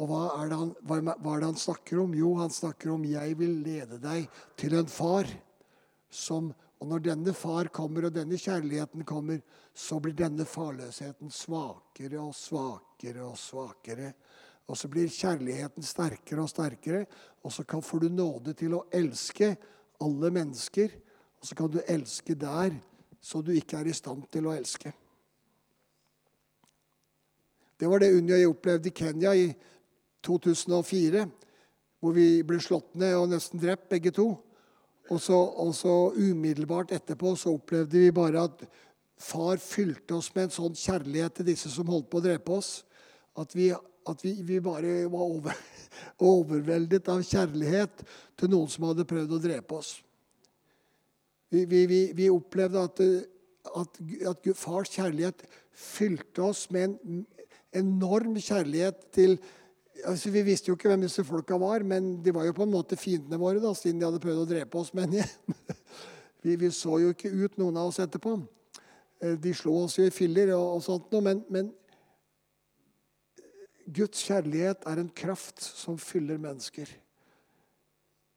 Og 0.00 0.08
hva 0.08 0.22
er, 0.40 0.54
han, 0.56 0.72
hva 0.88 0.98
er 0.98 1.42
det 1.42 1.50
han 1.50 1.60
snakker 1.60 2.00
om? 2.02 2.14
Jo, 2.16 2.34
han 2.40 2.50
snakker 2.50 2.90
om 2.94 3.04
'jeg 3.04 3.38
vil 3.38 3.62
lede 3.62 3.98
deg 4.00 4.28
til 4.56 4.74
en 4.74 4.86
far'. 4.86 5.30
Som, 6.12 6.52
og 6.80 6.88
når 6.88 6.98
denne 6.98 7.32
far 7.32 7.68
kommer, 7.72 8.04
og 8.04 8.14
denne 8.14 8.36
kjærligheten 8.36 9.04
kommer, 9.04 9.40
så 9.74 10.00
blir 10.00 10.12
denne 10.12 10.44
farløsheten 10.44 11.30
svakere 11.30 12.20
og 12.20 12.34
svakere 12.34 13.24
og 13.24 13.38
svakere. 13.38 14.12
Og 14.68 14.76
så 14.76 14.88
blir 14.88 15.08
kjærligheten 15.08 15.82
sterkere 15.82 16.42
og 16.42 16.50
sterkere, 16.50 17.06
og 17.44 17.52
så 17.52 17.64
får 17.64 18.00
du 18.00 18.08
nåde 18.08 18.52
til 18.54 18.74
å 18.74 18.86
elske 18.92 19.56
alle 20.00 20.30
mennesker. 20.30 20.92
Og 21.40 21.46
så 21.48 21.54
kan 21.54 21.70
du 21.70 21.80
elske 21.88 22.34
der 22.34 22.76
så 23.22 23.40
du 23.42 23.52
ikke 23.54 23.78
er 23.78 23.88
i 23.88 23.94
stand 23.94 24.26
til 24.34 24.48
å 24.48 24.54
elske. 24.56 24.92
Det 27.78 27.88
var 27.90 28.02
det 28.02 28.12
Unja 28.14 28.38
jeg 28.38 28.50
opplevde 28.50 28.90
i 28.90 28.94
Kenya 28.94 29.34
i 29.34 29.48
2004, 30.26 31.24
hvor 32.02 32.14
vi 32.14 32.26
ble 32.46 32.58
slått 32.62 32.92
ned 32.98 33.14
og 33.18 33.30
nesten 33.30 33.62
drept 33.62 33.88
begge 33.90 34.12
to. 34.14 34.28
Og 35.10 35.18
så, 35.22 35.34
og 35.34 35.72
så 35.74 35.94
umiddelbart 36.14 36.94
etterpå 36.94 37.34
så 37.38 37.56
opplevde 37.56 37.98
vi 37.98 38.14
bare 38.14 38.44
at 38.46 38.62
far 39.22 39.58
fylte 39.62 40.14
oss 40.18 40.30
med 40.34 40.48
en 40.48 40.54
sånn 40.54 40.78
kjærlighet 40.78 41.38
til 41.38 41.48
disse 41.52 41.70
som 41.70 41.90
holdt 41.90 42.08
på 42.10 42.20
å 42.20 42.24
drepe 42.24 42.54
oss, 42.54 42.70
at 43.38 43.54
vi, 43.54 43.70
at 43.72 44.24
vi, 44.24 44.36
vi 44.46 44.60
bare 44.62 45.04
var 45.10 45.26
over, 45.26 45.58
overveldet 46.32 47.10
av 47.10 47.22
kjærlighet 47.26 48.06
til 48.38 48.50
noen 48.54 48.70
som 48.70 48.88
hadde 48.90 49.06
prøvd 49.08 49.36
å 49.36 49.42
drepe 49.42 49.78
oss. 49.78 49.96
Vi, 51.52 51.84
vi, 51.86 52.00
vi 52.16 52.30
opplevde 52.32 52.80
at, 52.80 53.02
at, 53.76 53.98
at 54.30 54.46
fars 54.56 54.92
kjærlighet 54.94 55.44
fylte 55.76 56.44
oss 56.46 56.66
med 56.72 56.96
en 56.96 57.26
enorm 57.76 58.38
kjærlighet 58.40 59.10
til 59.12 59.36
altså 60.04 60.30
Vi 60.30 60.42
visste 60.42 60.70
jo 60.70 60.74
ikke 60.74 60.88
hvem 60.90 61.04
disse 61.04 61.24
folka 61.24 61.56
var, 61.60 61.84
men 61.86 62.16
de 62.24 62.32
var 62.34 62.46
jo 62.48 62.54
på 62.56 62.64
en 62.66 62.72
måte 62.72 62.96
fiendene 62.98 63.38
våre, 63.38 63.60
da, 63.62 63.70
siden 63.76 64.00
de 64.00 64.08
hadde 64.08 64.22
prøvd 64.22 64.40
å 64.42 64.48
drepe 64.48 64.80
oss. 64.80 64.90
Men 64.96 65.14
vi, 66.42 66.70
så 66.74 66.98
jo 67.02 67.12
ikke 67.12 67.30
ut, 67.30 67.58
noen 67.60 67.78
av 67.78 67.92
oss, 67.92 68.00
etterpå. 68.02 68.34
Eh, 69.22 69.36
de 69.38 69.54
slo 69.54 69.76
oss 69.84 69.98
jo 70.00 70.08
i 70.08 70.14
filler 70.14 70.54
og, 70.56 70.78
og 70.78 70.84
sånt 70.86 71.12
noe. 71.14 71.24
Men, 71.28 71.44
men, 71.52 71.70
Guds 73.92 74.22
kjærlighet 74.24 74.84
er 74.88 75.00
en 75.02 75.10
kraft 75.10 75.60
som 75.62 75.96
fyller 76.00 76.38
mennesker. 76.40 76.88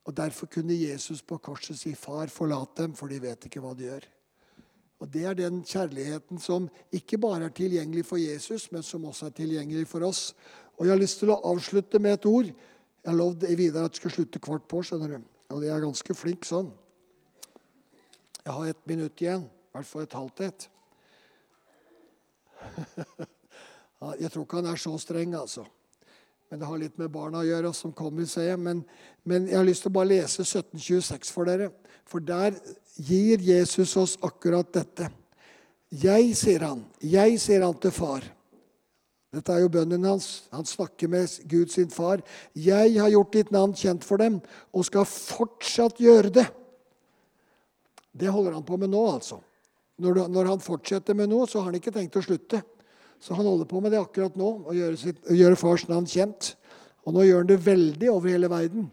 Og 0.05 0.13
Derfor 0.17 0.45
kunne 0.45 0.75
Jesus 0.77 1.21
på 1.21 1.37
korset 1.37 1.79
si, 1.79 1.93
'Far, 1.95 2.27
forlat 2.27 2.77
dem, 2.77 2.93
for 2.93 3.07
de 3.07 3.21
vet 3.21 3.45
ikke 3.45 3.59
hva 3.59 3.73
de 3.73 3.89
gjør'. 3.89 4.07
Og 4.99 5.13
Det 5.13 5.25
er 5.25 5.33
den 5.33 5.63
kjærligheten 5.63 6.39
som 6.39 6.69
ikke 6.91 7.17
bare 7.17 7.45
er 7.45 7.49
tilgjengelig 7.49 8.05
for 8.05 8.17
Jesus, 8.17 8.71
men 8.71 8.83
som 8.83 9.05
også 9.05 9.25
er 9.25 9.29
tilgjengelig 9.29 9.87
for 9.87 10.05
oss. 10.05 10.35
Og 10.77 10.85
Jeg 10.85 10.93
har 10.93 10.99
lyst 10.99 11.19
til 11.19 11.29
å 11.29 11.41
avslutte 11.43 11.99
med 11.99 12.13
et 12.13 12.25
ord. 12.25 12.45
Jeg 12.45 13.11
har 13.11 13.17
lovd 13.17 13.55
Vidar 13.55 13.85
at 13.85 13.91
jeg 13.91 14.01
skal 14.01 14.11
slutte 14.11 14.39
kvart 14.39 14.67
på. 14.67 14.83
skjønner 14.83 15.07
du. 15.07 15.23
Og 15.49 15.61
det 15.61 15.69
er 15.69 15.79
ganske 15.79 16.13
flink 16.13 16.45
sånn. 16.45 16.71
Jeg 18.45 18.53
har 18.53 18.65
ett 18.65 18.87
minutt 18.87 19.21
igjen. 19.21 19.41
I 19.45 19.77
hvert 19.77 19.85
fall 19.85 20.01
et 20.01 20.13
halvt 20.13 20.41
et. 20.41 20.69
Jeg 24.19 24.31
tror 24.31 24.43
ikke 24.43 24.59
han 24.61 24.69
er 24.69 24.75
så 24.75 24.97
streng, 25.01 25.33
altså. 25.35 25.65
Men 26.49 26.61
det 26.61 26.69
har 26.69 26.79
litt 26.79 26.97
med 27.01 27.11
barna 27.11 27.41
å 27.41 27.47
gjøre, 27.47 27.73
som 27.73 27.93
ser 28.27 28.49
jeg. 28.51 28.59
Men, 28.59 28.83
men 29.23 29.47
jeg 29.49 29.57
har 29.57 29.65
lyst 29.65 29.85
til 29.85 29.91
å 29.91 29.97
bare 29.97 30.11
lese 30.13 30.45
1726 30.45 31.31
for 31.33 31.49
dere. 31.49 31.71
For 32.05 32.19
der 32.21 32.55
gir 32.95 33.41
Jesus 33.41 33.95
oss 33.97 34.17
akkurat 34.21 34.71
dette. 34.73 35.09
Jeg, 35.89 36.35
sier 36.35 36.65
han, 36.65 36.85
jeg, 37.01 37.39
sier 37.39 37.63
han 37.65 37.77
til 37.81 37.93
far. 37.93 38.23
Dette 39.35 39.51
er 39.51 39.65
jo 39.65 39.71
bønnen 39.71 40.05
hans. 40.07 40.45
Han 40.53 40.67
snakker 40.67 41.09
med 41.11 41.31
Gud 41.51 41.73
sin 41.73 41.89
far. 41.91 42.21
Jeg 42.53 42.93
har 42.99 43.11
gjort 43.11 43.33
ditt 43.35 43.51
navn 43.51 43.73
kjent 43.75 44.05
for 44.07 44.21
dem 44.21 44.39
og 44.71 44.87
skal 44.87 45.07
fortsatt 45.09 45.99
gjøre 45.99 46.31
det. 46.39 46.45
Det 48.15 48.31
holder 48.31 48.55
han 48.55 48.63
på 48.63 48.77
med 48.79 48.93
nå, 48.93 49.01
altså. 49.11 49.41
Når 49.99 50.47
han 50.47 50.63
fortsetter 50.63 51.15
med 51.15 51.31
noe, 51.31 51.47
så 51.47 51.59
har 51.59 51.69
han 51.71 51.79
ikke 51.79 51.93
tenkt 51.95 52.15
å 52.19 52.23
slutte. 52.23 52.61
Så 53.23 53.37
han 53.37 53.47
holder 53.47 53.67
på 53.69 53.81
med 53.81 53.93
det 53.95 54.01
akkurat 54.01 54.35
nå, 54.37 54.51
å 54.67 54.75
gjøre, 54.75 54.99
sitt, 54.99 55.21
å 55.29 55.35
gjøre 55.35 55.59
fars 55.59 55.87
navn 55.89 56.07
kjent. 56.09 56.53
Og 57.05 57.15
nå 57.15 57.25
gjør 57.25 57.43
han 57.43 57.49
det 57.49 57.63
veldig 57.65 58.11
over 58.11 58.33
hele 58.33 58.49
verden. 58.51 58.87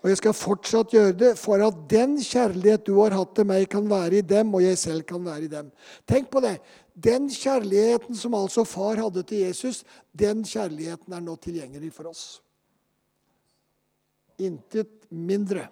Og 0.00 0.08
jeg 0.08 0.20
skal 0.22 0.36
fortsatt 0.36 0.94
gjøre 0.94 1.16
det 1.18 1.30
for 1.36 1.60
at 1.60 1.80
den 1.90 2.16
kjærlighet 2.24 2.86
du 2.86 2.94
har 3.02 3.12
hatt 3.12 3.34
til 3.36 3.48
meg, 3.50 3.66
kan 3.68 3.84
være 3.90 4.20
i 4.20 4.24
dem, 4.24 4.54
og 4.56 4.64
jeg 4.64 4.78
selv 4.80 5.04
kan 5.08 5.24
være 5.26 5.44
i 5.44 5.50
dem. 5.52 5.68
Tenk 6.08 6.30
på 6.32 6.40
det. 6.44 6.56
Den 6.96 7.28
kjærligheten 7.32 8.16
som 8.16 8.36
altså 8.36 8.64
far 8.68 9.00
hadde 9.00 9.24
til 9.28 9.44
Jesus, 9.44 9.82
den 10.16 10.40
kjærligheten 10.48 11.12
er 11.16 11.24
nå 11.24 11.36
tilgjengelig 11.40 11.92
for 11.96 12.10
oss. 12.12 12.24
Intet 14.40 15.04
mindre. 15.12 15.68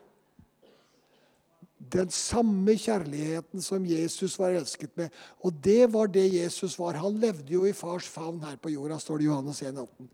Den 1.93 2.11
samme 2.12 2.74
kjærligheten 2.76 3.62
som 3.64 3.84
Jesus 3.86 4.36
var 4.39 4.57
elsket 4.59 4.97
med. 4.99 5.12
Og 5.41 5.55
det 5.64 5.93
var 5.93 6.11
det 6.12 6.26
Jesus 6.34 6.78
var. 6.78 6.99
Han 7.01 7.20
levde 7.20 7.53
jo 7.53 7.64
i 7.66 7.72
fars 7.76 8.09
favn 8.09 8.41
her 8.45 8.57
på 8.61 8.72
jorda, 8.74 8.99
står 9.01 9.18
det 9.18 9.24
i 9.24 9.28
Johannes 9.30 9.62
1, 9.62 9.78
18. 9.78 10.11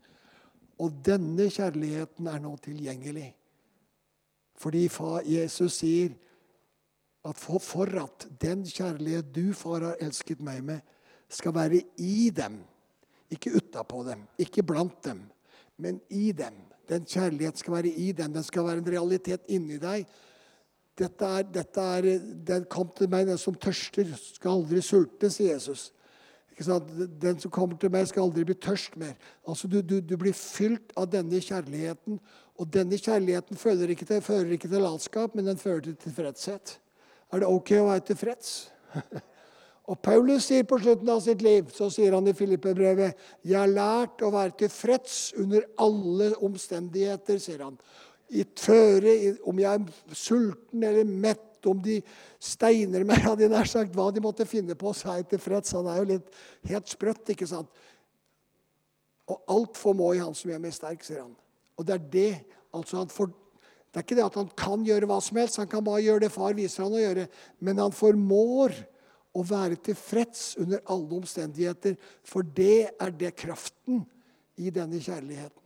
Og 0.79 1.01
denne 1.05 1.49
kjærligheten 1.51 2.27
er 2.27 2.39
nå 2.43 2.53
tilgjengelig. 2.63 3.29
Fordi 4.55 4.87
Jesus 5.27 5.81
sier 5.81 6.15
at 7.25 7.39
for, 7.39 7.89
at 8.03 8.27
den 8.41 8.63
kjærlighet 8.63 9.33
du, 9.35 9.53
far, 9.53 9.81
har 9.81 10.01
elsket 10.01 10.39
meg 10.39 10.61
med, 10.63 10.79
skal 11.29 11.55
være 11.55 11.81
i 11.97 12.29
dem. 12.29 12.59
Ikke 13.33 13.55
utapå 13.57 14.03
dem, 14.05 14.27
ikke 14.37 14.63
blant 14.63 15.03
dem, 15.03 15.23
men 15.77 15.99
i 16.09 16.31
dem. 16.31 16.53
Den 16.89 17.05
kjærlighet 17.05 17.57
skal 17.57 17.73
være 17.73 17.89
i 17.89 18.11
dem. 18.11 18.33
Den 18.33 18.43
skal 18.43 18.67
være 18.67 18.83
en 18.83 18.91
realitet 18.91 19.47
inni 19.49 19.79
deg. 19.81 20.05
Dette 20.95 21.27
er, 21.27 21.43
dette 21.51 21.81
er, 21.97 22.07
den 22.47 22.65
kom 22.71 22.87
til 22.95 23.09
meg, 23.11 23.27
den 23.27 23.39
som 23.39 23.55
tørster, 23.59 24.07
skal 24.15 24.61
aldri 24.61 24.79
sulte, 24.83 25.29
sier 25.33 25.57
Jesus. 25.57 25.89
Den 26.55 27.39
som 27.41 27.51
kommer 27.51 27.75
til 27.79 27.91
meg, 27.91 28.07
skal 28.07 28.23
aldri 28.23 28.45
bli 28.47 28.55
tørst 28.55 28.95
mer. 28.99 29.17
Altså, 29.43 29.67
du, 29.67 29.81
du, 29.83 29.97
du 29.99 30.15
blir 30.15 30.35
fylt 30.35 30.93
av 30.95 31.09
denne 31.11 31.41
kjærligheten, 31.43 32.21
og 32.55 32.71
denne 32.71 32.95
kjærligheten 32.95 33.59
fører 33.59 33.91
ikke 33.91 34.07
til, 34.07 34.23
fører 34.23 34.55
ikke 34.55 34.71
til 34.71 34.85
latskap, 34.85 35.35
men 35.35 35.49
den 35.49 35.59
fører 35.59 35.83
til 35.83 35.97
tilfredshet. 35.99 36.77
Er 37.33 37.43
det 37.43 37.51
ok 37.51 37.73
å 37.81 37.89
være 37.89 38.05
tilfreds? 38.07 38.53
og 39.91 39.99
Paulus 39.99 40.47
sier 40.47 40.63
på 40.63 40.79
slutten 40.79 41.11
av 41.11 41.19
sitt 41.25 41.43
liv, 41.43 41.67
så 41.75 41.89
sier 41.91 42.15
han 42.15 42.31
i 42.31 42.37
Filippe-brevet, 42.37 43.19
'Jeg 43.43 43.59
har 43.59 43.75
lært 43.75 44.23
å 44.23 44.31
være 44.31 44.55
tilfreds 44.63 45.33
under 45.43 45.67
alle 45.75 46.31
omstendigheter', 46.39 47.41
sier 47.43 47.67
han. 47.67 47.75
I 48.33 48.45
føre, 48.57 49.35
om 49.45 49.59
jeg 49.61 49.81
er 49.81 50.15
sulten 50.17 50.83
eller 50.83 51.05
mett, 51.05 51.43
om 51.65 51.79
de 51.81 51.99
steiner 52.41 53.05
meg, 53.07 53.23
hadde 53.25 53.45
jeg 53.45 53.53
nær 53.53 53.69
sagt, 53.69 53.95
hva 53.97 54.11
de 54.13 54.23
måtte 54.23 54.47
finne 54.49 54.77
på, 54.77 54.93
så 54.93 55.11
er 55.11 55.21
jeg 55.21 55.31
tilfreds. 55.35 55.73
Han 55.77 55.89
er 55.89 56.01
jo 56.01 56.09
litt 56.15 56.39
helt 56.69 56.91
sprøtt, 56.91 57.33
ikke 57.33 57.49
sant? 57.49 57.81
Og 59.25 59.41
alt 59.49 59.79
formår 59.79 60.17
i 60.17 60.21
Han 60.21 60.35
som 60.37 60.51
gjør 60.51 60.61
meg 60.61 60.75
sterk, 60.75 61.01
sier 61.05 61.23
han. 61.23 61.33
Og 61.75 61.87
det 61.87 61.95
er 61.95 62.05
det 62.13 62.29
altså 62.75 62.99
han 63.01 63.09
får, 63.09 63.31
Det 63.91 64.01
er 64.01 64.03
ikke 64.05 64.17
det 64.17 64.25
at 64.25 64.37
han 64.37 64.49
kan 64.59 64.83
gjøre 64.85 65.07
hva 65.07 65.21
som 65.23 65.37
helst, 65.39 65.57
han 65.57 65.71
kan 65.71 65.83
bare 65.85 66.03
gjøre 66.03 66.25
det 66.25 66.33
far 66.33 66.53
viser 66.53 66.83
han 66.83 66.97
å 66.97 67.01
gjøre. 67.01 67.29
Men 67.63 67.79
han 67.79 67.95
formår 67.95 68.75
å 69.35 69.43
være 69.43 69.77
tilfreds 69.83 70.57
under 70.59 70.81
alle 70.91 71.19
omstendigheter. 71.19 71.95
For 72.27 72.43
det 72.43 72.91
er 72.91 73.13
det 73.15 73.33
kraften 73.39 74.03
i 74.59 74.71
denne 74.71 74.99
kjærligheten. 74.99 75.63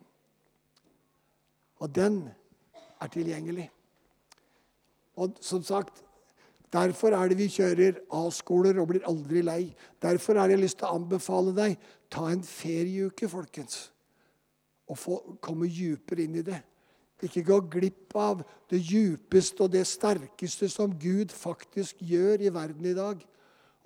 Og 1.80 1.92
den 1.96 2.22
er 3.02 3.12
tilgjengelig. 3.14 3.70
Og 5.20 5.36
som 5.42 5.64
sagt, 5.64 6.04
Derfor 6.70 7.16
er 7.18 7.32
det 7.32 7.38
vi 7.40 7.48
kjører 7.50 7.96
A-skoler 8.14 8.78
og 8.78 8.92
blir 8.92 9.06
aldri 9.10 9.42
lei. 9.42 9.72
Derfor 10.02 10.38
har 10.38 10.52
jeg 10.52 10.62
lyst 10.62 10.78
til 10.78 10.86
å 10.86 11.00
anbefale 11.00 11.54
deg 11.58 11.80
ta 12.14 12.28
en 12.30 12.44
ferieuke, 12.46 13.30
folkens 13.30 13.88
og 14.90 14.98
få 14.98 15.18
komme 15.42 15.70
dypere 15.70 16.26
inn 16.26 16.40
i 16.40 16.46
det. 16.46 16.60
Ikke 17.26 17.44
gå 17.46 17.60
glipp 17.76 18.16
av 18.18 18.42
det 18.72 18.80
djupeste 18.80 19.66
og 19.66 19.74
det 19.74 19.84
sterkeste 19.86 20.70
som 20.72 20.94
Gud 20.98 21.34
faktisk 21.36 22.00
gjør 22.02 22.46
i 22.46 22.54
verden 22.54 22.88
i 22.90 22.96
dag. 22.98 23.22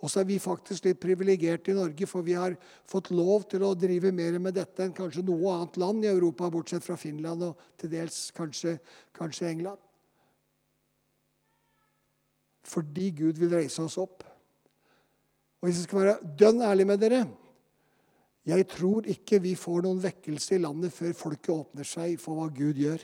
Og 0.03 0.11
så 0.11 0.19
er 0.19 0.27
vi 0.27 0.39
faktisk 0.41 0.83
litt 0.83 0.99
privilegerte 0.99 1.71
i 1.71 1.77
Norge, 1.77 2.07
for 2.09 2.25
vi 2.27 2.35
har 2.35 2.57
fått 2.91 3.13
lov 3.15 3.45
til 3.51 3.63
å 3.63 3.71
drive 3.79 4.11
mer 4.11 4.35
med 4.43 4.57
dette 4.57 4.83
enn 4.83 4.95
kanskje 4.95 5.23
noe 5.23 5.53
annet 5.55 5.79
land 5.79 6.03
i 6.03 6.11
Europa, 6.11 6.49
bortsett 6.51 6.83
fra 6.83 6.97
Finland 6.99 7.45
og 7.47 7.61
til 7.79 7.93
dels 7.93 8.25
kanskje, 8.35 8.75
kanskje 9.15 9.47
England. 9.53 9.79
Fordi 12.67 13.09
Gud 13.15 13.39
vil 13.39 13.55
reise 13.55 13.83
oss 13.83 13.95
opp. 14.01 14.27
Og 15.63 15.69
hvis 15.69 15.79
jeg 15.79 15.87
skal 15.87 16.01
være 16.01 16.35
dønn 16.39 16.61
ærlig 16.67 16.89
med 16.89 16.99
dere 16.99 17.23
jeg 18.43 18.65
tror 18.67 19.05
ikke 19.07 19.39
vi 19.39 19.53
får 19.55 19.85
noen 19.85 20.01
vekkelse 20.03 20.57
i 20.57 20.63
landet 20.63 20.91
før 20.91 21.13
folket 21.15 21.53
åpner 21.53 21.87
seg 21.87 22.17
for 22.19 22.35
hva 22.35 22.49
Gud 22.51 22.75
gjør. 22.75 22.99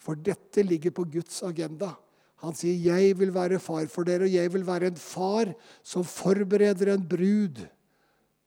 For 0.00 0.16
dette 0.16 0.64
ligger 0.64 0.94
på 0.96 1.04
Guds 1.12 1.42
agenda. 1.44 1.92
Han 2.40 2.54
sier, 2.54 2.74
'Jeg 2.74 3.18
vil 3.18 3.34
være 3.34 3.58
far 3.60 3.86
for 3.86 4.02
dere, 4.02 4.24
og 4.24 4.32
jeg 4.32 4.52
vil 4.52 4.66
være 4.66 4.86
en 4.86 4.96
far 4.96 5.54
som 5.82 6.04
forbereder 6.04 6.94
en 6.94 7.08
brud 7.08 7.66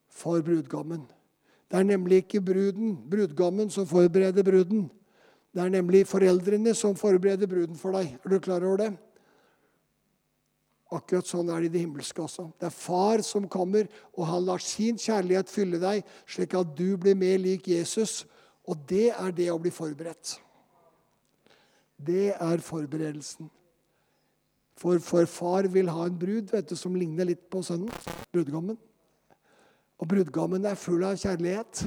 for 0.09 0.41
brudgommen.' 0.41 1.07
Det 1.69 1.79
er 1.79 1.83
nemlig 1.83 2.15
ikke 2.21 2.41
bruden, 2.41 2.97
brudgommen 3.09 3.69
som 3.69 3.87
forbereder 3.87 4.43
bruden. 4.43 4.91
Det 5.53 5.61
er 5.61 5.69
nemlig 5.69 6.07
foreldrene 6.07 6.73
som 6.75 6.95
forbereder 6.95 7.47
bruden 7.47 7.75
for 7.75 7.91
deg. 7.97 8.17
Er 8.25 8.29
du 8.29 8.39
klar 8.39 8.61
over 8.61 8.77
det? 8.77 8.91
Akkurat 10.93 11.25
sånn 11.25 11.49
er 11.49 11.63
det 11.63 11.71
i 11.71 11.73
det 11.73 11.81
himmelske 11.81 12.21
også. 12.21 12.51
Det 12.61 12.67
er 12.69 12.75
far 12.77 13.23
som 13.25 13.47
kommer, 13.49 13.89
og 14.13 14.27
han 14.29 14.45
lar 14.45 14.61
sin 14.61 14.97
kjærlighet 15.01 15.49
fylle 15.49 15.81
deg, 15.81 16.05
slik 16.29 16.53
at 16.53 16.75
du 16.77 16.93
blir 17.01 17.17
mer 17.17 17.41
lik 17.41 17.67
Jesus. 17.67 18.27
Og 18.69 18.77
det 18.89 19.09
er 19.09 19.33
det 19.33 19.49
å 19.49 19.57
bli 19.61 19.73
forberedt. 19.73 20.37
Det 21.97 22.35
er 22.37 22.61
forberedelsen. 22.61 23.49
For, 24.83 24.99
for 24.99 25.27
far 25.31 25.67
vil 25.71 25.87
ha 25.87 26.09
en 26.09 26.15
brud 26.19 26.49
vet 26.51 26.67
du, 26.67 26.75
som 26.75 26.95
ligner 26.99 27.29
litt 27.29 27.45
på 27.51 27.61
sønnen, 27.63 27.91
brudgommen. 28.35 28.75
Og 29.95 30.09
brudgommen 30.11 30.65
er 30.67 30.75
full 30.75 31.05
av 31.07 31.15
kjærlighet. 31.21 31.85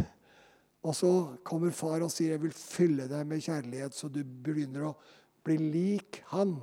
Og 0.86 0.94
så 0.96 1.10
kommer 1.44 1.74
far 1.76 2.00
og 2.06 2.12
sier, 2.14 2.32
'Jeg 2.32 2.42
vil 2.46 2.54
fylle 2.56 3.08
deg 3.10 3.26
med 3.26 3.42
kjærlighet', 3.44 3.92
så 3.92 4.08
du 4.08 4.22
begynner 4.24 4.88
å 4.88 4.96
bli 5.44 5.58
lik 5.58 6.22
han 6.30 6.56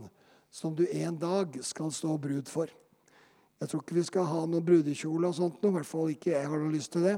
som 0.49 0.73
du 0.75 0.87
en 0.89 1.17
dag 1.17 1.59
skal 1.61 1.91
stå 1.91 2.17
brud 2.17 2.49
for. 2.49 2.67
Jeg 3.61 3.69
tror 3.69 3.81
ikke 3.83 3.95
vi 3.95 4.03
skal 4.03 4.25
ha 4.25 4.45
noen 4.45 4.65
brudekjole 4.65 5.27
og 5.27 5.35
sånt 5.35 5.61
noe. 5.61 5.69
I 5.69 5.77
hvert 5.77 5.91
fall 5.91 6.09
ikke 6.09 6.33
jeg 6.33 6.49
har 6.49 6.57
noe 6.57 6.73
lyst 6.73 6.91
til 6.91 7.05
det. 7.05 7.15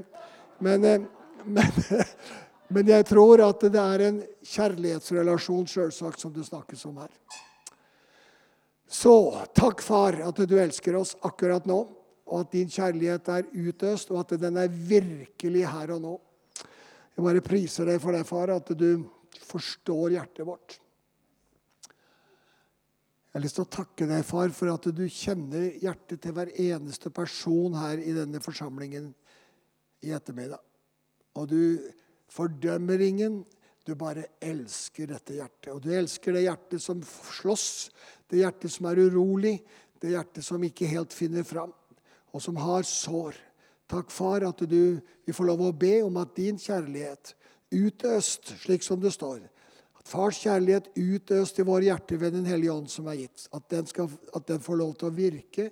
Men, 0.60 0.84
eh, 0.84 1.08
men, 1.44 1.72
men 2.74 2.86
jeg 2.86 3.06
tror 3.06 3.40
at 3.48 3.60
det 3.60 3.80
er 3.80 4.08
en 4.10 4.22
kjærlighetsrelasjon 4.44 5.66
selvsagt 5.66 6.20
som 6.20 6.32
det 6.32 6.44
snakkes 6.44 6.84
om 6.86 7.00
her. 7.00 7.10
Så 8.86 9.12
takk, 9.54 9.82
far, 9.82 10.20
at 10.22 10.40
du 10.46 10.54
elsker 10.60 10.96
oss 10.98 11.16
akkurat 11.26 11.66
nå, 11.66 11.78
og 12.26 12.42
at 12.42 12.54
din 12.54 12.70
kjærlighet 12.70 13.28
er 13.30 13.50
utøst, 13.50 14.10
og 14.14 14.22
at 14.22 14.36
den 14.40 14.58
er 14.62 14.70
virkelig 14.70 15.66
her 15.66 15.92
og 15.96 16.02
nå. 16.02 16.14
Jeg 17.16 17.24
bare 17.24 17.44
priser 17.44 17.88
deg 17.88 18.00
for 18.02 18.14
det, 18.14 18.26
far, 18.28 18.52
at 18.54 18.70
du 18.78 19.06
forstår 19.46 20.16
hjertet 20.18 20.46
vårt. 20.46 20.78
Jeg 23.36 23.40
har 23.40 23.44
lyst 23.44 23.58
til 23.58 23.66
å 23.66 23.74
takke 23.74 24.08
deg, 24.08 24.22
far, 24.24 24.52
for 24.56 24.72
at 24.72 24.86
du 24.96 25.02
kjenner 25.12 25.66
hjertet 25.82 26.22
til 26.24 26.34
hver 26.36 26.54
eneste 26.56 27.12
person 27.12 27.74
her 27.76 28.00
i 28.00 28.14
denne 28.16 28.40
forsamlingen 28.40 29.10
i 30.06 30.14
ettermiddag. 30.16 30.62
Og 31.36 31.50
du 31.50 31.60
fordømmer 32.32 33.02
ingen. 33.04 33.42
Du 33.86 33.92
bare 33.94 34.24
elsker 34.42 35.12
dette 35.12 35.36
hjertet. 35.36 35.68
Og 35.74 35.82
du 35.84 35.92
elsker 35.94 36.34
det 36.34 36.46
hjertet 36.46 36.82
som 36.82 37.02
slåss, 37.04 37.68
det 38.30 38.42
hjertet 38.42 38.72
som 38.72 38.88
er 38.90 39.00
urolig, 39.06 39.58
det 40.02 40.12
hjertet 40.12 40.44
som 40.44 40.62
ikke 40.64 40.88
helt 40.90 41.14
finner 41.16 41.46
fram, 41.46 41.72
og 42.32 42.42
som 42.42 42.58
har 42.60 42.86
sår. 42.86 43.36
Takk, 43.86 44.10
far, 44.10 44.44
at 44.48 44.64
du 44.66 44.98
vi 45.26 45.34
får 45.34 45.46
lov 45.46 45.62
å 45.68 45.74
be 45.74 46.00
om 46.04 46.16
at 46.20 46.34
din 46.36 46.58
kjærlighet, 46.58 47.34
utøst, 47.74 48.52
slik 48.62 48.84
som 48.86 49.00
det 49.02 49.10
står 49.14 49.40
At 49.98 50.06
fars 50.06 50.38
kjærlighet 50.38 50.92
utøst 50.94 51.58
i 51.58 51.66
våre 51.66 51.88
hjerter 51.88 52.16
ved 52.16 52.32
Den 52.32 52.46
hellige 52.46 52.72
ånd 52.72 52.90
som 52.90 53.08
er 53.10 53.18
gitt. 53.24 53.48
At 53.52 53.68
den, 53.70 53.86
skal, 53.86 54.10
at 54.34 54.46
den 54.46 54.60
får 54.62 54.76
lov 54.76 54.94
til 54.94 55.08
å 55.08 55.16
virke 55.16 55.70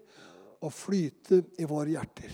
og 0.65 0.73
flyte 0.75 1.43
i 1.59 1.69
våre 1.69 1.95
hjerter. 1.95 2.33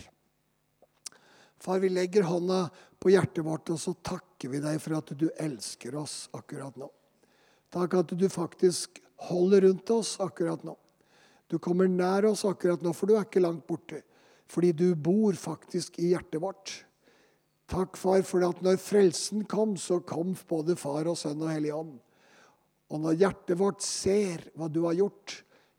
Far, 1.60 1.78
vi 1.78 1.90
legger 1.92 2.24
hånda 2.24 2.62
på 3.00 3.12
hjertet 3.12 3.44
vårt, 3.44 3.68
og 3.68 3.80
så 3.80 3.92
takker 4.00 4.48
vi 4.48 4.62
deg 4.64 4.80
for 4.80 4.96
at 4.96 5.12
du 5.12 5.28
elsker 5.36 5.96
oss 6.00 6.30
akkurat 6.36 6.76
nå. 6.80 6.88
Takk 7.70 7.98
at 8.00 8.14
du 8.16 8.26
faktisk 8.32 9.02
holder 9.28 9.66
rundt 9.66 9.90
oss 9.90 10.14
akkurat 10.20 10.62
nå. 10.64 10.76
Du 11.50 11.58
kommer 11.58 11.88
nær 11.90 12.28
oss 12.30 12.44
akkurat 12.46 12.82
nå, 12.82 12.92
for 12.94 13.10
du 13.10 13.16
er 13.16 13.26
ikke 13.26 13.42
langt 13.42 13.66
borte. 13.66 14.04
Fordi 14.50 14.72
du 14.74 14.94
bor 14.94 15.34
faktisk 15.38 15.98
i 15.98 16.12
hjertet 16.12 16.42
vårt. 16.42 16.72
Takk, 17.70 17.98
far, 17.98 18.22
for 18.26 18.42
at 18.46 18.62
når 18.66 18.80
frelsen 18.82 19.44
kom, 19.50 19.76
så 19.78 20.00
kom 20.02 20.32
både 20.48 20.74
Far 20.78 21.06
og 21.10 21.18
Sønn 21.18 21.42
og 21.42 21.52
Hellig 21.52 21.70
Ånd. 21.74 21.98
Og 22.90 23.02
når 23.02 23.18
hjertet 23.20 23.58
vårt 23.60 23.84
ser 23.86 24.48
hva 24.58 24.66
du 24.66 24.82
har 24.88 24.96
gjort, 24.98 25.36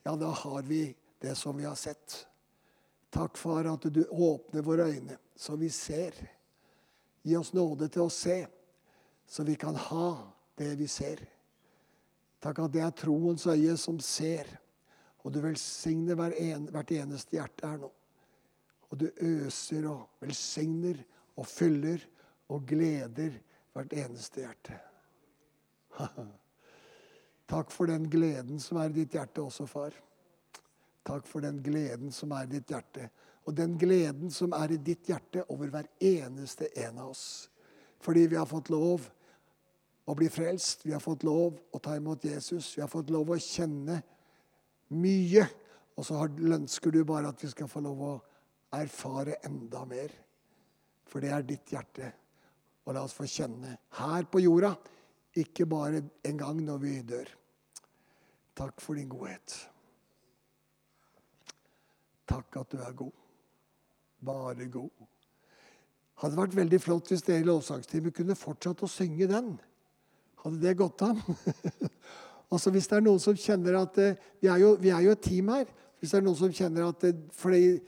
ja, 0.08 0.16
da 0.16 0.32
har 0.32 0.64
vi 0.68 0.86
det 1.22 1.36
som 1.36 1.58
vi 1.60 1.68
har 1.68 1.76
sett. 1.76 2.22
Takk, 3.12 3.36
far, 3.36 3.68
at 3.68 3.90
du 3.92 4.06
åpner 4.08 4.64
våre 4.64 4.88
øyne, 4.88 5.18
så 5.36 5.58
vi 5.60 5.68
ser. 5.70 6.16
Gi 7.28 7.36
oss 7.38 7.52
nåde 7.54 7.92
til 7.92 8.08
å 8.08 8.14
se, 8.14 8.40
så 9.28 9.44
vi 9.44 9.58
kan 9.60 9.76
ha 9.76 10.14
det 10.58 10.72
vi 10.80 10.88
ser. 10.90 11.20
Takk 12.42 12.64
at 12.64 12.74
det 12.74 12.82
er 12.82 12.94
troens 12.98 13.46
øye 13.48 13.78
som 13.78 14.00
ser. 14.02 14.50
Og 15.22 15.34
du 15.34 15.42
velsigner 15.44 16.18
hvert 16.18 16.92
eneste 16.96 17.38
hjerte 17.38 17.68
her 17.68 17.82
nå. 17.84 17.92
Og 18.92 19.00
du 19.00 19.08
øser 19.24 19.86
og 19.88 20.24
velsigner 20.24 20.98
og 21.38 21.48
fyller 21.48 22.02
og 22.52 22.66
gleder 22.68 23.38
hvert 23.74 23.94
eneste 23.94 24.44
hjerte. 24.44 24.80
Takk 27.52 27.72
for 27.72 27.92
den 27.92 28.10
gleden 28.10 28.60
som 28.64 28.80
er 28.82 28.90
i 28.90 29.02
ditt 29.02 29.16
hjerte 29.16 29.44
også, 29.44 29.68
far. 29.68 29.96
Takk 31.08 31.28
for 31.28 31.44
den 31.44 31.62
gleden 31.64 32.12
som 32.16 32.34
er 32.36 32.48
i 32.48 32.52
ditt 32.58 32.72
hjerte. 32.72 33.10
Og 33.46 33.56
den 33.58 33.78
gleden 33.80 34.32
som 34.34 34.54
er 34.56 34.76
i 34.76 34.82
ditt 34.82 35.08
hjerte 35.10 35.46
over 35.50 35.72
hver 35.74 35.90
eneste 35.98 36.70
en 36.84 37.00
av 37.02 37.14
oss. 37.14 37.50
Fordi 38.02 38.28
vi 38.28 38.38
har 38.40 38.50
fått 38.50 38.70
lov 38.74 39.08
å 40.06 40.16
bli 40.18 40.30
frelst. 40.32 40.86
Vi 40.86 40.94
har 40.96 41.04
fått 41.04 41.26
lov 41.28 41.60
å 41.72 41.82
ta 41.84 41.96
imot 41.98 42.26
Jesus. 42.26 42.74
Vi 42.78 42.84
har 42.84 42.90
fått 42.92 43.12
lov 43.14 43.34
å 43.34 43.40
kjenne 43.42 44.02
mye. 44.98 45.46
Og 45.98 46.08
så 46.08 46.24
ønsker 46.26 46.94
du 46.94 47.04
bare 47.06 47.30
at 47.32 47.44
vi 47.44 47.52
skal 47.52 47.70
få 47.70 47.84
lov 47.86 48.02
å 48.08 48.16
erfare 48.80 49.42
enda 49.46 49.84
mer. 49.86 50.14
For 51.08 51.24
det 51.24 51.32
er 51.36 51.46
ditt 51.48 51.74
hjerte. 51.76 52.14
Og 52.88 52.96
la 52.96 53.04
oss 53.06 53.14
få 53.14 53.28
kjenne 53.30 53.76
her 54.00 54.26
på 54.32 54.42
jorda, 54.42 54.72
ikke 55.38 55.68
bare 55.70 56.02
en 56.28 56.40
gang 56.40 56.58
når 56.66 56.80
vi 56.82 56.96
dør. 57.08 57.30
Takk 58.58 58.82
for 58.84 58.98
din 58.98 59.12
godhet. 59.12 59.54
Takk 62.32 62.58
at 62.62 62.74
du 62.74 62.82
er 62.82 62.96
god. 62.98 63.14
Bare 64.22 64.68
god. 64.72 65.08
Hadde 66.22 66.38
vært 66.38 66.58
veldig 66.58 66.80
flott 66.82 67.10
hvis 67.12 67.24
dere 67.26 67.42
i 67.42 67.48
lovsangsteamet 67.48 68.16
kunne 68.16 68.38
fortsatt 68.38 68.84
å 68.86 68.90
synge 68.92 69.28
den. 69.30 69.54
Hadde 70.42 70.62
det 70.64 70.78
gått 70.80 71.04
an? 71.06 71.20
altså 72.52 72.74
Hvis 72.74 72.90
det 72.90 72.98
er 72.98 73.06
noen 73.06 73.22
som 73.22 73.38
kjenner 73.38 73.80
at 73.82 74.00
eh, 74.02 74.20
vi, 74.42 74.50
er 74.50 74.62
jo, 74.64 74.76
vi, 74.82 74.92
er 74.94 75.06
jo, 75.06 75.16
et 75.16 75.24
team 75.26 75.54
her. 75.54 75.70
Hvis 76.00 76.14
det 76.14 76.20
er 76.20 76.26
noen 76.26 76.40
som 76.40 76.54
kjenner 76.56 76.90
at 76.90 77.08
eh, 77.08 77.18
fordi 77.38 77.80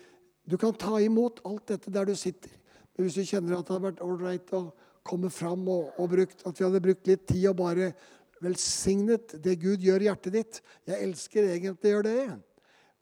Du 0.43 0.57
kan 0.59 0.73
ta 0.75 0.97
imot 0.99 1.39
alt 1.47 1.69
dette 1.71 1.91
der 1.93 2.05
du 2.09 2.15
sitter. 2.19 2.51
Men 2.93 3.05
hvis 3.05 3.15
du 3.15 3.23
kjenner 3.23 3.55
at 3.55 3.67
det 3.67 3.73
hadde 3.73 3.87
vært 3.87 4.01
ålreit 4.03 4.49
å 4.53 4.65
komme 5.07 5.29
fram 5.31 5.63
og, 5.71 5.93
og 5.99 6.09
brukt, 6.11 6.43
at 6.43 6.59
vi 6.59 6.65
hadde 6.65 6.81
brukt 6.83 7.07
litt 7.07 7.23
tid 7.27 7.47
og 7.49 7.61
bare 7.61 7.93
velsignet 8.43 9.37
det 9.43 9.55
Gud 9.61 9.83
gjør 9.83 10.03
i 10.03 10.09
hjertet 10.09 10.35
ditt 10.35 10.59
Jeg 10.83 10.99
elsker 11.05 11.47
egentlig 11.47 11.93
å 11.93 11.93
gjøre 11.95 12.11
det 12.11 12.25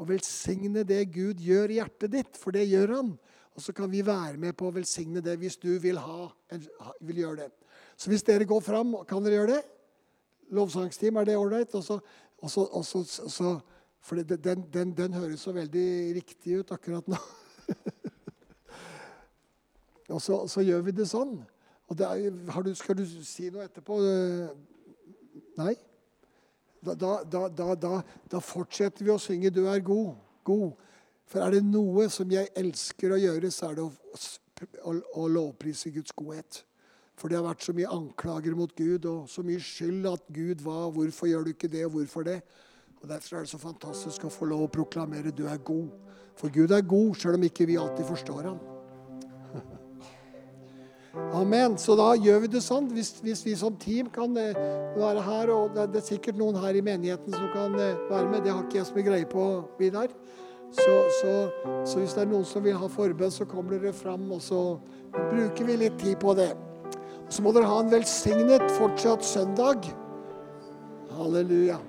og 0.01 0.09
velsigne 0.09 0.81
det 0.87 1.03
Gud 1.13 1.41
gjør 1.45 1.69
i 1.69 1.77
hjertet 1.77 2.13
ditt, 2.15 2.37
for 2.39 2.55
det 2.55 2.65
gjør 2.65 2.95
han. 2.95 3.11
Og 3.53 3.61
så 3.61 3.73
kan 3.75 3.91
vi 3.91 4.01
være 4.05 4.39
med 4.41 4.55
på 4.57 4.69
å 4.69 4.73
velsigne 4.73 5.21
det 5.21 5.35
hvis 5.37 5.59
du 5.61 5.75
vil, 5.83 5.99
ha, 6.01 6.25
vil 7.05 7.21
gjøre 7.21 7.43
det. 7.43 7.70
Så 8.01 8.09
hvis 8.09 8.23
dere 8.25 8.47
går 8.49 8.63
fram, 8.65 8.95
kan 9.05 9.21
dere 9.21 9.37
gjøre 9.37 9.59
det? 9.59 9.61
Lovsangsteam, 10.57 11.19
er 11.21 11.27
det 11.29 11.37
ålreit? 11.37 11.75
For 14.01 14.15
den, 14.17 14.63
den, 14.73 14.93
den, 14.97 15.13
høres 15.13 15.43
så 15.45 15.53
veldig 15.53 16.15
riktig 16.15 16.57
ut 16.57 16.71
akkurat 16.73 17.07
nå. 17.07 17.19
og 20.15 20.21
så, 20.21 20.47
så, 20.49 20.63
gjør 20.65 20.81
vi 20.87 20.95
det 20.97 21.05
sånn. 21.11 21.35
Og 21.93 22.01
er, 22.01 22.25
du, 22.65 22.71
skal 22.75 22.97
du 22.97 23.05
si 23.05 23.51
noe 23.53 23.67
etterpå? 23.67 23.99
Nei? 25.61 25.75
Da, 26.81 26.97
da, 26.97 27.45
da, 27.53 27.69
da, 27.77 28.41
fortsetter 28.41 29.05
vi 29.05 29.13
å 29.13 29.21
synge 29.21 29.53
'Du 29.53 29.67
er 29.69 29.85
god', 29.85 30.17
god. 30.43 30.73
For 31.29 31.45
er 31.45 31.53
det 31.53 31.61
noe 31.69 32.09
som 32.09 32.33
jeg 32.33 32.49
elsker 32.57 33.13
å 33.13 33.21
gjøre, 33.21 33.53
så 33.53 33.69
er 33.69 33.77
det 33.77 33.85
å, 33.85 33.91
å, 34.89 34.97
å 35.21 35.29
lovprise 35.29 35.93
Guds 35.93 36.17
godhet. 36.17 36.63
For 37.21 37.29
det 37.29 37.37
har 37.37 37.45
vært 37.45 37.61
så 37.61 37.73
mye 37.77 37.89
anklager 37.93 38.55
mot 38.57 38.71
Gud 38.73 39.05
og 39.05 39.27
så 39.29 39.43
mye 39.45 39.61
skyld 39.61 40.07
at 40.09 40.23
Gud 40.33 40.63
hva, 40.65 40.87
hvorfor 40.89 41.29
gjør 41.29 41.45
du 41.45 41.51
ikke 41.53 41.69
det, 41.69 41.83
og 41.85 41.99
hvorfor 41.99 42.25
det? 42.25 42.39
Og 43.01 43.09
Derfor 43.09 43.37
er 43.37 43.45
det 43.45 43.51
så 43.51 43.59
fantastisk 43.61 44.25
å 44.25 44.33
få 44.33 44.47
lov 44.49 44.63
å 44.65 44.71
proklamere 44.73 45.29
'du 45.29 45.45
er 45.45 45.57
god'. 45.57 45.91
For 46.35 46.49
Gud 46.49 46.71
er 46.71 46.81
god, 46.81 47.15
sjøl 47.15 47.37
om 47.37 47.43
ikke 47.43 47.67
vi 47.69 47.77
alltid 47.77 48.05
forstår 48.05 48.41
ham. 48.41 48.57
Amen. 51.41 51.77
Så 51.77 51.93
da 51.99 52.13
gjør 52.15 52.39
vi 52.41 52.47
det 52.55 52.63
sånn. 52.65 52.87
Hvis, 52.89 53.11
hvis 53.21 53.45
vi 53.45 53.55
som 53.55 53.75
team 53.77 54.09
kan 54.09 54.33
eh, 54.37 54.57
være 54.97 55.21
her, 55.21 55.51
og 55.53 55.75
det, 55.75 55.91
det, 55.93 56.01
er 56.01 56.07
sikkert 56.07 56.39
noen 56.39 56.57
her 56.57 56.73
i 56.73 56.81
menigheten 56.81 57.35
som 57.35 57.51
kan 57.53 57.77
eh, 57.77 57.99
være 58.09 58.31
med, 58.31 58.41
det 58.41 58.55
har 58.55 58.63
ikke 58.63 58.79
jeg 58.79 58.89
så 58.89 58.97
mye 58.97 59.09
greie 59.11 59.29
på, 59.29 59.45
Vidar. 59.77 60.09
Så, 60.71 60.97
så, 61.19 61.35
så, 61.85 61.99
hvis 61.99 62.15
det 62.15 62.23
er 62.23 62.31
noen 62.31 62.47
som 62.47 62.63
vil 62.63 62.79
ha 62.79 62.89
forbønn, 62.89 63.33
så 63.33 63.45
kommer 63.45 63.75
dere 63.75 63.93
fram, 63.93 64.29
og 64.31 64.41
så 64.41 64.79
bruker 65.11 65.67
vi 65.67 65.81
litt 65.83 65.99
tid 65.99 66.15
på 66.21 66.33
det. 66.37 66.53
Så 67.31 67.43
må 67.45 67.53
dere 67.55 67.69
ha 67.69 67.79
en 67.79 67.91
velsignet 67.93 68.65
fortsatt 68.75 69.23
søndag. 69.23 69.87
Halleluja. 71.15 71.79